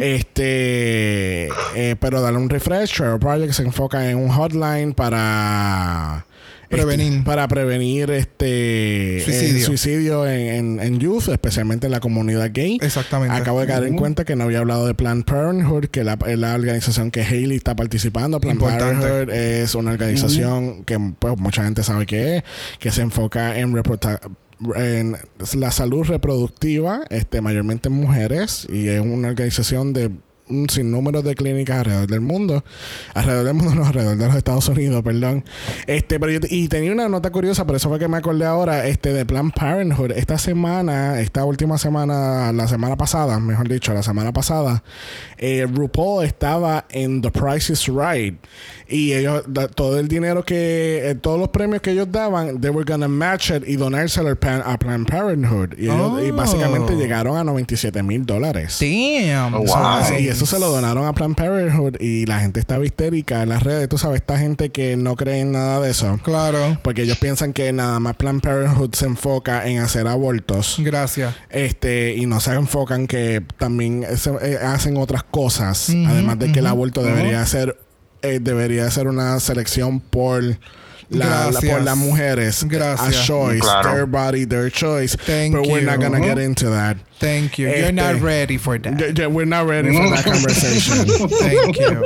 Este, 0.00 1.46
eh, 1.74 1.96
pero 2.00 2.20
darle 2.20 2.38
un 2.38 2.48
refresh. 2.50 2.94
Trevor 2.96 3.18
Project 3.20 3.52
se 3.54 3.62
enfoca 3.62 4.10
en 4.10 4.18
un 4.18 4.28
hotline 4.28 4.92
para 4.92 6.26
Prevenir. 6.68 7.12
este, 7.12 7.24
para 7.24 7.48
prevenir 7.48 8.10
este 8.10 9.22
Suicidio. 9.24 9.56
eh, 9.56 9.62
suicidio 9.62 10.26
en, 10.26 10.40
en, 10.40 10.80
en 10.80 10.98
youth, 10.98 11.28
especialmente 11.28 11.86
en 11.86 11.92
la 11.92 12.00
comunidad 12.00 12.50
gay. 12.52 12.78
Exactamente. 12.80 13.34
Acabo 13.36 13.60
de 13.60 13.66
caer 13.66 13.84
en 13.84 13.96
cuenta 13.96 14.24
que 14.24 14.36
no 14.36 14.44
había 14.44 14.58
hablado 14.58 14.86
de 14.86 14.94
Planned 14.94 15.24
Parenthood, 15.24 15.86
que 15.86 16.04
la, 16.04 16.18
es 16.26 16.38
la 16.38 16.54
organización 16.54 17.10
que 17.10 17.22
Haley 17.22 17.56
está 17.56 17.76
participando. 17.76 18.40
Planned 18.40 18.60
Importante. 18.60 19.06
Parenthood 19.06 19.34
es 19.34 19.74
una 19.74 19.92
organización 19.92 20.84
que 20.84 20.98
pues, 21.18 21.38
mucha 21.38 21.64
gente 21.64 21.82
sabe 21.82 22.06
que 22.06 22.38
es, 22.38 22.44
que 22.78 22.90
se 22.90 23.02
enfoca 23.02 23.58
en 23.58 23.72
reporta- 23.74 24.20
en 24.74 25.16
la 25.56 25.70
salud 25.70 26.04
reproductiva, 26.06 27.02
este, 27.10 27.42
mayormente 27.42 27.88
en 27.90 27.94
mujeres, 27.94 28.66
y 28.72 28.88
es 28.88 29.00
una 29.00 29.28
organización 29.28 29.92
de 29.92 30.10
un 30.48 30.68
sinnúmero 30.68 31.22
de 31.22 31.34
clínicas 31.34 31.78
alrededor 31.78 32.06
del 32.06 32.20
mundo. 32.20 32.64
Alrededor 33.14 33.44
del 33.46 33.54
mundo, 33.54 33.74
no, 33.76 33.86
alrededor 33.86 34.16
de 34.16 34.26
los 34.26 34.36
Estados 34.36 34.68
Unidos, 34.68 35.02
perdón. 35.02 35.44
Este, 35.86 36.20
pero 36.20 36.32
yo 36.32 36.38
y 36.48 36.68
tenía 36.68 36.92
una 36.92 37.08
nota 37.08 37.30
curiosa, 37.30 37.66
por 37.66 37.76
eso 37.76 37.88
fue 37.88 37.98
que 37.98 38.08
me 38.08 38.16
acordé 38.16 38.44
ahora, 38.44 38.86
este, 38.86 39.12
de 39.12 39.24
Planned 39.26 39.52
Parenthood. 39.54 40.12
Esta 40.12 40.38
semana, 40.38 41.20
esta 41.20 41.44
última 41.44 41.78
semana, 41.78 42.52
la 42.52 42.68
semana 42.68 42.96
pasada, 42.96 43.38
mejor 43.40 43.68
dicho, 43.68 43.92
la 43.92 44.02
semana 44.02 44.32
pasada, 44.32 44.82
eh, 45.38 45.66
RuPaul 45.72 46.24
estaba 46.24 46.86
en 46.90 47.22
The 47.22 47.30
Price 47.30 47.72
is 47.72 47.86
Right. 47.88 48.36
Y 48.88 49.14
ellos, 49.14 49.42
da- 49.48 49.66
todo 49.68 49.98
el 49.98 50.06
dinero 50.06 50.44
que, 50.44 51.10
eh, 51.10 51.14
todos 51.16 51.40
los 51.40 51.48
premios 51.48 51.82
que 51.82 51.90
ellos 51.90 52.06
daban, 52.12 52.60
they 52.60 52.70
were 52.70 52.84
gonna 52.90 53.08
match 53.08 53.50
it 53.50 53.64
y 53.66 53.74
donárselo 53.76 54.30
a 54.30 54.78
Planned 54.78 55.06
Parenthood. 55.08 55.70
Y, 55.76 55.86
ellos- 55.86 56.22
y 56.24 56.30
Oh. 56.30 56.36
básicamente 56.36 56.94
llegaron 56.94 57.36
a 57.36 57.42
97 57.42 58.02
mil 58.04 58.24
dólares. 58.24 58.78
Damn. 58.80 59.54
Oh, 59.54 59.66
So, 59.66 59.74
wow. 59.74 59.86
así, 59.86 60.28
eso 60.36 60.46
se 60.46 60.58
lo 60.58 60.70
donaron 60.70 61.06
a 61.06 61.12
Planned 61.12 61.36
Parenthood 61.36 61.96
y 62.00 62.26
la 62.26 62.40
gente 62.40 62.60
está 62.60 62.78
histérica 62.84 63.42
en 63.42 63.48
las 63.48 63.62
redes. 63.62 63.88
Tú 63.88 63.98
sabes, 63.98 64.20
esta 64.20 64.38
gente 64.38 64.70
que 64.70 64.96
no 64.96 65.16
cree 65.16 65.40
en 65.40 65.52
nada 65.52 65.80
de 65.80 65.90
eso. 65.90 66.18
Claro. 66.22 66.78
Porque 66.82 67.02
ellos 67.02 67.18
piensan 67.18 67.52
que 67.52 67.72
nada 67.72 67.98
más 68.00 68.16
Planned 68.16 68.42
Parenthood 68.42 68.94
se 68.94 69.06
enfoca 69.06 69.66
en 69.66 69.78
hacer 69.78 70.06
abortos. 70.06 70.76
Gracias. 70.78 71.34
Este, 71.50 72.14
y 72.16 72.26
no 72.26 72.40
se 72.40 72.52
enfocan 72.52 73.06
que 73.06 73.42
también 73.58 74.04
se- 74.16 74.30
eh, 74.42 74.58
hacen 74.58 74.96
otras 74.96 75.22
cosas. 75.24 75.88
además 75.90 76.38
de 76.38 76.52
que 76.52 76.58
el 76.60 76.66
aborto 76.66 77.02
debería 77.02 77.44
ser 77.46 77.76
eh, 78.22 78.38
debería 78.40 78.90
ser 78.90 79.06
una 79.08 79.38
selección 79.40 80.00
por 80.00 80.42
la, 81.10 81.50
por 81.52 81.82
las 81.82 81.96
mujeres. 81.96 82.64
Gracias. 82.66 83.20
A 83.20 83.24
choice. 83.24 83.60
Claro. 83.60 83.92
Their 83.92 84.06
body, 84.06 84.46
their 84.46 84.72
choice. 84.72 85.16
Thank 85.16 85.54
But 85.54 85.66
we're 85.68 85.82
not 85.84 85.96
you. 86.00 86.02
gonna 86.08 86.18
get 86.20 86.38
into 86.38 86.68
that. 86.70 86.96
Thank 87.18 87.58
you. 87.58 87.66
You're 87.68 87.88
Este- 87.88 87.92
not 87.94 88.20
ready 88.22 88.58
for 88.58 88.78
that. 88.78 88.98
Yeah, 89.00 89.12
yeah, 89.16 89.26
we're 89.26 89.46
not 89.48 89.66
ready 89.66 89.90
for 89.96 90.10
that 90.14 90.24
conversation. 90.32 91.06
Thank 91.40 91.78
you. 91.78 92.02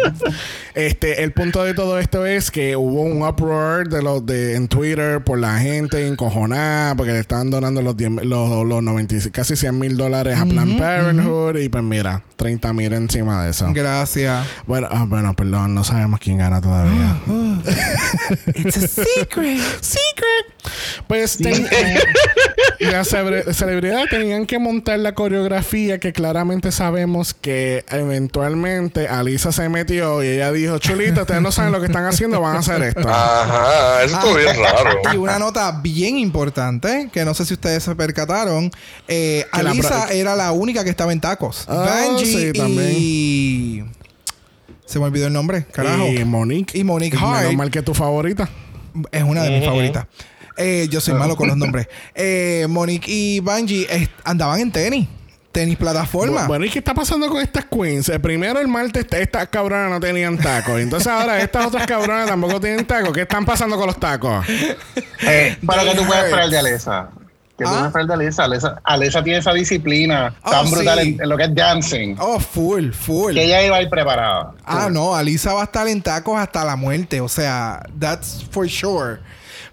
Este, 0.75 1.25
el 1.25 1.33
punto 1.33 1.65
de 1.65 1.75
todo 1.75 1.99
esto 1.99 2.25
es 2.27 2.51
que 2.53 2.77
hubo 2.77 3.03
un 3.03 3.23
uproar 3.23 3.89
de 3.89 4.03
los 4.03 4.25
de 4.25 4.55
en 4.55 4.69
Twitter 4.69 5.21
por 5.25 5.39
la 5.41 5.59
gente 5.59 6.07
encojonada 6.07 6.95
porque 6.95 7.13
le 7.13 7.19
estaban 7.19 7.51
donando 7.51 7.83
los 7.83 7.97
10 7.97 8.25
los, 8.25 8.65
los 8.67 8.83
96, 8.83 9.33
casi 9.33 9.57
100 9.57 9.77
mil 9.79 9.97
dólares 9.97 10.39
a 10.39 10.47
Planned 10.47 10.79
Parenthood 10.79 11.57
y 11.59 11.69
pues 11.69 11.83
mira, 11.83 12.23
30 12.37 12.73
mil 12.73 12.93
encima 12.93 13.43
de 13.45 13.51
eso. 13.51 13.67
Gracias. 13.75 14.47
Bueno, 14.69 14.87
ah, 14.93 15.07
bueno, 15.09 15.35
perdón, 15.35 15.75
no 15.75 15.83
sabemos 15.83 16.21
quién 16.21 16.39
gana 16.39 16.61
todavía. 16.61 17.19
It's 18.55 18.77
a 18.77 18.87
secret. 18.87 19.59
Secret. 19.81 20.47
Pues 21.09 21.37
ten- 21.37 21.67
las 22.79 23.09
cebre- 23.13 23.53
celebridades 23.53 24.09
tenían 24.11 24.47
que 24.47 24.59
montar 24.59 25.00
la 25.03 25.15
coreografía 25.15 25.99
que 25.99 26.13
claramente 26.13 26.73
sabemos 26.73 27.35
que 27.35 27.85
eventualmente 27.91 29.09
Alisa 29.09 29.53
se 29.53 29.69
metió 29.69 30.23
y 30.23 30.29
ella 30.29 30.53
dijo, 30.53 30.79
chulita, 30.79 31.23
ustedes 31.23 31.43
no 31.43 31.53
saben 31.53 31.73
lo 31.73 31.81
que 31.81 31.87
están 31.87 32.05
haciendo, 32.07 32.41
van 32.41 32.57
a 32.57 32.59
hacer 32.61 32.83
esto. 32.83 33.09
Ajá, 33.09 34.03
eso 34.05 34.17
estuvo 34.17 34.35
bien 34.37 34.57
raro. 34.59 34.99
Y 35.13 35.17
una 35.17 35.39
nota 35.39 35.81
bien 35.83 36.17
importante, 36.19 37.09
que 37.13 37.25
no 37.25 37.35
sé 37.35 37.45
si 37.45 37.55
ustedes 37.55 37.83
se 37.83 37.95
percataron, 37.95 38.71
eh, 39.09 39.47
la 39.53 39.71
Alisa 39.71 40.13
era 40.13 40.37
la 40.37 40.53
única 40.53 40.85
que 40.85 40.91
estaba 40.91 41.13
en 41.13 41.21
tacos. 41.21 41.65
Ah, 41.69 42.07
Benji 42.09 42.27
sí, 42.27 42.53
también. 42.53 42.93
y... 42.97 43.85
Se 44.87 44.99
me 44.99 45.05
olvidó 45.05 45.29
el 45.29 45.33
nombre, 45.33 45.67
carajo. 45.71 46.07
Y 46.09 46.25
Monique. 46.25 46.77
Y 46.77 46.83
Monique 46.83 47.17
Menos 47.17 47.33
Hart. 47.39 47.53
mal 47.53 47.71
que 47.71 47.81
tu 47.81 47.95
favorita. 47.95 48.49
Es 49.13 49.23
una 49.23 49.45
de 49.45 49.51
mis 49.51 49.65
favoritas. 49.65 50.07
Eh, 50.57 50.89
yo 50.91 51.01
soy 51.01 51.15
malo 51.15 51.37
con 51.37 51.49
los 51.49 51.57
nombres. 51.57 51.89
Eh, 52.15 52.67
Monique 52.69 53.07
y 53.11 53.41
Bungie 53.41 53.87
andaban 54.25 54.61
en 54.61 54.71
tenis. 54.73 55.09
Tenis 55.53 55.77
plataforma. 55.77 56.47
Bueno, 56.47 56.65
¿y 56.65 56.71
qué 56.71 56.79
está 56.79 56.95
pasando 56.95 57.29
con 57.29 57.43
estas 57.43 57.65
queens? 57.65 58.09
Eh, 58.09 58.21
primero 58.21 58.61
el 58.61 58.69
martes 58.69 59.05
estas 59.11 59.49
cabronas 59.49 59.91
no 59.91 59.99
tenían 59.99 60.39
tacos. 60.39 60.79
Entonces 60.79 61.09
ahora 61.09 61.41
estas 61.41 61.67
otras 61.67 61.87
cabronas 61.89 62.29
tampoco 62.29 62.61
tienen 62.61 62.85
tacos. 62.87 63.13
¿Qué 63.13 63.23
están 63.23 63.45
pasando 63.45 63.77
con 63.77 63.87
los 63.89 63.99
tacos? 63.99 64.47
Eh, 64.49 65.57
Pero 65.67 65.83
que 65.85 65.97
tú 65.97 66.07
puedes 66.07 66.23
hurts. 66.23 66.25
esperar 66.25 66.49
de 66.51 66.59
Alesa. 66.59 67.09
Que 67.59 67.65
tú 67.65 67.71
Ah. 67.71 67.73
puedes 67.73 67.87
esperar 67.87 68.07
de 68.07 68.15
Alesa. 68.15 68.45
Alesa. 68.45 68.81
Alesa 68.85 69.25
tiene 69.25 69.39
esa 69.41 69.53
disciplina 69.53 70.35
Oh, 70.45 70.51
tan 70.53 70.71
brutal 70.71 71.01
sí. 71.01 71.09
en, 71.17 71.23
en 71.25 71.29
lo 71.29 71.37
que 71.37 71.43
es 71.45 71.55
dancing. 71.55 72.15
Oh, 72.21 72.39
full, 72.39 72.93
full. 72.93 73.35
Que 73.35 73.43
ella 73.45 73.65
iba 73.67 73.77
a 73.77 73.83
ir 73.83 73.91
preparada. 73.91 74.53
Ah, 74.65 74.89
no, 74.89 75.17
Alisa 75.17 75.53
va 75.53 75.63
a 75.63 75.65
estar 75.65 75.89
en 75.89 76.01
tacos 76.01 76.39
hasta 76.39 76.65
la 76.65 76.77
muerte. 76.77 77.21
O 77.21 77.29
sea, 77.29 77.83
that's 77.99 78.47
for 78.53 78.69
sure. 78.69 79.19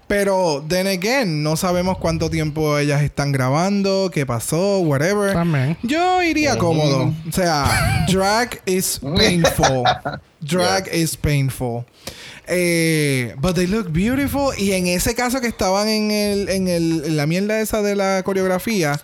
Pero, 0.08 0.64
then 0.66 0.86
again, 0.86 1.42
no 1.42 1.56
sabemos 1.56 1.98
cuánto 1.98 2.30
tiempo 2.30 2.78
ellas 2.78 3.02
están 3.02 3.30
grabando, 3.30 4.10
qué 4.10 4.24
pasó, 4.24 4.80
whatever. 4.80 5.34
También. 5.34 5.76
Yo 5.82 6.22
iría 6.22 6.56
cómodo. 6.56 7.12
O 7.28 7.32
sea, 7.32 8.06
drag 8.08 8.60
is 8.64 8.98
painful. 9.00 9.84
Drag 10.40 10.88
is 10.94 11.14
painful. 11.14 11.84
Eh, 12.46 13.34
but 13.38 13.54
they 13.54 13.66
look 13.66 13.92
beautiful. 13.92 14.52
Y 14.56 14.72
en 14.72 14.86
ese 14.86 15.14
caso 15.14 15.40
que 15.40 15.48
estaban 15.48 15.88
en, 15.88 16.10
el, 16.10 16.48
en, 16.48 16.68
el, 16.68 17.02
en 17.04 17.16
la 17.16 17.26
mierda 17.26 17.60
esa 17.60 17.82
de 17.82 17.94
la 17.94 18.22
coreografía, 18.22 18.98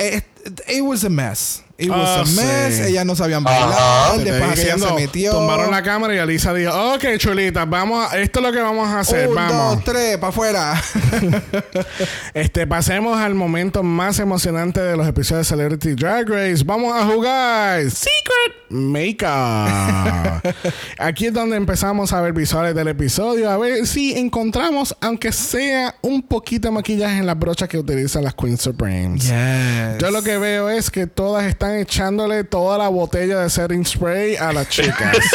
it, 0.00 0.24
it 0.68 0.82
was 0.82 1.04
a 1.04 1.10
mess. 1.10 1.63
It 1.76 1.90
was 1.90 1.98
Ah, 2.00 2.20
a 2.20 2.24
mess. 2.24 2.76
sí. 2.76 2.82
Ellas 2.92 3.04
no 3.04 3.16
sabían 3.16 3.42
bailar. 3.42 4.18
Después 4.18 4.54
diciendo, 4.56 4.88
se 4.88 4.94
metió. 4.94 5.32
Tumbaron 5.32 5.70
la 5.72 5.82
cámara 5.82 6.14
y 6.14 6.18
Alisa 6.18 6.54
dijo, 6.54 6.70
ok, 6.94 7.04
chulita, 7.18 7.64
vamos 7.64 8.12
a- 8.12 8.18
esto 8.20 8.38
es 8.40 8.46
lo 8.46 8.52
que 8.52 8.60
vamos 8.60 8.88
a 8.88 9.00
hacer, 9.00 9.28
Un, 9.28 9.34
vamos. 9.34 9.76
dos, 9.76 9.84
tres, 9.84 10.16
para 10.18 10.28
afuera. 10.28 10.82
Este, 12.34 12.66
pasemos 12.66 13.18
al 13.18 13.34
momento 13.34 13.82
más 13.82 14.18
emocionante 14.18 14.80
de 14.80 14.96
los 14.96 15.06
episodios 15.06 15.46
de 15.48 15.54
Celebrity 15.56 15.94
Drag 15.94 16.28
Race. 16.28 16.62
Vamos 16.64 16.94
a 16.94 17.04
jugar 17.06 17.82
Secret 17.90 18.54
Makeup. 18.70 20.54
Aquí 20.98 21.26
es 21.26 21.32
donde 21.32 21.56
empezamos 21.56 22.12
a 22.12 22.20
ver 22.20 22.32
visuales 22.32 22.74
del 22.74 22.88
episodio, 22.88 23.50
a 23.50 23.56
ver 23.56 23.86
si 23.86 24.16
encontramos, 24.18 24.96
aunque 25.00 25.32
sea 25.32 25.94
un 26.02 26.22
poquito 26.22 26.68
de 26.68 26.72
maquillaje 26.72 27.18
en 27.18 27.26
las 27.26 27.38
brochas 27.38 27.68
que 27.68 27.78
utilizan 27.78 28.24
las 28.24 28.34
Queen 28.34 28.58
Supremes. 28.58 29.22
yes. 29.22 29.98
Yo 30.00 30.10
lo 30.10 30.22
que 30.22 30.36
veo 30.38 30.68
es 30.70 30.90
que 30.90 31.06
todas 31.06 31.44
están 31.44 31.63
echándole 31.72 32.44
toda 32.44 32.78
la 32.78 32.88
botella 32.88 33.40
de 33.40 33.50
setting 33.50 33.84
spray 33.84 34.36
a 34.36 34.52
las 34.52 34.68
chicas. 34.68 35.16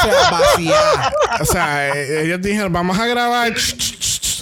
O 0.00 0.02
sea, 0.02 0.30
vacía. 0.30 1.12
o 1.40 1.44
sea, 1.44 1.88
eh, 1.94 2.24
ellos 2.24 2.40
dijeron, 2.40 2.72
vamos 2.72 2.98
a 2.98 3.06
grabar. 3.06 3.52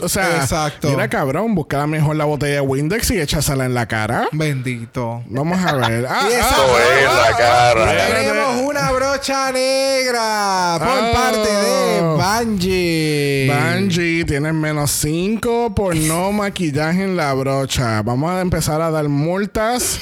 O 0.01 0.09
sea, 0.09 0.37
Exacto. 0.37 0.89
mira 0.91 1.09
cabrón, 1.09 1.55
busca 1.57 1.85
mejor 1.89 2.15
la 2.15 2.27
botella 2.27 2.55
de 2.57 2.61
Windex 2.61 3.11
y 3.11 3.21
échasela 3.21 3.65
en 3.65 3.75
la 3.75 3.87
cara. 3.87 4.29
Bendito. 4.31 5.23
Vamos 5.27 5.59
a 5.65 5.75
ver. 5.75 6.07
Ah, 6.09 6.29
Y 6.31 6.33
esa- 6.33 6.49
ah, 6.49 6.67
es 7.01 7.31
la 7.31 7.37
cara. 7.37 8.07
Tenemos 8.15 8.63
una 8.63 8.93
brocha 8.93 9.51
negra 9.51 10.77
por 10.79 10.89
Oh. 10.89 11.13
parte 11.13 11.53
de 11.53 12.01
Bungie. 12.03 13.53
Bungie, 13.53 14.25
tienes 14.25 14.55
menos 14.55 14.91
5 14.93 15.75
por 15.75 15.97
no 15.97 16.31
maquillaje 16.33 17.03
en 17.03 17.17
la 17.17 17.33
brocha. 17.35 18.03
Vamos 18.03 18.31
a 18.31 18.41
empezar 18.41 18.81
a 18.81 18.91
dar 18.93 19.09
multas. 19.09 19.99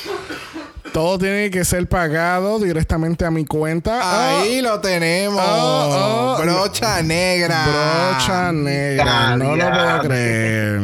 Todo 0.96 1.18
tiene 1.18 1.50
que 1.50 1.62
ser 1.66 1.86
pagado 1.86 2.58
directamente 2.58 3.26
a 3.26 3.30
mi 3.30 3.44
cuenta. 3.44 4.00
Ah, 4.02 4.40
Ahí 4.40 4.62
lo 4.62 4.80
tenemos. 4.80 5.38
Oh, 5.46 6.36
oh. 6.38 6.42
brocha 6.42 7.02
negra. 7.02 7.66
Brocha 7.66 8.50
negra. 8.50 9.36
No 9.36 9.56
lo 9.56 9.70
puedo 9.70 10.00
creer. 10.08 10.80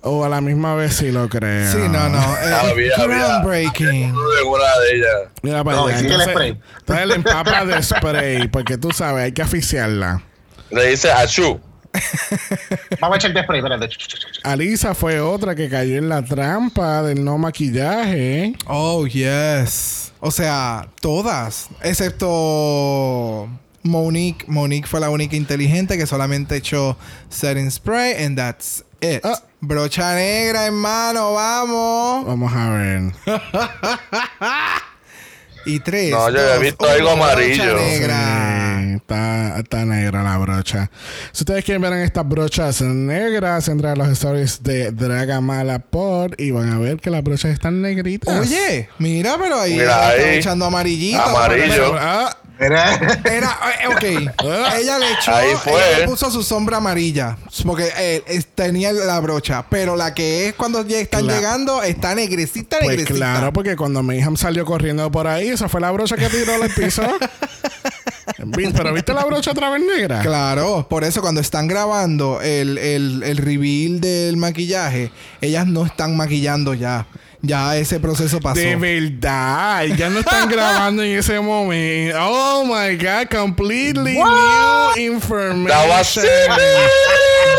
O 0.00 0.24
a 0.24 0.28
la 0.28 0.40
misma 0.40 0.74
vez 0.74 0.94
sí 0.96 1.12
lo 1.12 1.28
creo. 1.28 1.70
Sí, 1.70 1.78
no, 1.78 2.08
no. 2.08 2.18
eh, 2.42 2.82
groundbreaking. 2.98 4.12
Una 4.16 4.78
de 4.80 4.96
ellas. 4.96 5.30
Mira 5.42 5.62
para 5.62 5.76
No, 5.76 5.86
allá. 5.86 5.98
sigue 5.98 6.08
el 6.08 6.12
Entonces, 6.22 6.32
spray. 6.34 6.60
entonces 6.80 7.06
le 7.06 7.14
empapa 7.14 7.64
de 7.66 7.82
spray. 7.84 8.48
Porque 8.48 8.78
tú 8.78 8.90
sabes, 8.90 9.26
hay 9.26 9.32
que 9.32 9.42
asfixiarla. 9.42 10.22
Le 10.70 10.86
dice 10.90 11.12
Achu. 11.12 11.60
Vamos 13.00 13.16
a 13.16 13.18
echarte 13.18 13.42
spray, 13.42 13.60
espérate. 13.60 13.88
Alisa 14.44 14.94
fue 14.94 15.20
otra 15.20 15.54
que 15.54 15.68
cayó 15.68 15.96
en 15.96 16.08
la 16.08 16.24
trampa 16.24 17.02
del 17.02 17.24
no 17.24 17.38
maquillaje. 17.38 18.54
Oh, 18.66 19.06
yes. 19.06 20.12
O 20.20 20.30
sea, 20.30 20.88
todas. 21.00 21.68
Excepto 21.82 23.48
Monique. 23.82 24.44
Monique 24.46 24.86
fue 24.86 25.00
la 25.00 25.10
única 25.10 25.36
inteligente 25.36 25.98
que 25.98 26.06
solamente 26.06 26.56
echó 26.56 26.96
setting 27.28 27.70
spray 27.70 28.24
and 28.24 28.36
that's 28.36 28.84
it. 29.00 29.20
Ah. 29.24 29.42
Brocha 29.62 30.14
negra, 30.14 30.64
hermano, 30.66 31.34
vamos. 31.34 32.24
Vamos 32.26 32.52
a 32.54 32.70
ver. 32.70 33.12
Y 35.66 35.78
tres. 35.80 36.10
No, 36.10 36.30
yo 36.30 36.38
he 36.38 36.54
dos, 36.54 36.60
visto 36.60 36.88
algo 36.88 37.10
amarillo. 37.10 37.74
Brocha 37.74 37.86
negra. 37.86 38.89
Está, 38.96 39.58
está 39.58 39.84
negra 39.84 40.22
la 40.22 40.38
brocha. 40.38 40.90
Si 41.32 41.42
ustedes 41.42 41.64
quieren 41.64 41.82
ver 41.82 41.92
en 41.92 42.00
estas 42.00 42.28
brochas 42.28 42.80
negras, 42.82 43.68
entran 43.68 43.92
a 43.92 44.04
los 44.04 44.08
stories 44.08 44.62
de 44.62 44.90
Dragamala 44.92 45.78
Pod 45.80 46.32
y 46.38 46.50
van 46.50 46.72
a 46.72 46.78
ver 46.78 46.98
que 46.98 47.10
las 47.10 47.22
brochas 47.22 47.52
están 47.52 47.80
negritas. 47.82 48.38
Oye, 48.40 48.88
mira, 48.98 49.36
pero 49.38 49.60
ahí 49.60 49.74
Mira 49.74 50.10
están 50.14 50.28
ahí. 50.30 50.38
echando 50.38 50.64
amarillito. 50.66 51.20
Amarillo. 51.22 51.94
Ah, 51.98 52.36
Era- 52.58 52.94
Era, 53.24 53.56
eh, 53.82 53.88
ok. 53.88 54.02
ella 54.78 54.98
le 54.98 55.12
echó, 55.12 55.34
Ahí 55.34 55.48
fue. 55.64 55.72
ella 55.72 56.00
le 56.00 56.04
puso 56.08 56.30
su 56.30 56.42
sombra 56.42 56.76
amarilla. 56.76 57.38
Porque 57.64 57.88
eh, 57.96 58.42
tenía 58.54 58.92
la 58.92 59.18
brocha. 59.20 59.64
Pero 59.70 59.96
la 59.96 60.12
que 60.12 60.48
es 60.48 60.54
cuando 60.56 60.86
ya 60.86 60.98
están 60.98 61.22
Claro. 61.24 61.38
llegando 61.40 61.82
está 61.82 62.14
negrecita, 62.14 62.76
pues 62.80 62.90
negrecita. 62.98 63.14
claro, 63.16 63.52
porque 63.54 63.76
cuando 63.76 64.02
mi 64.02 64.16
hija 64.18 64.28
salió 64.36 64.66
corriendo 64.66 65.10
por 65.10 65.26
ahí, 65.26 65.48
esa 65.48 65.70
fue 65.70 65.80
la 65.80 65.90
brocha 65.90 66.16
que 66.18 66.28
tiró 66.28 66.52
al 66.62 66.68
piso. 66.68 67.02
Pero 68.72 68.92
viste 68.92 69.12
la 69.12 69.24
brocha 69.24 69.50
otra 69.50 69.70
vez 69.70 69.82
negra. 69.82 70.20
Claro, 70.20 70.86
por 70.88 71.04
eso 71.04 71.20
cuando 71.20 71.40
están 71.40 71.66
grabando 71.66 72.40
el, 72.40 72.78
el, 72.78 73.22
el 73.22 73.36
reveal 73.36 74.00
del 74.00 74.36
maquillaje, 74.36 75.10
ellas 75.40 75.66
no 75.66 75.84
están 75.86 76.16
maquillando 76.16 76.74
ya. 76.74 77.06
Ya 77.42 77.74
ese 77.78 77.98
proceso 78.00 78.38
pasó. 78.38 78.60
De 78.60 78.76
verdad, 78.76 79.84
ya 79.96 80.10
no 80.10 80.18
están 80.18 80.46
grabando 80.50 81.02
en 81.02 81.18
ese 81.18 81.40
momento. 81.40 82.18
Oh 82.20 82.64
my 82.66 82.96
god, 82.96 83.28
completely 83.30 84.12
new 84.12 84.98
information. 84.98 85.66
That 85.66 85.88
was 85.88 86.16
it. 86.18 86.22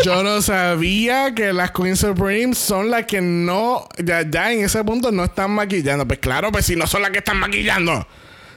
Yo 0.04 0.22
no 0.22 0.40
sabía 0.40 1.34
que 1.34 1.52
las 1.52 1.72
Queen 1.72 1.96
Supremes 1.96 2.58
son 2.58 2.90
las 2.90 3.06
que 3.06 3.20
no, 3.20 3.88
ya, 3.98 4.22
ya 4.28 4.52
en 4.52 4.64
ese 4.64 4.84
punto 4.84 5.10
no 5.10 5.24
están 5.24 5.50
maquillando. 5.50 6.06
Pues 6.06 6.20
claro, 6.20 6.52
pues 6.52 6.64
si 6.66 6.76
no 6.76 6.86
son 6.86 7.02
las 7.02 7.10
que 7.10 7.18
están 7.18 7.38
maquillando. 7.38 8.06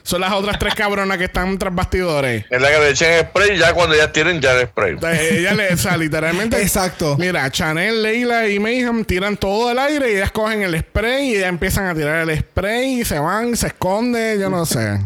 Son 0.06 0.22
las 0.22 0.34
otras 0.34 0.60
tres 0.60 0.76
cabronas 0.76 1.18
que 1.18 1.24
están 1.24 1.58
tras 1.58 1.74
bastidores. 1.74 2.46
Es 2.52 2.62
la 2.62 2.70
que 2.70 2.78
le 2.78 2.90
echan 2.92 3.28
spray 3.28 3.58
ya 3.58 3.74
cuando 3.74 3.96
ya 3.96 4.12
tienen 4.12 4.40
ya 4.40 4.52
el 4.52 4.68
spray. 4.68 4.92
Entonces, 4.92 5.32
ella 5.32 5.56
le, 5.56 5.74
o 5.74 5.78
sea, 5.78 5.98
literalmente. 5.98 6.62
Exacto. 6.62 7.18
Mira, 7.18 7.50
Chanel, 7.50 8.04
Leila 8.04 8.48
y 8.48 8.60
Mayhem 8.60 9.04
tiran 9.04 9.36
todo 9.36 9.72
el 9.72 9.80
aire 9.80 10.12
y 10.12 10.16
ellas 10.18 10.30
cogen 10.30 10.62
el 10.62 10.80
spray 10.80 11.30
y 11.32 11.36
ellas 11.38 11.50
empiezan 11.50 11.88
a 11.88 11.96
tirar 11.96 12.30
el 12.30 12.38
spray 12.38 13.02
y 13.02 13.04
se 13.04 13.18
van, 13.18 13.58
se 13.58 13.66
esconden, 13.66 14.40
yo 14.40 14.48
no 14.48 14.68
sé. 14.68 15.00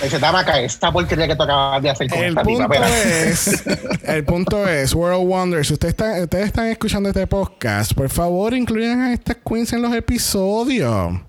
Ese 0.00 0.20
Tamaca, 0.20 0.60
esta 0.60 0.92
porquería 0.92 1.26
que 1.26 1.34
tú 1.34 1.42
acabas 1.42 1.82
de 1.82 1.90
hacer 1.90 2.08
con 2.08 2.18
El 2.20 2.28
esta 2.28 2.42
punto 2.44 2.74
es, 2.74 3.64
el 4.04 4.24
punto 4.24 4.68
es, 4.68 4.94
World 4.94 5.26
Wonders, 5.26 5.66
si 5.66 5.72
ustedes 5.72 5.94
están, 5.94 6.22
ustedes 6.22 6.46
están 6.46 6.66
escuchando 6.66 7.08
este 7.08 7.26
podcast, 7.26 7.92
por 7.92 8.08
favor 8.08 8.54
incluyan 8.54 9.00
a 9.00 9.12
estas 9.12 9.36
queens 9.44 9.72
en 9.72 9.82
los 9.82 9.92
episodios. 9.92 11.27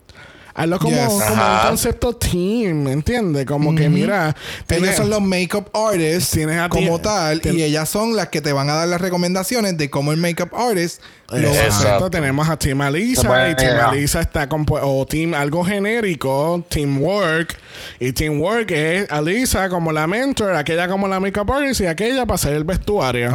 Hazlo 0.60 0.78
como, 0.80 0.95
Yes. 0.95 1.05
como 1.07 1.43
un 1.43 1.60
concepto 1.68 2.14
team, 2.16 2.88
¿entiendes? 2.88 3.45
Como 3.45 3.74
que 3.76 3.88
mira, 3.89 4.36
Ellos 4.68 4.95
son 4.95 5.10
los 5.10 5.22
makeup 5.22 5.70
artists 5.74 6.32
Tienes 6.32 6.60
a 6.60 6.68
ti- 6.70 6.86
como 6.86 6.99
tal 6.99 7.41
y 7.45 7.64
ellas 7.64 7.88
son 7.88 8.16
las 8.16 8.28
que 8.30 8.41
te 8.41 8.51
van 8.51 8.70
a 8.70 8.74
dar 8.76 8.88
las 8.88 8.99
recomendaciones 8.99 9.78
de 9.78 9.89
cómo 9.89 10.12
el 10.12 10.18
makeup 10.18 10.53
artist 10.53 11.01
lo 11.30 11.53
Exacto, 11.53 12.10
tenemos 12.10 12.49
a 12.49 12.57
Team 12.57 12.82
Alisa 12.82 13.51
y 13.51 13.55
Team. 13.55 13.80
Alisa 13.80 14.20
está 14.20 14.49
compuesto, 14.49 14.89
o 14.89 15.05
Team 15.05 15.36
algo 15.36 15.64
genérico, 15.64 16.66
Teamwork, 16.70 17.55
y 17.99 18.12
Teamwork 18.14 18.72
es 18.72 19.12
Alisa 19.12 19.70
como 19.70 19.91
la 19.91 20.07
mentor, 20.07 20.55
aquella 20.55 20.88
como 20.88 21.07
la 21.07 21.20
makeup 21.20 21.51
artist 21.51 21.82
y 21.82 21.86
aquella 21.86 22.26
para 22.26 22.36
hacer 22.36 22.53
el 22.53 22.64
vestuario. 22.64 23.32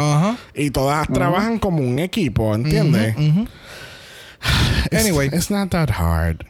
Y 0.55 0.71
todas 0.73 1.07
trabajan 1.09 1.59
como 1.61 1.79
un 1.79 2.01
equipo, 2.01 2.55
¿entiendes? 2.55 3.15
Anyway. 4.93 5.29
It's 5.33 5.51
not 5.51 5.71
that 5.71 5.91
hard. 5.91 6.45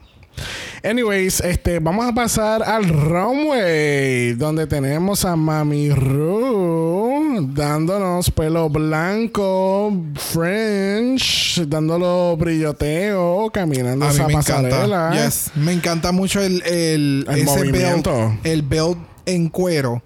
Anyways, 0.82 1.40
este, 1.40 1.78
vamos 1.78 2.04
a 2.06 2.12
pasar 2.12 2.62
al 2.62 2.84
runway, 2.88 4.32
donde 4.34 4.66
tenemos 4.66 5.24
a 5.24 5.34
Mami 5.34 5.90
Ru 5.90 7.48
dándonos 7.52 8.30
pelo 8.30 8.68
blanco, 8.68 9.92
French, 10.16 11.62
dándolo 11.66 12.36
brilloteo, 12.36 13.50
caminando 13.52 14.06
A 14.06 14.10
esa 14.10 14.26
me 14.26 14.34
pasarela. 14.34 14.76
encanta. 15.08 15.24
Yes. 15.24 15.50
Me 15.54 15.72
encanta 15.72 16.12
mucho 16.12 16.40
el, 16.42 16.62
el, 16.66 17.26
El 17.28 17.38
ese 17.38 17.44
movimiento. 17.58 18.12
belt, 18.12 18.46
el 18.46 18.62
belt 18.62 18.98
en 19.26 19.48
cuero. 19.48 20.02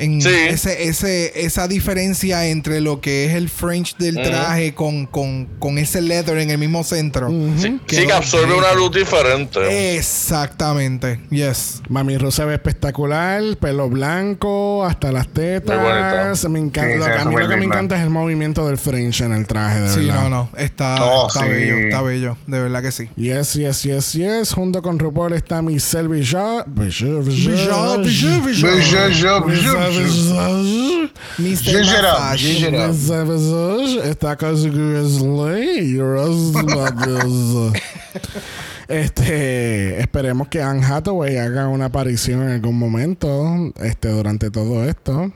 En 0.00 0.20
Sí. 0.22 0.28
ese, 0.48 0.84
ese, 0.88 1.44
esa 1.44 1.68
diferencia 1.68 2.46
entre 2.46 2.80
lo 2.80 3.00
que 3.00 3.26
es 3.26 3.34
el 3.34 3.48
French 3.50 3.96
del 3.98 4.14
traje 4.22 4.74
con, 4.74 5.06
con, 5.06 5.46
con 5.58 5.76
ese 5.78 6.00
leather 6.00 6.38
en 6.38 6.50
el 6.50 6.58
mismo 6.58 6.82
centro. 6.84 7.28
Sí, 7.58 7.78
Quedó 7.86 8.00
sí 8.00 8.06
que 8.06 8.12
absorbe 8.12 8.54
una 8.54 8.72
luz 8.72 8.92
diferente. 8.92 9.96
Exactamente. 9.96 11.20
Yes. 11.30 11.82
Mami 11.88 12.16
Ru 12.16 12.30
se 12.30 12.44
ve 12.44 12.54
espectacular, 12.54 13.42
pelo 13.58 13.88
blanco, 13.90 14.84
hasta 14.84 15.12
las 15.12 15.28
tetas. 15.28 15.78
Me 16.48 16.58
encanta. 16.58 17.04
Sí, 17.04 17.20
a 17.20 17.24
mí 17.26 17.36
lo 17.36 17.48
que 17.48 17.56
me 17.56 17.64
encanta 17.66 17.96
es 17.96 18.02
el 18.02 18.10
movimiento 18.10 18.66
del 18.66 18.78
French 18.78 19.20
en 19.20 19.32
el 19.32 19.46
traje, 19.46 19.80
de 19.80 19.88
Sí, 19.90 20.06
verdad. 20.06 20.22
no, 20.22 20.28
no. 20.30 20.50
Está, 20.56 20.96
Oh, 21.04 21.26
está 21.28 21.40
sí. 21.40 21.48
bello. 21.48 21.76
Está 21.78 22.02
bello. 22.02 22.36
De 22.46 22.60
verdad 22.60 22.82
que 22.82 22.92
sí. 22.92 23.08
Yes, 23.16 23.52
yes, 23.54 23.82
yes, 23.82 24.12
yes. 24.14 24.52
Junto 24.54 24.80
con 24.82 24.98
RuPaul 24.98 25.34
está 25.34 25.60
Michelle 25.62 26.08
Villar. 26.08 26.64
Villar, 26.66 27.22
Villar, 27.22 28.00
Villar, 28.00 28.00
Villar. 28.00 29.42
Bujur. 29.42 29.89
Mr. 31.38 31.84
Massage. 32.86 34.10
está 34.10 34.36
con 34.36 34.56
su 34.56 34.70
Grizzly. 34.70 36.00
Este, 38.88 40.00
esperemos 40.00 40.48
que 40.48 40.60
Anne 40.60 40.84
Hathaway 40.84 41.36
haga 41.36 41.68
una 41.68 41.84
aparición 41.86 42.42
en 42.42 42.48
algún 42.48 42.76
momento, 42.76 43.72
este, 43.80 44.08
durante 44.08 44.50
todo 44.50 44.84
esto. 44.84 45.32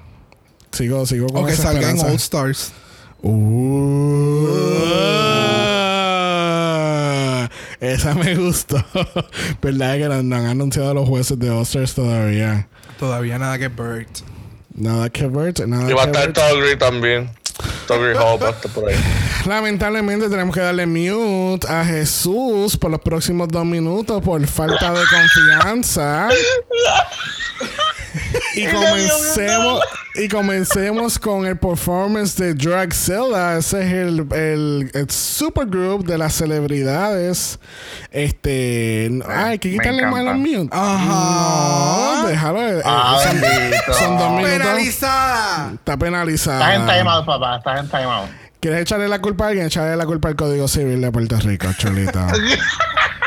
Sigo, 0.73 1.07
sigo 1.07 1.29
con 1.29 1.45
O 1.45 1.47
que 1.47 1.53
esa 1.53 1.63
salga 1.65 1.89
en 1.89 1.97
esperanza. 1.97 2.11
All 2.11 2.17
Stars. 2.51 2.73
Uh, 3.23 4.49
esa 7.81 8.15
me 8.15 8.35
gustó. 8.35 8.85
¿Verdad 9.63 9.95
que 9.99 10.09
no, 10.09 10.15
han 10.15 10.47
anunciado 10.47 10.93
los 10.95 11.09
jueces 11.09 11.39
de 11.39 11.49
Oscars 11.51 11.95
todavía? 11.95 12.67
Todavía 12.99 13.39
nada 13.39 13.57
que 13.59 13.69
Bert. 13.69 14.34
Nada 14.75 15.09
que 15.09 15.27
ver, 15.27 15.69
nada 15.69 15.89
Y 15.89 15.93
va 15.95 16.03
a 16.03 16.11
que 16.11 16.19
estar. 16.19 16.33
Togri 16.33 16.77
también. 16.77 17.31
Togri 17.87 18.15
Hall 18.17 18.43
va 18.43 18.49
a 18.49 18.51
estar 18.51 18.71
por 18.73 18.89
ahí. 18.89 18.97
Lamentablemente 19.47 20.29
tenemos 20.29 20.55
que 20.55 20.61
darle 20.61 20.87
mute 20.87 21.67
a 21.69 21.85
Jesús 21.85 22.77
por 22.77 22.91
los 22.91 23.01
próximos 23.01 23.49
dos 23.49 23.65
minutos 23.65 24.23
por 24.23 24.45
falta 24.47 24.93
de 24.93 25.03
confianza. 25.07 26.29
y 28.55 28.67
comencemos 28.67 29.81
y 30.17 30.29
comencemos 30.29 31.19
con 31.19 31.47
el 31.47 31.57
performance 31.59 32.37
de 32.37 32.55
Dragzilla. 32.55 33.57
Ese 33.59 33.81
es 33.87 33.93
el, 33.93 34.27
el, 34.33 34.91
el 34.95 35.11
supergroup 35.11 36.05
de 36.07 36.19
las 36.19 36.35
celebridades. 36.35 37.59
Este, 38.11 39.07
n- 39.07 39.25
ay, 39.29 39.45
hay 39.53 39.59
que 39.59 39.71
quitarle 39.73 40.07
mal 40.07 40.29
al 40.29 40.39
mute. 40.39 40.69
Ajá. 40.71 42.23
No, 42.23 42.29
déjalo. 42.29 42.63
eh, 42.63 42.83
Ah, 42.85 43.19
son, 43.23 43.41
son 43.99 44.19
dos 44.19 44.31
minutos. 44.33 44.59
¡Penalizada! 44.59 45.71
Está 45.75 45.97
penalizada. 45.97 46.73
Estás 46.75 46.91
en 46.91 46.99
timeout, 46.99 47.27
papá. 47.27 47.57
Estás 47.59 47.81
en 47.81 47.89
timeout. 47.89 48.29
¿Quieres 48.61 48.81
echarle 48.81 49.09
la 49.09 49.21
culpa 49.21 49.45
a 49.45 49.49
alguien? 49.49 49.67
Echarle 49.67 49.95
la 49.97 50.07
culpa 50.07 50.29
al 50.29 50.37
Código 50.37 50.69
Civil 50.69 51.01
de 51.01 51.13
Puerto 51.13 51.37
Rico, 51.41 51.67
chulita. 51.77 52.29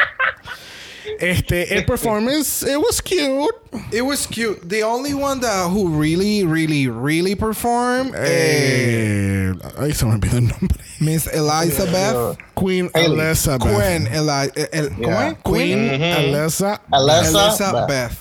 este, 1.20 1.76
el 1.78 1.86
performance, 1.86 2.64
it 2.64 2.78
was 2.78 3.02
cute. 3.02 3.54
It 3.92 4.02
was 4.02 4.26
cute. 4.28 4.60
The 4.68 4.84
only 4.84 5.14
one 5.14 5.40
that 5.42 5.70
who 5.70 5.90
really, 6.00 6.44
really, 6.44 6.88
really 6.88 7.36
performed, 7.36 8.14
eh, 8.16 9.52
Eh, 9.52 9.54
ay, 9.80 9.94
se 9.94 10.06
me 10.06 10.14
olvidó 10.14 10.38
el 10.38 10.48
nombre. 10.48 10.78
Miss 11.00 11.28
Elizabeth. 11.28 12.38
Queen. 12.56 12.90
Elizabeth. 12.94 13.62
Queen, 13.62 14.08
Eli, 14.08 14.50
eh, 14.56 14.70
el, 14.74 14.90
¿cómo 14.92 15.08
Yeah. 15.08 15.28
es? 15.30 15.36
Queen 15.44 15.80
Eliza- 16.02 16.82
Elizabeth. 16.92 17.60
Elizabeth. 17.60 18.12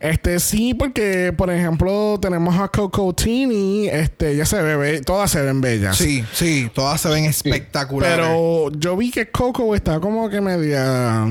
Este 0.00 0.38
sí, 0.38 0.74
porque 0.74 1.32
por 1.34 1.50
ejemplo 1.50 2.18
tenemos 2.20 2.54
a 2.60 2.68
Coco 2.68 3.14
Tini, 3.14 3.88
este, 3.88 4.32
ella 4.32 4.44
se 4.44 4.60
ve, 4.60 5.00
todas 5.00 5.30
se 5.30 5.40
ven 5.40 5.62
bellas. 5.62 5.96
Sí, 5.96 6.22
sí, 6.34 6.70
todas 6.74 7.00
se 7.00 7.08
ven 7.08 7.24
espectaculares. 7.24 8.16
Pero 8.18 8.70
yo 8.78 8.98
vi 8.98 9.10
que 9.10 9.30
Coco 9.30 9.74
está 9.74 10.00
como 10.00 10.28
que 10.28 10.42
media. 10.42 11.24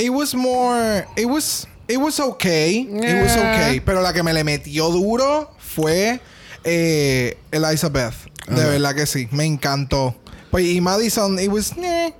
It 0.00 0.10
was 0.10 0.34
more. 0.34 1.06
It 1.16 1.26
was. 1.26 1.68
It 1.86 1.98
was 1.98 2.18
okay. 2.20 2.86
It 2.88 3.22
was 3.22 3.36
okay. 3.36 3.80
Pero 3.84 4.00
la 4.00 4.12
que 4.12 4.22
me 4.22 4.32
le 4.32 4.42
metió 4.44 4.90
duro 4.90 5.50
fue 5.58 6.20
eh, 6.64 7.36
Elizabeth. 7.52 8.14
De 8.48 8.64
verdad 8.64 8.94
que 8.94 9.06
sí. 9.06 9.28
Me 9.32 9.44
encantó. 9.44 10.14
Pues 10.50 10.64
y 10.64 10.80
Madison, 10.80 11.38
it 11.38 11.48
was. 11.48 11.72
eh. 11.76 12.14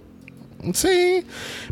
Sí, 0.75 1.25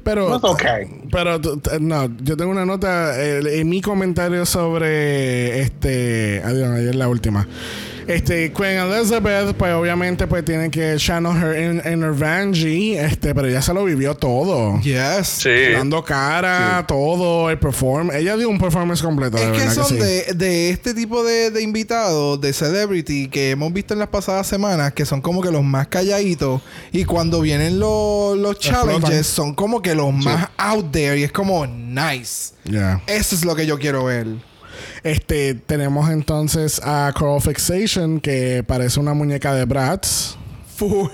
pero. 0.02 0.34
It's 0.36 0.44
okay. 0.44 0.86
Pero 1.12 1.38
no, 1.80 2.09
yo 2.22 2.36
tengo 2.36 2.50
una 2.52 2.64
nota 2.64 3.20
eh, 3.22 3.61
en 3.61 3.68
mi 3.68 3.82
comentario 3.82 4.46
sobre 4.46 5.61
este. 5.61 6.40
Adiós, 6.42 6.70
ayer 6.70 6.94
la 6.94 7.09
última. 7.09 7.46
Este, 8.09 8.50
Queen 8.52 8.78
Elizabeth, 8.78 9.54
pues 9.54 9.72
obviamente, 9.74 10.26
pues 10.26 10.42
tiene 10.44 10.70
que 10.70 10.96
channel 10.96 11.36
her 11.36 11.59
in- 11.62 11.82
energy, 11.84 12.94
este, 12.96 13.34
pero 13.34 13.46
ella 13.48 13.61
se 13.61 13.74
lo 13.74 13.84
vivió 13.84 14.14
todo. 14.14 14.80
Yes. 14.80 15.26
Sí. 15.28 15.50
Dando 15.74 16.02
cara, 16.02 16.84
todo, 16.88 17.50
el 17.50 17.59
perform. 17.59 18.11
Ella 18.12 18.36
dio 18.38 18.48
un 18.48 18.59
performance 18.59 19.02
completo. 19.02 19.36
de 19.36 19.54
Es 19.54 19.62
que 19.62 19.70
son 19.70 19.86
sí. 19.88 19.96
de, 19.96 20.24
de 20.34 20.70
este 20.70 20.94
tipo 20.94 21.22
de, 21.22 21.50
de 21.50 21.61
invitados, 21.62 22.40
de 22.40 22.52
celebrity, 22.54 23.28
que 23.28 23.50
hemos 23.50 23.70
visto 23.74 23.92
en 23.92 24.00
las 24.00 24.09
pasadas 24.09 24.46
semanas, 24.46 24.94
que 24.94 25.04
son 25.04 25.20
como 25.20 25.42
que 25.42 25.50
los 25.50 25.62
más 25.62 25.88
calladitos. 25.88 26.62
Y 26.92 27.04
cuando 27.04 27.42
vienen 27.42 27.78
los, 27.78 28.38
los 28.38 28.56
Explotan. 28.56 29.02
challenges, 29.02 29.26
son 29.26 29.54
como 29.54 29.82
que 29.82 29.94
los 29.94 30.14
más 30.14 30.48
out 30.56 30.90
there. 30.92 31.18
Y 31.18 31.24
es 31.24 31.32
como, 31.32 31.66
nice. 31.66 32.54
Ya. 32.64 33.02
Eso 33.06 33.34
es 33.34 33.44
lo 33.44 33.54
que 33.54 33.66
yo 33.66 33.78
quiero 33.78 34.04
ver. 34.04 34.26
Este, 35.03 35.55
tenemos 35.55 36.09
entonces 36.11 36.81
a 36.83 37.12
Coral 37.16 37.41
Fixation, 37.41 38.20
que 38.20 38.64
parece 38.66 39.01
una 39.01 39.14
muñeca 39.14 39.55
de 39.55 39.64
Bratz. 39.64 40.38
Full. 40.79 41.09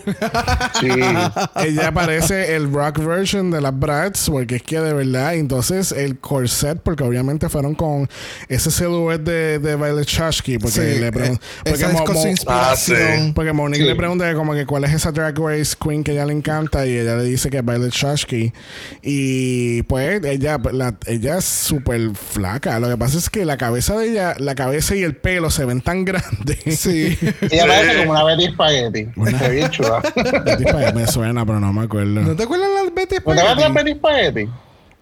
Sí. 0.81 0.89
Ella 1.65 1.91
parece 1.93 2.55
el 2.55 2.71
rock 2.73 2.99
version 2.99 3.51
de 3.51 3.61
las 3.61 3.79
Bratz, 3.79 4.29
porque 4.29 4.57
es 4.57 4.63
que 4.63 4.79
de 4.81 4.93
verdad, 4.93 5.35
entonces 5.35 5.91
el 5.93 6.19
corset, 6.19 6.79
porque 6.83 7.03
obviamente 7.03 7.49
fueron 7.49 7.75
con 7.75 8.09
ese 8.49 8.71
silhouette 8.71 9.23
de, 9.23 9.59
de 9.59 9.77
Violet 9.77 10.07
Chachki, 10.07 10.59
porque 10.59 10.75
Sí, 10.95 11.01
le 11.01 11.11
pregun- 11.13 11.41
eh, 11.65 11.71
porque 11.71 11.87
Mo- 11.89 12.27
inspiración. 12.29 13.33
porque 13.35 13.53
Monique 13.53 13.83
Sí. 13.83 13.89
le 13.89 13.97
pregunta 13.97 14.33
como 14.35 14.53
que 14.53 14.67
cuál 14.67 14.85
es 14.85 14.93
esa 14.93 15.13
Drag 15.13 15.39
Race 15.39 15.75
Queen 15.83 16.05
que 16.05 16.13
ella 16.13 16.27
le 16.27 16.35
encanta 16.35 16.87
y 16.87 16.99
ella 16.99 17.17
le 17.17 17.25
dice 17.25 17.49
que 17.49 17.59
es 17.59 17.65
Violet 17.65 17.91
Chachki 17.93 18.53
y 19.03 19.83
pues 19.85 20.23
ella 20.25 20.59
la- 20.73 20.95
ella 21.07 21.39
es 21.39 21.45
súper 21.45 22.11
flaca 22.15 22.79
lo 22.81 22.89
que 22.89 22.97
pasa 22.97 23.19
es 23.19 23.31
que 23.31 23.45
la 23.45 23.57
cabeza 23.57 23.97
de 23.97 24.11
ella 24.11 24.35
la 24.39 24.55
cabeza 24.55 24.95
y 24.95 25.03
el 25.03 25.17
pelo 25.17 25.51
se 25.51 25.65
ven 25.65 25.81
tan 25.81 26.05
grandes 26.05 26.59
Sí. 26.79 27.17
Ella 27.51 27.67
parece 27.67 27.99
como 27.99 28.11
una 28.13 28.25
Betty 28.25 28.53
Spaghetti. 28.53 29.09
Bien 29.55 29.71
chula. 29.71 30.01
Betty 30.45 30.65
Spaghetti 30.65 30.97
me 30.99 31.07
suena 31.07 31.45
pero 31.47 31.61
no 31.61 31.73
me 31.73 31.83
acuerdo 31.85 32.21
¿No 32.23 32.37
te 32.37 32.43
acuerdas 32.45 32.69
de 32.69 32.75
las 32.85 32.95
Betty 32.95 33.17
¿No 33.17 33.35
te 33.35 33.43
vas 33.43 33.47
a 33.47 33.55
Spaghetti? 33.55 33.73
Betty 33.75 33.99
Spaghetti? 33.99 34.49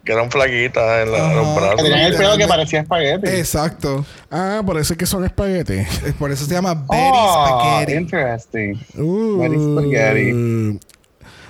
que 0.05 0.11
eran 0.11 0.29
flaquitas 0.29 1.03
en, 1.03 1.11
la, 1.13 1.31
en 1.31 1.35
los 1.37 1.55
brazos. 1.55 1.77
Tenían 1.77 1.99
el 2.01 2.15
pelo 2.17 2.35
que 2.37 2.45
parecía 2.45 2.81
espagueti. 2.81 3.25
Exacto. 3.25 4.05
Ah, 4.29 4.61
por 4.65 4.77
eso 4.77 4.91
es 4.91 4.99
que 4.99 5.05
son 5.05 5.23
espagueti. 5.23 5.75
Es 6.05 6.13
Por 6.19 6.29
eso 6.29 6.43
se 6.43 6.51
llama 6.53 6.73
Betty 6.73 6.87
Oh, 6.91 7.45
Spaghetti. 7.61 7.93
interesting. 7.93 8.73
Uh, 8.97 9.39
Very 9.39 9.55
spaghetti. 9.55 10.31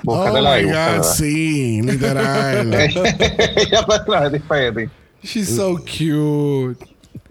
Oh 0.05 0.17
Búscatela 0.17 0.49
my 0.51 0.55
ahí, 0.57 0.63
God, 0.65 0.71
búscatela. 0.97 1.03
sí, 1.03 1.81
literal. 1.81 2.73
Ella 3.55 3.83
fue 3.87 3.99
la 4.07 4.19
Betty 4.29 4.37
Spaghetti. 4.43 4.89
She's 5.23 5.49
so 5.55 5.77
cute. 5.83 6.77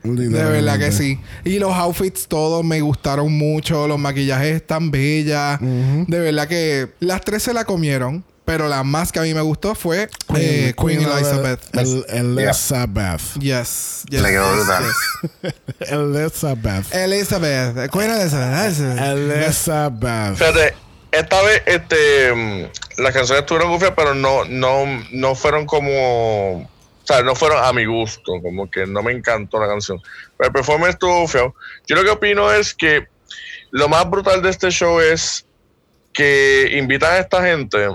De 0.03 0.29
verdad 0.29 0.79
que 0.79 0.93
sí. 0.93 1.21
Y 1.45 1.59
los 1.59 1.73
outfits 1.73 2.27
todos 2.29 2.65
me 2.65 2.81
gustaron 2.81 3.33
mucho. 3.37 3.87
Los 3.87 3.99
maquillajes 3.99 4.57
están 4.57 4.91
bellas. 4.91 5.61
De 5.61 6.19
verdad 6.19 6.49
que 6.49 6.89
las 7.01 7.21
tres 7.21 7.43
se 7.45 7.53
la 7.55 7.65
comieron. 7.65 8.25
Pero 8.45 8.69
la 8.69 8.83
más 8.83 9.13
que 9.13 9.21
a 9.21 9.23
mí 9.23 9.33
me 9.35 9.41
gustó 9.41 9.77
fue 9.77 10.09
eh, 10.35 10.75
Queen, 10.77 11.01
Elizabeth. 11.03 11.61
El- 11.77 12.05
Elizabeth. 12.09 13.21
Yes. 13.39 14.03
yes 14.09 14.21
Le 14.21 14.31
quedó 14.31 14.53
brutal. 14.57 14.85
yes. 15.43 15.55
Elizabeth. 15.93 16.93
Elizabeth. 16.93 17.91
Queen 17.93 18.11
Elizabeth. 18.11 18.67
Elizabeth. 18.67 19.47
Elizabeth. 19.47 20.37
Fíjate, 20.39 20.75
esta 21.13 21.43
vez 21.43 21.63
este, 21.67 22.33
mm, 22.35 23.03
las 23.03 23.13
canciones 23.15 23.43
estuvieron 23.43 23.71
gufias, 23.73 23.93
pero 23.95 24.13
no, 24.15 24.45
no, 24.47 24.87
no 25.13 25.35
fueron 25.37 25.65
como. 25.65 26.69
O 27.03 27.07
sea, 27.07 27.23
no 27.23 27.35
fueron 27.35 27.63
a 27.63 27.73
mi 27.73 27.85
gusto, 27.85 28.41
como 28.41 28.71
que 28.71 28.87
no 28.87 29.03
me 29.03 29.13
encantó 29.13 29.59
la 29.59 29.67
canción. 29.67 30.01
Pero 30.37 30.49
el 30.49 30.53
performance 30.53 30.95
estuvo 30.95 31.27
feo. 31.27 31.55
Yo 31.87 31.97
lo 31.97 32.05
que 32.05 32.11
opino 32.11 32.53
es 32.53 32.75
que 32.75 33.09
lo 33.71 33.89
más 33.89 34.09
brutal 34.09 34.43
de 34.43 34.51
este 34.51 34.71
show 34.71 35.01
es 35.01 35.47
que 36.13 36.71
invitan 36.79 37.13
a 37.13 37.19
esta 37.19 37.43
gente 37.43 37.89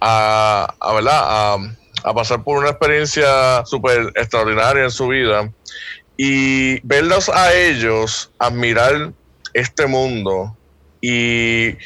a, 0.00 0.74
¿verdad? 0.94 1.20
a, 1.22 1.56
a 2.04 2.14
pasar 2.14 2.42
por 2.42 2.58
una 2.58 2.70
experiencia 2.70 3.64
súper 3.64 4.12
extraordinaria 4.16 4.84
en 4.84 4.90
su 4.90 5.08
vida 5.08 5.50
y 6.16 6.80
verlos 6.86 7.28
a 7.28 7.54
ellos 7.54 8.30
admirar 8.38 9.12
este 9.54 9.86
mundo 9.86 10.56
y 11.00 11.76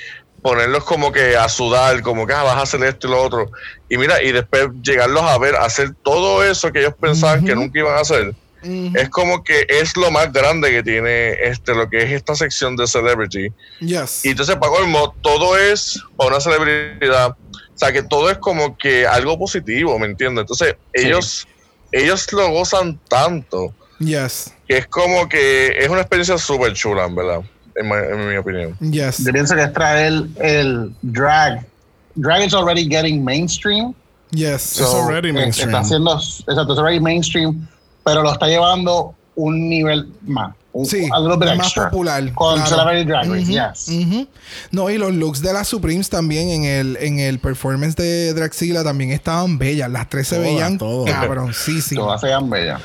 ponerlos 0.43 0.84
como 0.84 1.12
que 1.12 1.36
a 1.36 1.49
sudar, 1.49 2.03
como 2.03 2.26
que 2.26 2.32
ah, 2.32 2.43
vas 2.43 2.57
a 2.57 2.62
hacer 2.62 2.82
esto 2.84 3.09
y 3.09 3.11
lo 3.11 3.22
otro. 3.22 3.51
Y 3.89 3.97
mira, 3.97 4.22
y 4.22 4.32
después 4.32 4.68
llegarlos 4.82 5.22
a 5.22 5.39
ver, 5.39 5.57
hacer 5.57 5.95
todo 6.03 6.45
eso 6.45 6.72
que 6.72 6.80
ellos 6.80 6.95
pensaban 7.01 7.45
que 7.45 7.55
nunca 7.55 7.78
iban 7.78 7.97
a 7.97 8.01
hacer. 8.01 8.34
Es 8.62 9.09
como 9.11 9.45
que 9.45 9.66
es 9.68 9.97
lo 9.97 10.11
más 10.11 10.32
grande 10.32 10.70
que 10.70 10.82
tiene 10.82 11.30
este 11.45 11.74
lo 11.74 11.89
que 11.89 11.99
es 12.03 12.11
esta 12.11 12.34
sección 12.34 12.76
de 12.76 12.89
celebrity. 12.89 13.53
Yes. 13.78 14.24
Y 14.24 14.30
entonces, 14.30 14.57
para 14.57 14.72
colmo, 14.72 15.14
todo 15.22 15.57
es 15.57 16.03
para 16.16 16.30
una 16.30 16.41
celebridad. 16.41 17.30
O 17.30 17.78
sea, 17.78 17.93
que 17.93 18.03
todo 18.03 18.28
es 18.30 18.39
como 18.39 18.76
que 18.76 19.07
algo 19.07 19.39
positivo, 19.39 19.97
¿me 20.01 20.07
entiendes? 20.07 20.43
Entonces, 20.43 20.74
ellos, 20.93 21.47
ellos 21.93 22.32
lo 22.32 22.49
gozan 22.51 22.99
tanto 23.09 23.72
Yes. 24.01 24.53
que 24.66 24.78
es 24.78 24.86
como 24.89 25.28
que 25.28 25.76
es 25.78 25.89
una 25.89 26.01
experiencia 26.01 26.39
súper 26.39 26.72
chula, 26.72 27.07
verdad, 27.09 27.43
en, 27.81 27.89
mi- 27.89 27.95
en 28.22 28.29
mi 28.29 28.37
opinión. 28.37 28.76
Yes. 28.81 29.24
Yo 29.24 29.33
pienso 29.33 29.55
que 29.55 29.62
es 29.64 29.72
traer 29.72 30.22
el 30.41 30.93
drag. 31.03 31.66
Drag 32.14 32.45
is 32.47 32.55
already 32.55 32.89
getting 32.89 33.24
mainstream. 33.24 33.95
Yes. 34.31 34.72
It's 34.81 34.83
already 34.95 35.31
eh, 35.31 35.33
mainstream. 35.33 35.70
Está 35.70 35.81
haciendo, 35.81 36.14
exacto, 36.14 36.72
es 36.72 36.79
already 36.79 37.01
mainstream, 37.01 37.66
pero 38.05 38.22
lo 38.22 38.33
está 38.33 38.47
llevando 38.47 39.14
un 39.37 39.68
nivel 39.68 40.09
más. 40.26 40.55
Un, 40.70 40.85
Sí, 40.85 41.09
a 41.12 41.18
little 41.18 41.37
bit 41.39 41.57
más 41.57 41.66
extra. 41.68 41.89
popular, 41.91 42.22
Con 42.35 42.57
claro. 42.57 42.68
Celebrity 42.70 43.09
Drag 43.09 43.26
Race, 43.29 43.93
Ujú, 43.95 44.11
yes. 44.20 44.29
No, 44.70 44.91
y 44.91 44.99
los 44.99 45.14
looks 45.14 45.41
de 45.41 45.53
las 45.53 45.66
Supremes 45.66 46.11
también 46.11 46.51
en 46.51 46.64
el, 46.64 46.97
en 47.01 47.18
el 47.18 47.39
performance 47.39 47.97
de 47.97 48.35
Draxila 48.35 48.85
también 48.85 49.11
estaban 49.11 49.59
bellas. 49.59 49.91
Las 49.91 50.09
tres 50.11 50.29
se 50.29 50.37
Todas, 50.37 50.49
veían 50.51 50.79
cabroncísimas. 51.07 52.05
Todas 52.05 52.20
sean 52.20 52.51
bellas. 52.51 52.81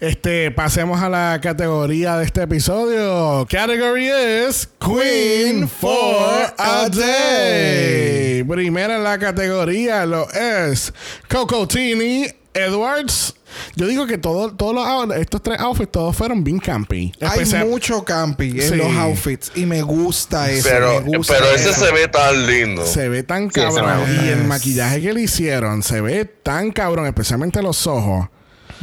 Este, 0.00 0.50
pasemos 0.50 1.00
a 1.02 1.08
la 1.08 1.38
categoría 1.42 2.16
de 2.18 2.24
este 2.24 2.42
episodio. 2.42 3.46
Category 3.48 4.08
es 4.08 4.68
Queen 4.78 5.68
for 5.68 6.52
a 6.58 6.88
Day. 6.90 8.42
Primera 8.44 8.96
en 8.96 9.04
la 9.04 9.18
categoría 9.18 10.04
lo 10.06 10.28
es 10.30 10.92
Coco 11.28 11.66
Tini 11.68 12.26
Edwards. 12.52 13.34
Yo 13.76 13.86
digo 13.86 14.06
que 14.06 14.18
todo, 14.18 14.52
todos 14.52 14.74
los 14.74 14.84
out- 14.84 15.12
estos 15.16 15.40
tres 15.40 15.60
outfits 15.60 15.92
todos 15.92 16.16
fueron 16.16 16.42
bien 16.42 16.58
campy. 16.58 17.12
Hay 17.20 17.44
mucho 17.64 18.04
campi 18.04 18.50
en 18.50 18.68
Sí. 18.68 18.74
los 18.74 18.92
outfits 18.96 19.52
y 19.54 19.64
me 19.64 19.80
gusta 19.82 20.50
eso. 20.50 20.68
Pero, 20.68 21.00
me 21.02 21.16
gusta 21.18 21.34
pero 21.34 21.46
ese 21.54 21.70
eso. 21.70 21.84
se 21.86 21.92
ve 21.92 22.08
tan 22.08 22.46
lindo. 22.48 22.84
Se 22.84 23.08
ve 23.08 23.22
tan 23.22 23.48
cabrón. 23.48 24.02
Y 24.24 24.28
el 24.28 24.44
maquillaje 24.44 25.00
que 25.00 25.12
le 25.12 25.22
hicieron 25.22 25.84
se 25.84 26.00
ve 26.00 26.24
tan 26.24 26.72
cabrón, 26.72 27.06
especialmente 27.06 27.62
los 27.62 27.86
ojos. 27.86 28.28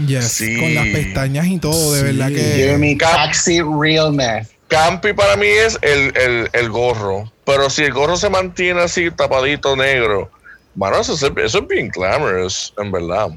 Yes, 0.06 0.26
Sí. 0.32 0.58
Con 0.60 0.74
las 0.76 0.88
pestañas 0.88 1.48
y 1.48 1.60
todo, 1.60 1.94
de 1.94 2.00
Sí. 2.00 2.06
verdad 2.06 2.30
que. 2.30 2.98
Cap- 2.98 3.12
taxi 3.12 3.62
realness. 3.62 4.50
Campi 4.68 5.12
para 5.14 5.36
mí 5.36 5.48
es 5.48 5.78
el, 5.82 6.16
el, 6.16 6.50
el 6.54 6.70
gorro. 6.70 7.32
Pero 7.46 7.70
si 7.70 7.84
el 7.84 7.92
gorro 7.92 8.16
se 8.16 8.30
mantiene 8.30 8.82
así 8.82 9.12
tapadito 9.12 9.76
negro, 9.76 10.32
Mano, 10.74 11.00
eso, 11.02 11.14
eso 11.14 11.58
es 11.60 11.68
bien 11.68 11.90
glamorous, 11.90 12.74
en 12.82 12.92
verdad. 12.92 13.28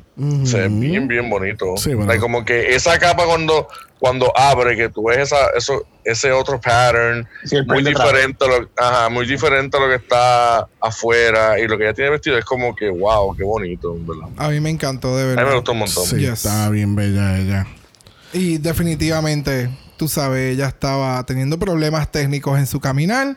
Se 0.45 0.57
ve 0.61 0.69
bien, 0.69 1.09
bien 1.09 1.29
bonito. 1.29 1.77
Sí, 1.77 1.91
bueno. 1.95 2.07
Like, 2.07 2.21
como 2.21 2.45
que 2.45 2.75
esa 2.77 2.97
capa 2.99 3.25
cuando, 3.27 3.67
cuando 3.99 4.33
abre, 4.39 4.77
que 4.77 4.89
tú 4.89 5.09
ves 5.09 5.19
esa, 5.19 5.49
eso, 5.57 5.85
ese 6.05 6.31
otro 6.31 6.61
pattern, 6.61 7.27
Sí, 7.45 7.57
muy 7.67 7.83
diferente, 7.83 8.45
a 8.45 8.49
lo, 8.49 8.71
ajá, 8.77 9.09
muy 9.09 9.27
diferente 9.27 9.77
a 9.77 9.81
lo 9.81 9.89
que 9.89 9.97
está 9.97 10.69
afuera 10.81 11.59
y 11.59 11.67
lo 11.67 11.77
que 11.77 11.85
ella 11.85 11.95
tiene 11.95 12.11
vestido 12.11 12.39
es 12.39 12.45
como 12.45 12.73
que, 12.77 12.89
wow, 12.89 13.35
qué 13.37 13.43
bonito, 13.43 13.97
en 13.97 14.07
verdad. 14.07 14.29
A 14.37 14.49
mí 14.51 14.61
me 14.61 14.71
encantó, 14.71 15.17
de 15.17 15.23
A 15.25 15.27
mí 15.27 15.35
verdad. 15.35 15.49
me 15.51 15.55
gustó 15.57 15.73
un 15.73 15.79
montón. 15.79 16.05
Sí, 16.07 16.17
Yes. 16.21 16.45
estaba 16.45 16.69
bien 16.71 16.95
bella 16.95 17.37
ella. 17.39 17.67
Y 18.33 18.59
definitivamente, 18.59 19.71
tú 19.97 20.07
sabes, 20.07 20.55
ella 20.55 20.69
estaba 20.69 21.25
teniendo 21.27 21.59
problemas 21.59 22.13
técnicos 22.13 22.59
en 22.61 22.67
su 22.69 22.79
caminar. 22.81 23.37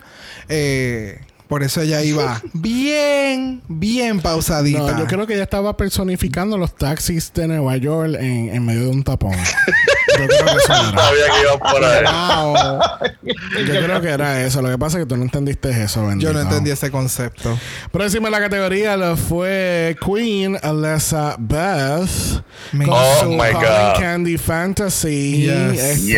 eh, 0.49 1.19
por 1.47 1.63
eso 1.63 1.81
ella 1.81 2.03
iba 2.03 2.41
bien, 2.53 3.61
bien 3.67 4.19
pausadita. 4.19 4.91
No, 4.93 4.99
yo 4.99 5.05
creo 5.07 5.25
que 5.25 5.33
ella 5.33 5.43
estaba 5.43 5.77
personificando 5.77 6.57
los 6.57 6.75
taxis 6.75 7.31
de 7.33 7.47
Nueva 7.47 7.77
York 7.77 8.15
en, 8.19 8.49
en 8.53 8.65
medio 8.65 8.81
de 8.81 8.89
un 8.89 9.03
tapón. 9.03 9.33
Yo 10.21 10.27
creo 10.27 10.45
que 10.45 10.63
eso 10.63 10.73
era. 10.73 11.01
Sabía 11.01 11.25
que 11.25 11.41
iba 11.41 11.57
por 11.57 11.83
ahí. 11.85 12.03
Wow. 12.05 12.79
Yo 13.65 13.83
creo 13.85 14.01
que 14.01 14.09
era 14.09 14.41
eso. 14.43 14.61
Lo 14.61 14.69
que 14.69 14.77
pasa 14.77 14.97
es 14.97 15.03
que 15.03 15.09
tú 15.09 15.17
no 15.17 15.23
entendiste 15.23 15.69
eso, 15.69 16.05
bendito. 16.05 16.31
Yo 16.31 16.33
no 16.33 16.41
entendí 16.41 16.71
ese 16.71 16.89
concepto. 16.91 17.57
Próxima 17.91 18.27
en 18.27 18.31
la 18.31 18.39
categoría 18.39 18.97
lo 18.97 19.15
fue 19.17 19.95
Queen 20.05 20.57
Elizabeth. 20.61 22.09
Me- 22.71 22.85
con 22.85 22.93
Oh 22.97 23.19
su 23.21 23.29
my 23.29 23.37
Cotton 23.51 23.61
God. 23.61 23.99
Candy 23.99 24.37
Fantasy. 24.37 25.43
Yes. 25.43 25.79
Este, 25.79 25.97
Yes. 26.07 26.17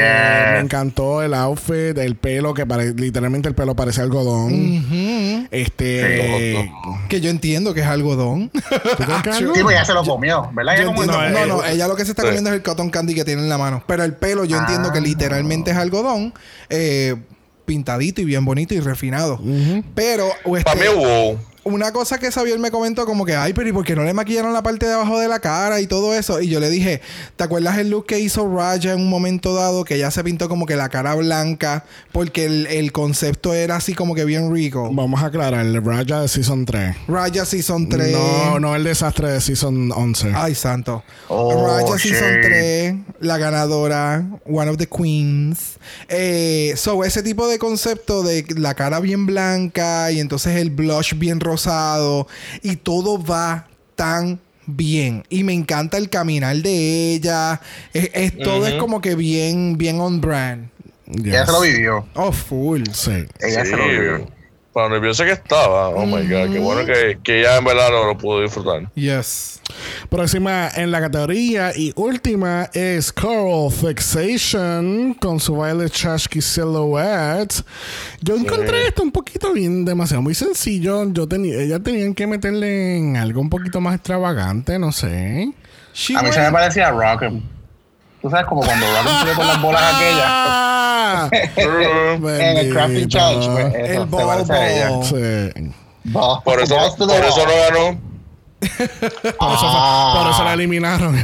Me 0.54 0.60
encantó 0.60 1.22
el 1.22 1.34
outfit, 1.34 1.97
el 1.97 2.16
pelo, 2.16 2.54
que 2.54 2.66
pare- 2.66 2.93
literalmente 2.93 3.47
el 3.50 3.56
pelo 3.56 3.76
parece 3.76 4.02
algodón. 4.02 5.47
Este. 5.52 6.70
Que 7.10 7.22
yo 7.22 7.30
entiendo 7.30 7.74
que 7.74 7.82
es 7.82 7.88
algodón. 7.88 8.50
¿Tú 8.50 8.60
crees 9.04 9.22
que 9.24 9.30
es 9.30 9.36
algo? 9.38 9.56
Sí, 9.56 9.64
pues 9.64 9.76
ya 9.76 9.86
se 9.86 9.93
lo 9.93 10.04
comió, 10.04 10.50
no, 10.52 11.30
no, 11.30 11.45
no, 11.45 11.66
ella 11.66 11.88
lo 11.88 11.95
que 11.95 12.06
se 12.06 12.12
está 12.12 12.22
sí. 12.24 12.28
comiendo 12.28 12.50
es 12.50 12.56
el 12.58 12.62
cotton 12.64 12.89
candy 12.89 13.16
que 13.16 13.26
tiene 13.26 13.41
en 13.41 13.50
la 13.50 13.58
mano. 13.58 13.84
Pero 13.90 14.04
el 14.06 14.14
pelo 14.14 14.46
yo 14.46 14.58
entiendo 14.58 14.92
que 14.94 15.00
Ah. 15.00 15.02
literalmente 15.02 15.72
es 15.72 15.78
algodón, 15.78 16.32
eh, 16.70 17.16
pintadito 17.66 18.22
y 18.22 18.26
bien 18.26 18.46
bonito 18.46 18.74
y 18.76 18.80
refinado. 18.80 19.40
Pero 19.96 20.28
este, 20.46 20.64
Para 20.64 20.76
mí, 20.80 20.88
wow. 20.96 21.40
Una 21.64 21.91
cosa 21.91 22.18
que 22.18 22.32
Xavier 22.32 22.60
me 22.60 22.72
comentó 22.72 23.05
como 23.05 23.26
que, 23.26 23.36
ay, 23.36 23.53
pero 23.53 23.68
¿y 23.68 23.74
por 23.74 23.86
qué 23.86 23.95
no 23.95 24.03
le 24.03 24.14
maquillaron 24.14 24.53
la 24.53 24.64
parte 24.64 24.86
de 24.86 24.93
abajo 24.93 25.20
de 25.20 25.28
la 25.28 25.39
cara 25.39 25.82
y 25.82 25.88
todo 25.88 26.16
eso? 26.16 26.41
Y 26.41 26.49
yo 26.49 26.60
le 26.60 26.70
dije, 26.70 27.01
¿te 27.36 27.43
acuerdas 27.43 27.78
el 27.78 27.89
look 27.89 28.05
que 28.05 28.20
hizo 28.20 28.47
Raya 28.47 28.93
en 28.93 29.01
un 29.01 29.10
momento 29.10 29.53
dado? 29.53 29.84
Que 29.84 29.95
ella 29.95 30.12
se 30.12 30.24
pintó 30.24 30.49
como 30.49 30.66
que 30.66 30.76
la 30.76 30.89
cara 30.89 31.16
blanca 31.16 31.86
porque 32.12 32.45
el, 32.45 32.68
el 32.68 32.91
concepto 32.91 33.53
era 33.53 33.76
así 33.76 33.93
como 33.93 34.16
que 34.16 34.26
bien 34.26 34.53
rico. 34.53 34.89
Vamos 34.91 35.22
a 35.22 35.28
aclarar, 35.28 35.66
el 35.66 35.84
Raja 35.84 36.22
de 36.22 36.28
Season 36.28 36.66
3. 36.66 36.95
Raya 37.07 37.45
Season 37.45 37.89
3. 37.89 38.12
No, 38.12 38.60
no 38.60 38.76
el 38.76 38.84
desastre 38.84 39.32
de 39.32 39.41
Season 39.41 39.91
11. 39.91 40.32
Ay, 40.36 40.55
santo. 40.55 41.03
Oh, 41.28 41.68
Raya 41.68 41.97
Season 41.97 42.34
shit. 42.34 42.41
3, 42.41 42.95
la 43.20 43.38
ganadora, 43.38 44.26
One 44.45 44.70
of 44.70 44.78
the 44.78 44.88
Queens. 44.88 45.78
Eh, 46.07 46.74
so, 46.76 47.03
ese 47.03 47.24
tipo 47.24 47.47
de 47.47 47.60
concepto 47.60 48.24
de 48.24 48.45
la 48.55 48.74
cara 48.74 48.99
bien 48.99 49.26
blanca 49.26 50.12
y 50.12 50.20
entonces 50.20 50.57
el 50.57 50.70
blush 50.70 51.16
bien 51.16 51.39
rosado 51.50 52.28
y 52.62 52.76
todo 52.78 53.22
va 53.24 53.68
tan 53.95 54.39
bien. 54.66 55.24
Y 55.30 55.43
me 55.43 55.54
encanta 55.54 55.97
el 55.97 56.10
caminar 56.10 56.56
de 56.58 57.14
ella. 57.16 57.60
Es, 57.93 58.10
es- 58.14 58.38
todo 58.38 58.68
es 58.68 58.74
como 58.76 59.02
que 59.02 59.16
bien, 59.16 59.78
bien 59.78 60.00
on 60.00 60.22
brand. 60.22 60.70
Yes. 61.08 61.26
Ella 61.28 61.45
se 61.47 61.52
lo 61.52 61.62
vivió. 61.62 62.06
Oh, 62.16 62.32
full. 62.32 62.84
Sí. 62.93 63.26
Ella 63.39 63.66
se 63.66 63.76
lo 63.76 63.88
vivió. 63.88 64.28
Para 64.74 64.90
nerviosa 64.90 65.26
que 65.26 65.32
estaba. 65.32 65.90
Oh 65.90 66.06
my 66.06 66.28
god, 66.28 66.52
qué 66.52 66.60
bueno 66.60 66.86
que, 66.86 67.18
que 67.24 67.42
ya 67.42 67.58
en 67.58 67.66
verdad 67.66 67.90
lo, 67.90 68.06
lo 68.06 68.18
pudo 68.18 68.42
disfrutar. 68.42 68.92
Yes. 68.94 69.62
Próxima 70.10 70.70
en 70.76 70.92
la 70.92 71.02
categoría 71.02 71.72
y 71.76 71.92
última 71.96 72.70
es 72.74 73.12
Coral 73.12 73.72
Fixation 73.72 75.16
con 75.16 75.40
su 75.40 75.56
baile 75.56 75.90
Chashki 75.90 76.42
Silhouette. 76.42 77.64
Yo 78.22 78.36
encontré 78.36 78.88
esto 78.88 79.04
un 79.04 79.12
poquito 79.12 79.54
bien, 79.54 79.86
demasiado 79.86 80.22
muy 80.22 80.36
sencillo. 80.36 81.12
Yo 81.12 81.28
tenía, 81.28 81.62
ellas 81.62 81.82
tenían 81.84 82.14
que 82.14 82.28
meterle 82.28 82.98
en 82.98 83.18
algo 83.18 83.42
un 83.42 83.50
poquito 83.50 83.82
más 83.82 83.96
extravagante, 83.96 84.78
no 84.80 84.92
sé. 84.92 85.52
She 85.94 86.16
A 86.16 86.22
mí 86.22 86.32
se 86.32 86.42
me 86.42 86.52
parecía 86.52 86.92
Rock'em. 86.92 87.42
Tú 88.22 88.30
sabes, 88.30 88.46
como 88.48 88.62
cuando 88.62 88.86
le 88.86 89.34
pone 89.34 89.48
las 89.48 89.62
bolas 89.62 89.82
aquellas. 89.96 91.30
En 91.60 92.58
el 92.58 92.74
Crafty 92.74 92.94
bendito. 92.94 93.18
Church. 93.18 93.50
pues, 93.50 93.74
eso, 93.76 94.04
El 94.04 94.10
se 94.10 94.26
parece 94.26 94.54
a 94.54 94.70
ella. 94.72 94.90
bobo. 94.90 95.04
Sí. 95.06 95.72
Por 96.44 96.60
eso, 96.62 96.76
por 96.98 97.12
eso 97.26 97.46
no 97.46 97.54
ganó. 97.70 98.09
Por, 98.60 98.68
eso 98.68 99.38
fue- 99.38 99.39
Ah. 99.41 100.20
por 100.22 100.32
eso 100.34 100.43
la 100.43 100.53
eliminaron. 100.53 101.16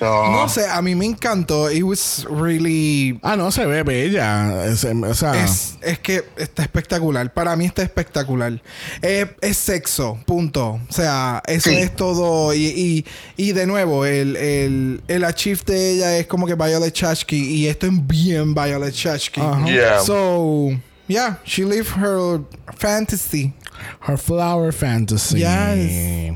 No 0.00 0.48
sé, 0.48 0.66
a 0.68 0.80
mí 0.82 0.94
me 0.94 1.06
encantó. 1.06 1.70
It 1.70 1.82
was 1.82 2.26
really 2.30 3.18
ah, 3.22 3.36
no, 3.36 3.50
se 3.50 3.66
ve 3.66 3.82
bella. 3.82 4.64
Es- 4.66 4.84
o 4.84 5.14
sea, 5.14 5.44
Es, 5.44 5.76
es 5.82 5.98
que 5.98 6.24
está 6.36 6.62
espectacular. 6.62 7.32
Para 7.32 7.54
mí 7.56 7.66
está 7.66 7.82
espectacular. 7.82 8.60
Eh, 9.02 9.26
es 9.40 9.56
sexo, 9.56 10.18
punto. 10.26 10.80
O 10.88 10.92
sea, 10.92 11.42
eso 11.46 11.70
Sí. 11.70 11.76
es 11.76 11.94
todo. 11.94 12.54
Y, 12.54 12.66
y, 12.66 13.06
y 13.36 13.52
de 13.52 13.66
nuevo, 13.66 14.04
el, 14.06 14.36
el, 14.36 15.02
el 15.08 15.24
achieve 15.24 15.60
de 15.66 15.90
ella 15.92 16.16
es 16.18 16.26
como 16.26 16.46
que 16.46 16.54
Violet 16.54 16.92
Chachki. 16.92 17.36
Y 17.36 17.66
esto 17.68 17.86
es 17.86 17.92
bien 18.06 18.54
Violet 18.54 18.94
Chachki. 18.94 19.40
Yeah. 19.66 20.00
So, 20.00 20.70
yeah, 21.08 21.36
she 21.44 21.64
lived 21.64 21.90
her 21.96 22.40
fantasy. 22.76 23.54
Her 24.00 24.16
Flower 24.16 24.72
Fantasy. 24.72 25.38
Yes. 25.38 26.34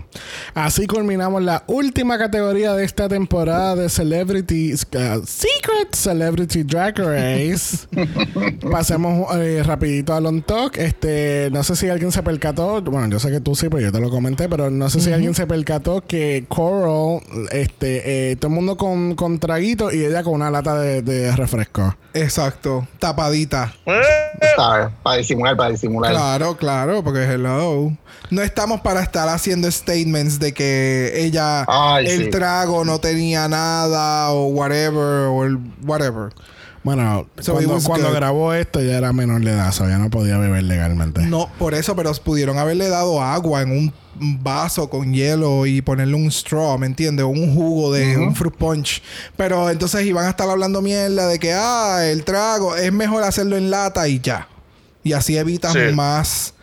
Así 0.55 0.87
culminamos 0.87 1.43
la 1.43 1.65
última 1.67 2.19
categoría 2.19 2.75
de 2.75 2.85
esta 2.85 3.09
temporada 3.09 3.77
de 3.77 3.89
Celebrity 3.89 4.75
uh, 4.75 5.27
Secret 5.27 5.95
Celebrity 5.95 6.63
Drag 6.63 6.99
Race. 6.99 7.89
Pasemos 8.71 9.35
eh, 9.37 9.63
rapidito 9.65 10.15
al 10.15 10.27
on 10.27 10.43
talk. 10.43 10.77
Este, 10.77 11.49
no 11.53 11.63
sé 11.65 11.77
si 11.77 11.89
alguien 11.89 12.13
se 12.13 12.23
percató. 12.23 12.81
Bueno, 12.83 13.09
yo 13.09 13.19
sé 13.19 13.31
que 13.31 13.41
tú 13.41 13.55
sí, 13.55 13.69
pero 13.69 13.81
yo 13.81 13.93
te 13.93 14.01
lo 14.01 14.11
comenté, 14.11 14.49
pero 14.49 14.71
no 14.71 14.91
sé 14.91 15.01
si 15.01 15.13
alguien 15.13 15.35
se 15.35 15.47
percató 15.47 16.03
que 16.03 16.45
Coral, 16.49 17.21
este, 17.51 18.31
eh, 18.31 18.37
todo 18.37 18.49
el 18.49 18.55
mundo 18.55 18.77
con, 18.77 19.15
con 19.15 19.39
traguito 19.39 19.93
y 19.93 20.05
ella 20.05 20.23
con 20.23 20.35
una 20.35 20.51
lata 20.51 20.79
de, 20.79 21.03
de 21.03 21.35
refresco. 21.35 21.97
Exacto. 22.15 22.87
Tapadita. 22.99 23.75
¿Sabes? 24.63 24.89
Para 25.03 25.17
disimular, 25.17 25.57
para 25.57 25.71
disimular. 25.71 26.13
Claro, 26.13 26.57
claro, 26.57 27.03
porque 27.03 27.25
hello. 27.25 27.91
No 28.31 28.43
estamos 28.43 28.81
para 28.81 29.03
estar 29.03 29.29
haciendo 29.29 29.71
statements 29.71 30.39
de 30.39 30.53
que 30.55 31.13
ella 31.17 31.65
Ay, 31.67 32.07
el 32.07 32.25
sí. 32.25 32.31
trago 32.31 32.85
no 32.85 33.01
tenía 33.01 33.49
nada 33.49 34.31
o 34.31 34.47
whatever 34.47 35.27
o 35.29 35.45
el 35.45 35.59
whatever. 35.85 36.33
Bueno, 36.85 37.27
So 37.39 37.53
cuando, 37.55 37.79
cuando 37.85 38.13
grabó 38.13 38.55
esto 38.55 38.81
ya 38.81 38.99
era 38.99 39.13
menor 39.13 39.41
de 39.43 39.53
edad, 39.53 39.69
o 39.69 39.73
sea, 39.73 39.89
ya 39.89 39.99
no 39.99 40.11
podía 40.11 40.39
beber 40.39 40.65
legalmente. 40.65 41.23
No, 41.23 41.49
por 41.59 41.75
eso, 41.75 41.95
pero 41.95 42.13
pudieron 42.15 42.59
haberle 42.59 42.89
dado 42.89 43.23
agua 43.23 43.63
en 43.63 43.71
un 43.71 43.93
vaso 44.43 44.91
con 44.91 45.13
hielo 45.13 45.67
y 45.67 45.81
ponerle 45.81 46.15
un 46.15 46.31
straw, 46.31 46.79
¿me 46.79 46.87
entiendes? 46.87 47.25
O 47.25 47.29
un 47.29 47.55
jugo 47.55 47.93
de 47.93 48.17
un 48.17 48.35
fruit 48.35 48.55
punch. 48.57 49.03
Pero 49.37 49.71
entonces 49.71 50.05
iban 50.05 50.27
a 50.27 50.31
estar 50.31 50.49
hablando 50.51 50.83
mierda 50.83 51.29
de 51.29 51.39
que, 51.39 51.53
ah, 51.53 52.01
el 52.05 52.25
trago, 52.25 52.75
es 52.77 52.93
mejor 52.93 53.23
hacerlo 53.23 53.57
en 53.57 53.71
lata 53.71 54.09
y 54.09 54.21
ya. 54.21 54.49
Y 55.05 55.13
así 55.15 55.37
evitas 55.37 55.73
Sí. 55.73 55.95
más 55.95 56.55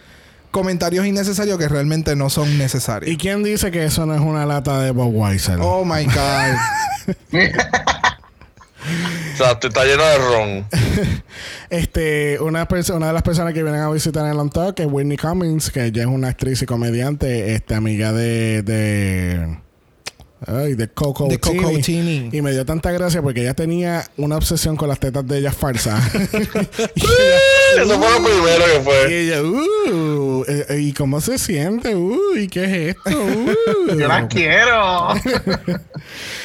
comentarios 0.52 1.06
innecesarios 1.06 1.58
que 1.58 1.68
realmente 1.68 2.16
no 2.16 2.30
son 2.30 2.58
necesarios. 2.58 3.12
¿Y 3.12 3.18
quién 3.18 3.44
dice 3.44 3.72
que 3.72 3.86
eso 3.86 4.06
no 4.06 4.16
es 4.16 4.22
una 4.22 4.46
lata 4.46 4.80
de 4.82 4.92
Bob 4.92 5.14
Weiser? 5.14 5.60
Oh 5.62 5.84
my 5.86 6.06
God. 6.06 6.56
o 9.34 9.38
sea, 9.38 9.60
te 9.60 9.68
está 9.68 9.84
lleno 9.86 10.04
de 10.04 10.18
ron. 10.18 10.66
Este, 11.70 12.40
una, 12.40 12.68
una 12.96 13.08
de 13.08 13.14
las 13.14 13.22
personas 13.22 13.54
que 13.54 13.62
vienen 13.62 13.82
a 13.82 13.92
visitar 13.92 14.26
en 14.26 14.32
el 14.32 14.40
On 14.40 14.50
Talk 14.50 14.80
es 14.80 14.88
Whitney 14.90 15.18
Cummings, 15.18 15.70
que 15.70 15.86
ella 15.86 16.02
es 16.02 16.08
una 16.08 16.30
actriz 16.30 16.64
y 16.64 16.66
comediante, 16.66 17.54
este, 17.54 17.76
amiga 17.76 18.12
de, 18.12 18.64
de, 18.64 19.60
ay, 20.46 20.76
de 20.76 20.88
Coco 20.88 21.28
De 21.28 21.40
Coco 21.40 21.70
Tini. 21.70 21.82
Tini. 21.82 22.30
Y 22.32 22.42
me 22.42 22.52
dio 22.52 22.66
tanta 22.66 22.92
gracia 22.92 23.22
porque 23.22 23.42
ella 23.42 23.54
tenía 23.54 24.06
una 24.18 24.38
obsesión 24.38 24.76
con 24.76 24.90
las 24.90 25.00
tetas 25.00 25.28
de 25.28 25.40
ella 25.40 25.52
falsas. 25.52 26.04
y 26.96 27.02
Eso 27.80 28.00
fue 28.00 28.20
lo 28.20 28.24
primero 28.24 28.66
que 28.66 28.72
ella, 28.72 28.80
y 28.80 28.84
fue. 28.84 29.22
ella, 29.22 29.42
uh, 29.44 30.44
eh, 30.48 30.66
eh, 30.70 30.80
¿y 30.80 30.94
cómo 30.94 31.22
se 31.22 31.38
siente? 31.38 31.96
Uh, 31.96 32.36
¿y 32.38 32.48
qué 32.48 32.64
es 32.66 32.96
esto? 32.96 33.10
Uh. 33.90 33.96
Yo 33.98 34.08
las 34.08 34.28
quiero. 34.28 35.14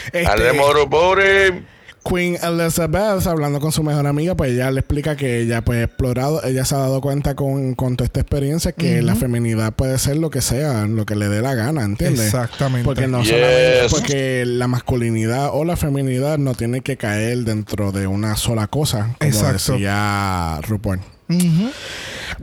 Este, 0.07 0.27
Al 0.27 0.41
de 0.41 0.53
Moro 0.53 0.89
Pobre. 0.89 1.63
Queen 2.09 2.37
Elizabeth 2.43 3.27
hablando 3.27 3.61
con 3.61 3.73
su 3.73 3.83
mejor 3.83 4.07
amiga, 4.07 4.35
pues 4.37 4.53
ella 4.53 4.71
le 4.71 4.81
explica 4.81 5.17
que 5.17 5.41
ella 5.41 5.63
pues 5.63 5.81
ha 5.81 5.85
explorado, 5.85 6.43
ella 6.45 6.65
se 6.65 6.75
ha 6.75 6.79
dado 6.79 7.01
cuenta 7.01 7.35
con, 7.35 7.75
con 7.75 7.97
toda 7.97 8.07
esta 8.07 8.21
experiencia 8.21 8.73
que 8.73 9.01
la 9.03 9.15
feminidad 9.15 9.73
puede 9.73 9.99
ser 9.99 10.17
lo 10.19 10.29
que 10.31 10.43
sea, 10.43 10.87
lo 10.87 11.07
que 11.07 11.17
le 11.17 11.29
dé 11.29 11.41
la 11.41 11.55
gana, 11.55 11.83
¿entiendes? 11.83 12.27
Exactamente. 12.27 12.85
Porque 12.85 13.07
no 13.07 13.23
Yes. 13.23 13.31
solamente 13.31 13.87
porque 13.91 14.45
la 14.47 14.69
masculinidad 14.69 15.51
o 15.53 15.65
la 15.65 15.77
feminidad 15.77 16.37
no 16.39 16.55
tiene 16.55 16.83
que 16.83 16.97
caer 16.99 17.39
dentro 17.45 17.91
de 17.91 18.07
una 18.07 18.37
sola 18.37 18.67
cosa, 18.67 19.15
como 19.19 19.31
Exacto. 19.31 19.73
decía 19.73 20.61
RuPaul. 20.69 21.01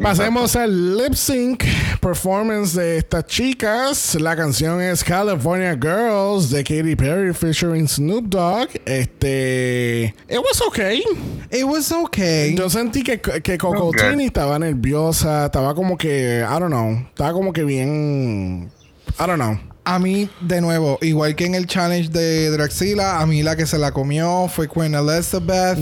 Pasemos 0.01 0.55
al 0.55 0.97
lip 0.97 1.13
sync 1.13 1.63
performance 1.99 2.73
de 2.73 2.97
estas 2.97 3.25
chicas. 3.25 4.15
La 4.19 4.35
canción 4.35 4.81
es 4.81 5.03
California 5.03 5.77
Girls 5.79 6.49
de 6.49 6.63
Katy 6.63 6.95
Perry 6.95 7.33
featuring 7.33 7.87
Snoop 7.87 8.25
Dogg. 8.25 8.69
Este. 8.85 10.13
It 10.29 10.39
was 10.39 10.61
okay. 10.67 11.03
It 11.51 11.63
was 11.65 11.91
okay. 11.91 12.55
Yo 12.55 12.69
sentí 12.69 13.03
que, 13.03 13.19
que 13.19 13.57
Coco 13.57 13.89
Okay. 13.91 14.11
Tini 14.11 14.25
estaba 14.25 14.57
nerviosa. 14.57 15.45
Estaba 15.45 15.75
como 15.75 15.97
que. 15.97 16.39
I 16.39 16.59
don't 16.59 16.69
know. 16.69 16.93
Estaba 17.09 17.33
como 17.33 17.51
que 17.51 17.63
bien. 17.63 18.71
I 19.19 19.25
don't 19.27 19.35
know. 19.35 19.59
A 19.83 19.97
mí, 19.97 20.29
de 20.41 20.61
nuevo, 20.61 20.99
igual 21.01 21.35
que 21.35 21.45
en 21.45 21.55
el 21.55 21.65
challenge 21.65 22.09
de 22.09 22.51
Draxila, 22.51 23.19
a 23.19 23.25
mí 23.25 23.41
la 23.41 23.55
que 23.55 23.65
se 23.65 23.79
la 23.79 23.91
comió 23.91 24.47
fue 24.47 24.69
Queen 24.69 24.93
Elizabeth. 24.93 25.79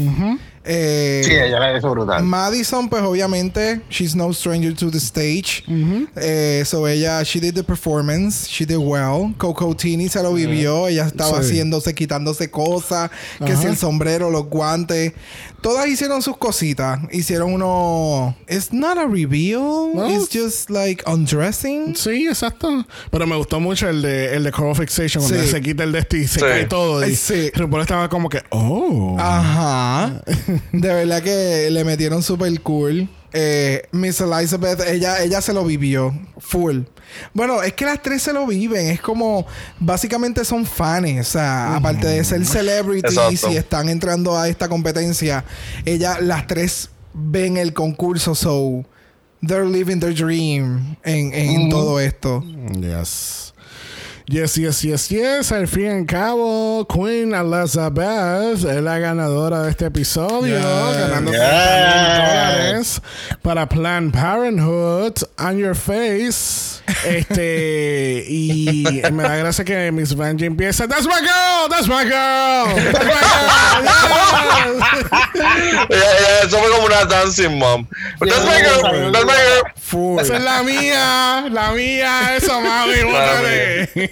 Eh, 0.66 1.22
Sí, 1.26 1.32
ella 1.32 1.60
la 1.60 1.78
hizo 1.78 1.90
brutal. 1.92 2.24
Madison, 2.24 2.90
pues 2.90 3.02
obviamente, 3.02 3.82
she's 3.90 4.16
no 4.16 4.32
stranger 4.34 4.74
to 4.76 4.92
the 4.92 4.98
stage. 5.00 5.64
Eh, 6.16 6.64
so 6.66 6.88
ella, 6.88 7.24
she 7.24 7.40
did 7.40 7.56
the 7.56 7.64
performance, 7.64 8.48
she 8.48 8.66
did 8.66 8.78
well. 8.78 9.34
Coco 9.38 9.74
Tini 9.74 10.10
se 10.10 10.22
lo 10.22 10.34
vivió, 10.34 10.88
ella 10.88 11.06
estaba 11.08 11.42
Sí. 11.42 11.50
haciéndose, 11.52 11.94
quitándose 11.96 12.50
cosas, 12.52 13.10
que 13.46 13.56
si 13.56 13.68
el 13.68 13.78
sombrero, 13.78 14.30
los 14.30 14.46
guantes. 14.48 15.14
Todas 15.62 15.88
hicieron 15.88 16.22
sus 16.22 16.38
cositas. 16.38 17.00
Hicieron 17.12 17.54
uno. 17.54 18.36
It's 18.48 18.72
not 18.72 18.98
a 18.98 19.06
reveal, 19.06 19.92
No. 19.94 20.10
it's 20.10 20.30
just 20.32 20.70
like 20.70 21.04
undressing. 21.06 21.96
Sí, 21.96 22.28
exacto. 22.28 22.86
Pero 23.12 23.28
me 23.28 23.36
gustó 23.36 23.60
mucho 23.60 23.90
el 23.90 24.02
de, 24.02 24.36
el 24.36 24.44
de 24.44 24.52
Coral 24.52 24.76
Fixation, 24.76 25.24
cuando 25.24 25.44
Sí. 25.44 25.52
se 25.52 25.62
quita 25.62 25.84
el 25.84 25.92
de 25.92 26.00
este 26.00 26.18
y 26.20 26.28
se 26.28 26.40
Sí. 26.40 26.46
cae 26.46 26.66
todo. 26.66 27.06
Y 27.08 27.16
Sí. 27.16 27.52
RuPaul 27.56 27.82
estaba 27.82 28.10
como 28.10 28.30
que, 28.30 28.42
oh. 28.50 29.16
Ajá. 29.20 30.22
De 30.72 30.88
verdad 30.94 31.22
que 31.22 31.70
le 31.72 31.84
metieron 31.84 32.24
super 32.24 32.50
cool. 32.62 33.10
Eh, 33.34 33.88
Miss 33.92 34.20
Elizabeth, 34.22 34.82
ella, 34.88 35.22
ella 35.24 35.42
se 35.42 35.54
lo 35.54 35.64
vivió 35.64 36.14
full. 36.40 36.82
Bueno, 37.34 37.62
es 37.62 37.74
que 37.74 37.86
las 37.86 38.02
tres 38.02 38.22
se 38.22 38.34
lo 38.34 38.46
viven. 38.48 38.88
Es 38.88 39.02
como, 39.02 39.46
básicamente 39.80 40.44
son 40.46 40.66
fans. 40.66 41.28
O 41.28 41.32
sea, 41.32 41.76
aparte 41.76 42.08
de 42.08 42.24
ser 42.24 42.46
celebrities 42.46 43.18
Exacto. 43.18 43.52
y 43.52 43.58
están 43.58 43.90
entrando 43.90 44.38
a 44.38 44.48
esta 44.48 44.68
competencia, 44.68 45.44
ella, 45.86 46.20
las 46.22 46.48
tres 46.48 46.90
ven 47.14 47.58
el 47.58 47.74
concurso. 47.74 48.36
So, 48.36 48.86
they're 49.46 49.66
living 49.66 50.00
their 50.00 50.14
dream 50.14 50.96
en, 51.04 51.34
en 51.34 51.70
todo 51.70 52.00
esto. 52.00 52.44
Yes. 52.80 53.49
Yes, 54.32 54.58
yes, 54.58 54.84
yes, 54.84 55.10
yes. 55.10 55.52
Al 55.52 55.68
fin 55.68 55.86
y 55.86 55.88
al 55.90 56.06
cabo, 56.06 56.86
Queen 56.88 57.34
Elizabeth 57.34 58.64
es 58.64 58.82
la 58.84 59.00
ganadora 59.00 59.64
de 59.64 59.72
este 59.72 59.86
episodio, 59.88 60.56
Yes. 60.56 60.98
ganando 61.00 61.32
Yes. 61.32 61.40
30 61.40 61.96
mil 61.96 62.18
dólares 62.20 63.02
para 63.42 63.68
Planned 63.68 64.14
Parenthood 64.14 65.14
on 65.40 65.58
your 65.58 65.74
face. 65.76 66.80
Este, 67.06 68.24
y 68.30 69.02
me 69.12 69.24
da 69.24 69.36
gracia 69.38 69.66
que 69.66 69.92
Miss 69.92 70.14
Vanjie 70.16 70.46
empieza: 70.46 70.88
That's 70.88 71.08
my 71.08 71.22
girl, 71.22 71.68
that's 71.70 71.88
my 71.88 72.04
girl, 72.04 72.76
that's 72.76 73.06
my 73.06 73.22
girl. 73.26 73.84
Yes. 73.84 73.98
Ella- 75.90 75.90
ella- 75.90 76.44
Eso 76.44 76.58
fue 76.60 76.70
como 76.70 76.86
una 76.86 77.06
dancing 77.06 77.58
mom. 77.58 77.88
That's 78.20 78.46
my 78.46 78.62
girl, 78.62 79.12
that's 79.12 79.26
my 79.26 79.34
girl. 79.34 80.20
Esa 80.20 80.38
es 80.38 80.44
la 80.44 80.62
mía, 80.62 81.50
la 81.52 81.72
mía, 81.72 82.36
eso, 82.36 82.62
mami. 82.62 83.02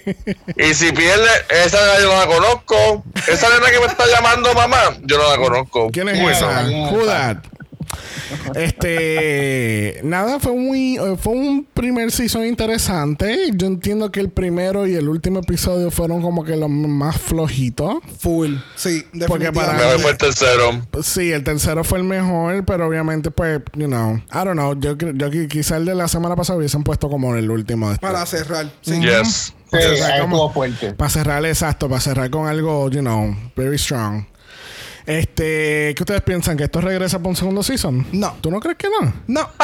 Y 0.57 0.73
si 0.73 0.91
pierde, 0.91 1.29
esa 1.65 1.77
nena 1.81 1.99
yo 2.01 2.13
no 2.13 2.19
la 2.19 2.27
conozco. 2.27 3.03
Esa 3.27 3.49
nena 3.49 3.69
que 3.71 3.79
me 3.79 3.85
está 3.87 4.05
llamando 4.07 4.53
mamá, 4.53 4.77
yo 5.03 5.17
no 5.17 5.29
la 5.29 5.37
conozco. 5.37 5.89
¿Quién 5.91 6.09
es 6.09 6.19
esa? 6.37 6.65
¿quién 6.65 6.77
es 6.85 6.91
Who 6.93 7.01
esa? 7.01 7.11
that? 7.11 7.37
Este, 8.55 10.01
nada, 10.03 10.39
fue 10.39 10.51
muy, 10.53 10.97
eh, 10.97 11.15
fue 11.17 11.33
un 11.33 11.65
primer 11.73 12.11
season 12.11 12.45
interesante. 12.45 13.49
Yo 13.53 13.67
entiendo 13.67 14.11
que 14.11 14.19
el 14.19 14.29
primero 14.29 14.85
y 14.87 14.95
el 14.95 15.07
último 15.07 15.39
episodio 15.39 15.89
fueron 15.91 16.21
como 16.21 16.43
que 16.43 16.55
los 16.57 16.69
más 16.69 17.17
flojitos. 17.17 17.95
Full. 18.19 18.55
Sí, 18.75 19.05
Porque 19.27 19.51
para- 19.53 19.73
Me 19.73 19.85
voy 19.85 20.01
por 20.01 20.11
el 20.11 20.17
tercero. 20.17 20.81
Sí, 21.01 21.31
el 21.31 21.43
tercero 21.43 21.83
fue 21.83 21.99
el 21.99 22.03
mejor, 22.03 22.65
pero 22.65 22.87
obviamente, 22.87 23.31
pues, 23.31 23.61
you 23.73 23.87
know, 23.87 24.15
I 24.31 24.43
don't 24.43 24.53
know. 24.53 24.73
Yo, 24.79 24.97
yo 24.97 25.29
qui- 25.29 25.47
quizá 25.47 25.77
el 25.77 25.85
de 25.85 25.95
la 25.95 26.07
semana 26.07 26.35
pasada 26.35 26.57
hubiesen 26.59 26.83
puesto 26.83 27.09
como 27.09 27.35
el 27.35 27.49
último. 27.49 27.91
este. 27.91 28.05
Para 28.05 28.25
cerrar. 28.25 28.69
Sí. 28.81 28.99
Yes. 28.99 29.53
Sí, 29.71 29.77
O 29.77 29.95
sea, 29.95 30.07
ahí 30.15 30.21
como- 30.21 30.35
estuvo 30.37 30.53
fuerte. 30.53 30.93
Para 30.93 31.09
cerrar, 31.09 31.45
exacto, 31.45 31.89
para 31.89 32.01
cerrar 32.01 32.29
con 32.29 32.47
algo, 32.47 32.89
you 32.89 33.01
know, 33.01 33.35
very 33.55 33.77
strong. 33.77 34.25
Este, 35.05 35.93
¿qué 35.95 36.03
ustedes 36.03 36.21
piensan? 36.21 36.57
¿Que 36.57 36.65
esto 36.65 36.81
regresa 36.81 37.17
para 37.19 37.29
un 37.29 37.35
segundo 37.35 37.63
season? 37.63 38.05
No. 38.11 38.35
¿Tú 38.41 38.51
no 38.51 38.59
crees 38.59 38.77
que 38.77 38.87
no? 38.89 39.13
No. 39.27 39.49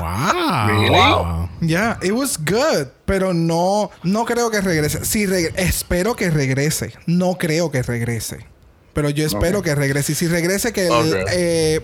Wow. 0.00 0.88
Wow. 0.90 1.48
Ya, 1.60 1.98
it 2.02 2.10
was 2.12 2.38
good, 2.38 2.88
pero 3.04 3.32
no, 3.32 3.90
no 4.02 4.24
creo 4.24 4.50
que 4.50 4.60
regrese. 4.60 5.04
Sí, 5.04 5.26
reg- 5.26 5.52
espero 5.56 6.14
que 6.16 6.30
regrese. 6.30 6.92
No 7.06 7.36
creo 7.38 7.70
que 7.70 7.82
regrese, 7.82 8.46
pero 8.92 9.10
yo 9.10 9.26
espero 9.26 9.62
que 9.62 9.74
regrese. 9.74 10.12
Y 10.12 10.14
si 10.14 10.26
regrese, 10.26 10.72
que 10.72 10.86
el, 10.88 11.24
eh, 11.32 11.80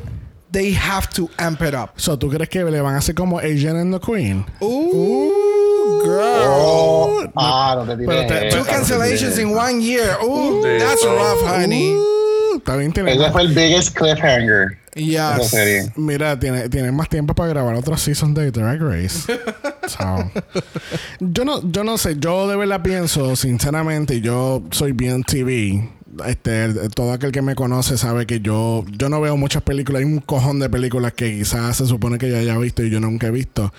they 0.50 0.74
have 0.76 1.06
to 1.14 1.28
amp 1.38 1.60
it 1.62 1.74
up. 1.74 1.90
So, 1.96 2.18
¿tú 2.18 2.28
crees 2.28 2.48
que 2.48 2.64
le 2.64 2.80
van 2.80 2.94
a 2.94 2.98
hacer 2.98 3.14
como 3.14 3.38
Agent 3.38 3.76
and 3.76 3.94
the 3.98 4.00
Queen? 4.04 4.44
Ooh, 4.60 4.90
girl. 4.90 5.32
Oh, 6.12 7.24
ah, 7.36 7.74
no 7.76 7.86
te 7.86 7.96
tiré. 7.96 8.26
pero- 8.26 8.50
Two 8.50 8.64
cancellations 8.70 9.38
in 9.38 9.54
one 9.54 9.80
year. 9.80 10.16
Ooh, 10.22 10.62
that's 10.62 11.04
no. 11.04 11.14
rough, 11.14 11.42
honey. 11.42 11.96
Bien, 12.66 12.92
tiene 12.92 13.12
Ese 13.12 13.30
fue 13.30 13.42
el 13.42 13.48
biggest 13.54 13.96
cliffhanger 13.96 14.80
esa 14.94 15.64
Yes. 15.64 15.92
Mira, 15.96 16.38
tiene, 16.38 16.68
tiene 16.68 16.90
más 16.92 17.08
tiempo 17.08 17.34
para 17.34 17.48
grabar 17.50 17.74
otro 17.74 17.96
season 17.96 18.34
de 18.34 18.50
Drag 18.50 18.80
Race. 18.80 19.32
So, 19.90 20.30
yo 21.18 21.44
no, 21.44 21.68
yo 21.68 21.82
no 21.82 21.98
sé, 21.98 22.14
yo 22.16 22.46
de 22.46 22.54
verdad 22.54 22.80
pienso, 22.80 23.34
sinceramente, 23.34 24.20
yo 24.20 24.62
soy 24.70 24.92
bien 24.92 25.24
TV. 25.24 25.88
Este, 26.26 26.68
todo 26.90 27.12
aquel 27.12 27.30
que 27.30 27.42
me 27.42 27.54
conoce 27.54 27.96
sabe 27.96 28.26
que 28.26 28.40
yo, 28.40 28.84
yo 28.90 29.08
no 29.08 29.20
veo 29.20 29.36
muchas 29.36 29.62
películas. 29.62 30.00
Hay 30.00 30.06
un 30.06 30.18
cojón 30.18 30.58
de 30.58 30.68
películas 30.68 31.12
que 31.12 31.38
quizás 31.38 31.76
se 31.76 31.86
supone 31.86 32.18
que 32.18 32.28
yo 32.28 32.36
haya 32.36 32.58
visto 32.58 32.82
y 32.82 32.90
yo 32.90 33.00
nunca 33.00 33.28
he 33.28 33.30
visto. 33.30 33.72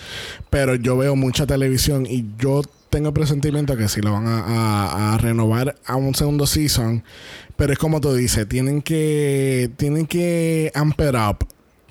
Pero 0.50 0.76
yo 0.76 0.98
veo 0.98 1.16
mucha 1.16 1.46
televisión 1.46 2.06
y 2.06 2.26
yo 2.38 2.62
tengo 2.90 3.14
presentimiento 3.14 3.76
que 3.78 3.88
si 3.88 4.02
lo 4.02 4.12
van 4.14 4.26
a, 4.28 5.18
renovar 5.20 5.76
a 5.86 5.96
un 5.96 6.16
segundo 6.16 6.46
season. 6.46 7.04
Pero 7.56 7.74
es 7.74 7.80
como 7.80 8.02
tú 8.02 8.14
dices, 8.14 8.48
tienen 8.48 8.82
que, 8.82 9.70
tienen 9.78 10.08
que 10.08 10.72
amp 10.74 11.00
it 11.02 11.16
up. 11.16 11.48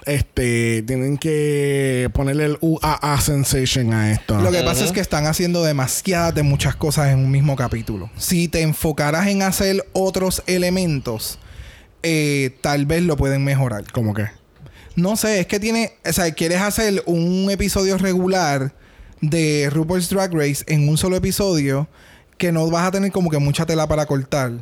Este, 0.07 0.83
tienen 0.87 1.19
que 1.19 2.09
ponerle 2.15 2.47
el 2.47 2.59
UAA 2.61 3.21
sensation 3.21 3.93
a 3.93 4.13
esto. 4.13 4.41
Lo 4.41 4.51
que 4.51 4.63
pasa 4.63 4.85
es 4.85 4.93
que 4.93 5.01
están 5.01 5.27
haciendo 5.27 5.63
demasiadas 5.63 6.35
de 6.35 6.43
muchas 6.43 6.75
cosas 6.75 7.09
en 7.09 7.19
un 7.19 7.31
mismo 7.31 7.55
capítulo. 7.57 8.11
Si 8.17 8.49
te 8.49 8.63
enfocaras 8.63 9.27
en 9.27 9.43
hacer 9.43 9.87
otros 9.93 10.43
elementos, 10.47 11.39
eh, 12.03 12.57
tal 12.63 12.87
vez 12.87 13.03
lo 13.03 13.17
pueden 13.17 13.45
mejorar. 13.45 13.91
Como 13.93 14.15
que. 14.15 14.27
No 14.97 15.17
sé, 15.17 15.41
es 15.41 15.47
que 15.47 15.61
tiene. 15.61 15.93
O 16.09 16.13
sea, 16.13 16.31
quieres 16.33 16.61
hacer 16.61 17.03
un 17.07 17.51
episodio 17.51 17.99
regular 17.99 18.73
de 19.21 19.69
RuPaul's 19.71 20.09
Drag 20.09 20.33
Race 20.33 20.65
en 20.67 20.89
un 20.89 20.97
solo 20.97 21.17
episodio 21.17 21.89
que 22.39 22.53
no 22.53 22.69
vas 22.71 22.87
a 22.87 22.91
tener 22.91 23.13
como 23.13 23.31
que 23.31 23.39
mucha 23.39 23.67
tela 23.67 23.87
para 23.87 24.07
cortar. 24.07 24.53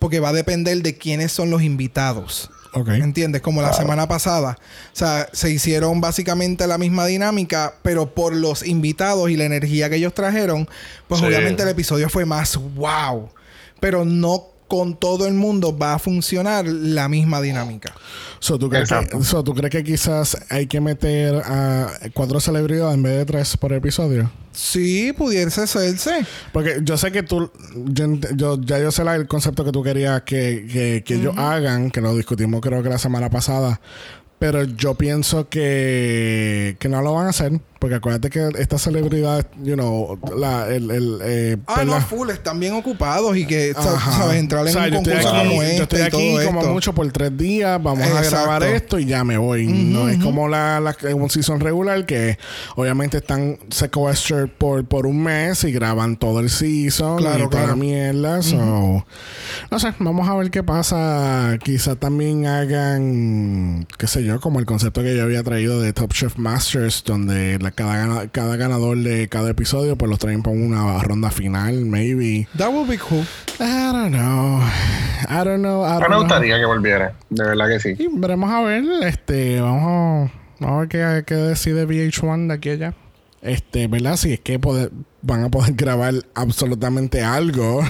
Porque 0.00 0.20
va 0.20 0.28
a 0.28 0.32
depender 0.32 0.82
de 0.82 0.96
quiénes 0.96 1.32
son 1.32 1.50
los 1.50 1.62
invitados. 1.62 2.50
Ok. 2.80 2.88
¿Entiendes? 2.90 3.42
Como 3.42 3.62
la 3.62 3.72
semana 3.72 4.08
pasada. 4.08 4.56
O 4.92 4.96
sea, 4.96 5.28
se 5.32 5.50
hicieron 5.50 6.00
básicamente 6.00 6.66
la 6.66 6.78
misma 6.78 7.06
dinámica, 7.06 7.74
pero 7.82 8.14
por 8.14 8.34
los 8.34 8.66
invitados 8.66 9.30
y 9.30 9.36
la 9.36 9.44
energía 9.44 9.88
que 9.90 9.96
ellos 9.96 10.14
trajeron, 10.14 10.68
pues 11.08 11.20
Sí. 11.20 11.26
obviamente 11.26 11.62
el 11.62 11.68
episodio 11.70 12.08
fue 12.08 12.24
más 12.24 12.56
wow. 12.56 13.30
Pero 13.80 14.04
no 14.04 14.44
con 14.68 14.96
todo 14.96 15.26
el 15.26 15.34
mundo 15.34 15.76
va 15.76 15.94
a 15.94 15.98
funcionar 15.98 16.66
la 16.66 17.08
misma 17.08 17.40
dinámica. 17.40 17.94
So, 18.38 18.58
¿tú, 18.58 18.68
crees 18.68 18.88
que, 18.88 18.94
Exacto. 18.94 19.24
so, 19.24 19.42
¿Tú 19.42 19.54
crees 19.54 19.72
que 19.72 19.82
quizás 19.82 20.36
hay 20.50 20.66
que 20.66 20.80
meter 20.80 21.34
a 21.44 21.90
cuatro 22.14 22.38
celebridades 22.38 22.94
en 22.94 23.02
vez 23.02 23.16
de 23.16 23.24
tres 23.24 23.56
por 23.56 23.72
episodio? 23.72 24.30
Sí, 24.52 25.12
pudiese 25.16 25.62
hacerse. 25.62 26.24
Porque 26.52 26.80
yo 26.82 26.96
sé 26.96 27.10
que 27.12 27.22
tú, 27.22 27.50
yo, 27.86 28.60
ya 28.60 28.78
yo 28.78 28.90
sé 28.92 29.04
la- 29.04 29.14
el 29.16 29.26
concepto 29.26 29.64
que 29.64 29.72
tú 29.72 29.82
querías 29.82 30.22
que, 30.22 30.66
que, 30.70 31.02
que 31.04 31.14
ellos 31.14 31.34
hagan, 31.38 31.90
que 31.90 32.00
lo 32.00 32.14
discutimos 32.16 32.60
creo 32.60 32.82
que 32.82 32.88
la 32.88 32.98
semana 32.98 33.30
pasada, 33.30 33.80
pero 34.38 34.62
yo 34.64 34.94
pienso 34.94 35.48
que, 35.48 36.76
que 36.78 36.88
no 36.88 37.02
lo 37.02 37.14
van 37.14 37.26
a 37.26 37.30
hacer, 37.30 37.60
porque 37.78 37.94
acuérdate 37.96 38.30
que 38.30 38.48
estas 38.58 38.82
celebridades, 38.82 39.46
you 39.62 39.74
know, 39.74 40.18
la, 40.36 40.68
el, 40.68 40.90
el, 40.90 41.18
eh, 41.22 41.56
Ah, 41.66 41.74
pues 41.76 41.86
no, 41.86 41.92
la- 41.94 42.00
full, 42.00 42.30
están 42.30 42.58
bien 42.58 42.74
ocupados 42.74 43.36
y 43.36 43.46
que, 43.46 43.72
Ajá. 43.76 44.12
sabes, 44.18 44.36
entrar 44.38 44.62
en 44.62 44.68
O 44.68 44.72
sea, 44.72 44.82
un 44.84 44.90
yo 44.90 44.96
estoy 44.98 45.12
concurso 45.14 45.28
aquí, 45.36 45.48
como 45.48 45.62
yo 45.62 45.68
este 45.68 45.82
estoy 45.82 45.98
y 45.98 46.02
aquí 46.02 46.10
todo 46.34 46.46
como 46.46 46.60
esto. 46.60 46.72
mucho 46.72 46.92
por 46.94 47.12
tres 47.12 47.36
días, 47.36 47.82
vamos 47.82 48.06
a 48.08 48.22
grabar 48.22 48.62
esto 48.64 48.98
y 48.98 49.04
ya 49.06 49.22
me 49.24 49.38
voy. 49.38 49.66
no 49.66 50.08
es 50.08 50.18
como 50.18 50.48
la, 50.48 50.80
la 50.80 50.96
un 51.14 51.30
season 51.30 51.60
regular 51.60 52.04
que 52.06 52.38
obviamente 52.76 53.18
están 53.18 53.58
sequestered 53.70 54.48
por, 54.58 54.84
por 54.84 55.06
un 55.06 55.22
mes 55.22 55.64
y 55.64 55.72
graban 55.72 56.16
todo 56.16 56.40
el 56.40 56.50
season 56.50 57.18
Claro, 57.18 57.38
y 57.38 57.42
toda 57.44 57.48
claro. 57.50 57.66
la 57.68 57.76
mierda. 57.76 58.42
so, 58.42 59.04
no 59.70 59.78
sé, 59.78 59.94
vamos 59.98 60.28
a 60.28 60.34
ver 60.34 60.50
qué 60.50 60.62
pasa. 60.62 61.58
Quizá 61.62 61.94
también 61.96 62.46
hagan, 62.46 63.86
qué 63.98 64.06
sé 64.06 64.24
yo, 64.24 64.40
como 64.40 64.58
el 64.60 64.66
concepto 64.66 65.02
que 65.02 65.16
yo 65.16 65.22
había 65.22 65.42
traído 65.42 65.80
de 65.80 65.92
Top 65.92 66.12
Chef 66.12 66.36
Masters, 66.36 67.02
donde 67.04 67.58
la- 67.60 67.67
gana- 67.76 68.28
cada 68.28 68.56
ganador 68.56 68.98
de 68.98 69.28
cada 69.28 69.50
episodio 69.50 69.96
pues 69.96 70.08
los 70.10 70.18
traen 70.18 70.42
para 70.42 70.56
una 70.56 70.98
ronda 71.02 71.30
final, 71.30 71.84
maybe. 71.84 72.46
That 72.56 72.68
would 72.72 72.88
be 72.88 72.98
cool. 72.98 73.24
I 73.60 73.92
don't 73.92 74.10
know. 74.12 74.60
I 75.28 75.44
don't 75.44 75.58
know. 75.62 75.84
I 75.84 75.92
don't 75.92 76.02
me 76.02 76.08
know. 76.08 76.20
gustaría 76.20 76.58
que 76.58 76.64
volviera. 76.64 77.14
De 77.30 77.44
verdad 77.44 77.68
que 77.68 77.80
sí. 77.80 77.94
Y 77.98 78.08
veremos 78.12 78.50
a 78.50 78.60
ver. 78.62 78.84
Este, 79.02 79.60
vamos 79.60 79.82
a, 80.30 80.32
vamos 80.60 80.76
a 80.76 80.78
ver 80.80 80.88
qué, 80.88 81.24
qué 81.26 81.34
decide 81.34 81.86
VH1 81.86 82.46
de 82.48 82.54
aquí 82.54 82.70
a 82.70 82.72
allá. 82.72 82.94
Este, 83.40 83.86
¿verdad? 83.86 84.16
Si 84.16 84.32
es 84.32 84.40
que 84.40 84.58
poder- 84.58 84.90
van 85.22 85.44
a 85.44 85.48
poder 85.48 85.72
grabar 85.76 86.14
absolutamente 86.34 87.22
algo. 87.22 87.82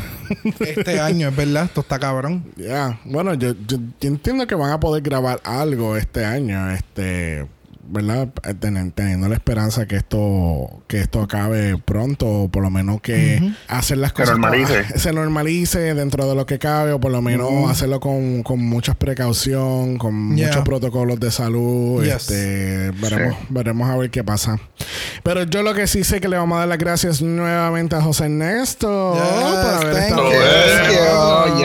Este 0.60 1.00
año, 1.00 1.28
es 1.28 1.36
verdad, 1.36 1.64
esto 1.64 1.80
está 1.80 1.98
cabrón. 1.98 2.44
Ya, 2.56 3.00
bueno, 3.04 3.32
yo, 3.34 3.52
yo- 3.66 3.78
yo 4.00 4.08
entiendo 4.08 4.46
que 4.46 4.54
van 4.54 4.72
a 4.72 4.80
poder 4.80 5.02
grabar 5.02 5.40
algo 5.44 5.96
este 5.96 6.24
año, 6.24 6.70
este, 6.70 7.46
¿verdad? 7.88 8.28
Eh, 8.44 8.54
Ten- 8.54 8.92
teniendo 8.92 9.28
la 9.28 9.34
esperanza 9.34 9.86
que 9.86 9.96
esto, 9.96 10.82
que 10.86 11.00
esto 11.00 11.22
acabe 11.22 11.76
pronto, 11.78 12.26
o 12.26 12.48
por 12.48 12.62
lo 12.62 12.70
menos 12.70 13.00
que 13.00 13.52
hacer 13.68 13.98
las 13.98 14.10
Se 14.10 14.14
cosas 14.16 14.38
normalice. 14.38 14.84
se 14.98 15.12
normalice 15.12 15.94
dentro 15.94 16.28
de 16.28 16.34
lo 16.34 16.46
que 16.46 16.58
cabe, 16.58 16.92
o 16.92 17.00
por 17.00 17.10
lo 17.12 17.22
menos 17.22 17.70
hacerlo 17.70 18.00
con, 18.00 18.42
con 18.42 18.60
mucha 18.64 18.94
precaución, 18.94 19.98
con 19.98 20.36
Yeah. 20.36 20.48
muchos 20.48 20.64
protocolos 20.64 21.18
de 21.20 21.30
salud. 21.30 22.04
Yes. 22.04 22.14
Este, 22.30 22.90
veremos, 23.00 23.36
veremos 23.48 23.88
a 23.90 23.96
ver 23.96 24.10
qué 24.10 24.22
pasa. 24.24 24.58
Pero 25.22 25.44
yo 25.44 25.62
lo 25.62 25.74
que 25.74 25.86
sí 25.86 26.04
sé 26.04 26.20
que 26.20 26.28
le 26.28 26.36
vamos 26.36 26.56
a 26.56 26.60
dar 26.60 26.68
las 26.68 26.78
gracias 26.78 27.22
nuevamente 27.22 27.96
a 27.96 28.00
José 28.02 28.24
Ernesto 28.26 29.14
Yes, 29.14 29.22
por 29.22 29.74
haber 29.74 29.94
thank 29.94 30.08
estado 30.08 31.58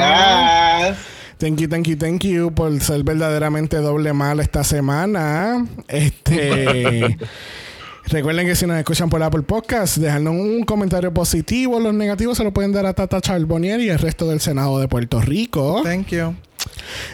Thank 1.43 1.59
you, 1.59 1.67
thank 1.67 1.87
you, 1.89 1.97
thank 1.97 2.23
you 2.23 2.51
por 2.55 2.79
ser 2.79 3.03
verdaderamente 3.03 3.75
doble 3.75 4.13
mal 4.13 4.39
esta 4.39 4.63
semana. 4.63 5.67
Este. 5.89 7.17
Recuerden 8.05 8.47
que 8.47 8.55
si 8.55 8.65
nos 8.65 8.77
escuchan 8.77 9.09
por 9.09 9.21
Apple 9.21 9.41
Podcast, 9.41 9.97
dejarnos 9.97 10.35
un 10.35 10.63
comentario 10.63 11.13
positivo. 11.13 11.81
Los 11.81 11.93
negativos 11.93 12.37
se 12.37 12.45
lo 12.45 12.53
pueden 12.53 12.71
dar 12.71 12.85
a 12.85 12.93
Tata 12.93 13.19
Charbonnier 13.19 13.81
y 13.81 13.89
el 13.89 13.99
resto 13.99 14.25
del 14.29 14.39
Senado 14.39 14.79
de 14.79 14.87
Puerto 14.87 15.19
Rico. 15.19 15.81
Thank 15.83 16.11
you. 16.11 16.33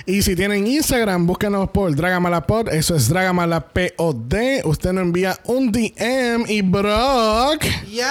Y 0.06 0.22
si 0.22 0.36
tienen 0.36 0.68
Instagram, 0.68 1.26
búsquenos 1.26 1.72
por 1.72 1.96
Dragamalapod. 1.96 2.70
Eso 2.70 2.96
es 2.96 3.10
Dragamalapod. 3.10 3.94
Usted 4.64 4.94
nos 4.94 5.06
envía 5.06 5.40
un 5.46 5.72
DM 5.72 6.46
y 6.48 6.62
Brock. 6.62 7.64
Yes. 7.88 8.06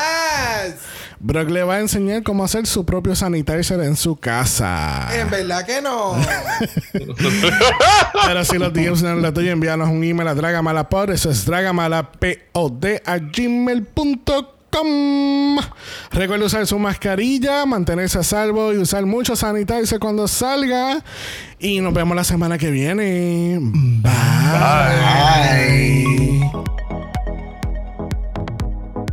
Brock 1.20 1.50
le 1.50 1.64
va 1.64 1.76
a 1.76 1.80
enseñar 1.80 2.22
cómo 2.22 2.44
hacer 2.44 2.66
su 2.66 2.84
propio 2.84 3.16
sanitizer 3.16 3.80
en 3.80 3.96
su 3.96 4.16
casa. 4.16 5.08
En 5.12 5.30
verdad 5.30 5.64
que 5.66 5.82
no. 5.82 6.14
Pero 8.26 8.44
si 8.44 8.58
los 8.58 8.72
DMs 8.72 9.02
no 9.02 9.16
lo 9.16 9.32
tuyo, 9.32 9.50
envíanos 9.50 9.88
un 9.88 10.04
email 10.04 10.28
a 10.28 10.34
dragamalapod. 10.34 11.10
Eso 11.10 11.30
es 11.30 11.44
dragamalapod 11.44 12.84
a 13.04 13.18
gmail.com. 13.18 14.54
Recuerda 16.12 16.46
usar 16.46 16.64
su 16.66 16.78
mascarilla, 16.78 17.66
mantenerse 17.66 18.18
a 18.18 18.22
salvo 18.22 18.72
y 18.72 18.78
usar 18.78 19.04
mucho 19.06 19.34
sanitizer 19.34 19.98
cuando 19.98 20.28
salga. 20.28 21.02
Y 21.58 21.80
nos 21.80 21.92
vemos 21.94 22.14
la 22.14 22.22
semana 22.22 22.58
que 22.58 22.70
viene. 22.70 23.58
Bye. 23.60 24.12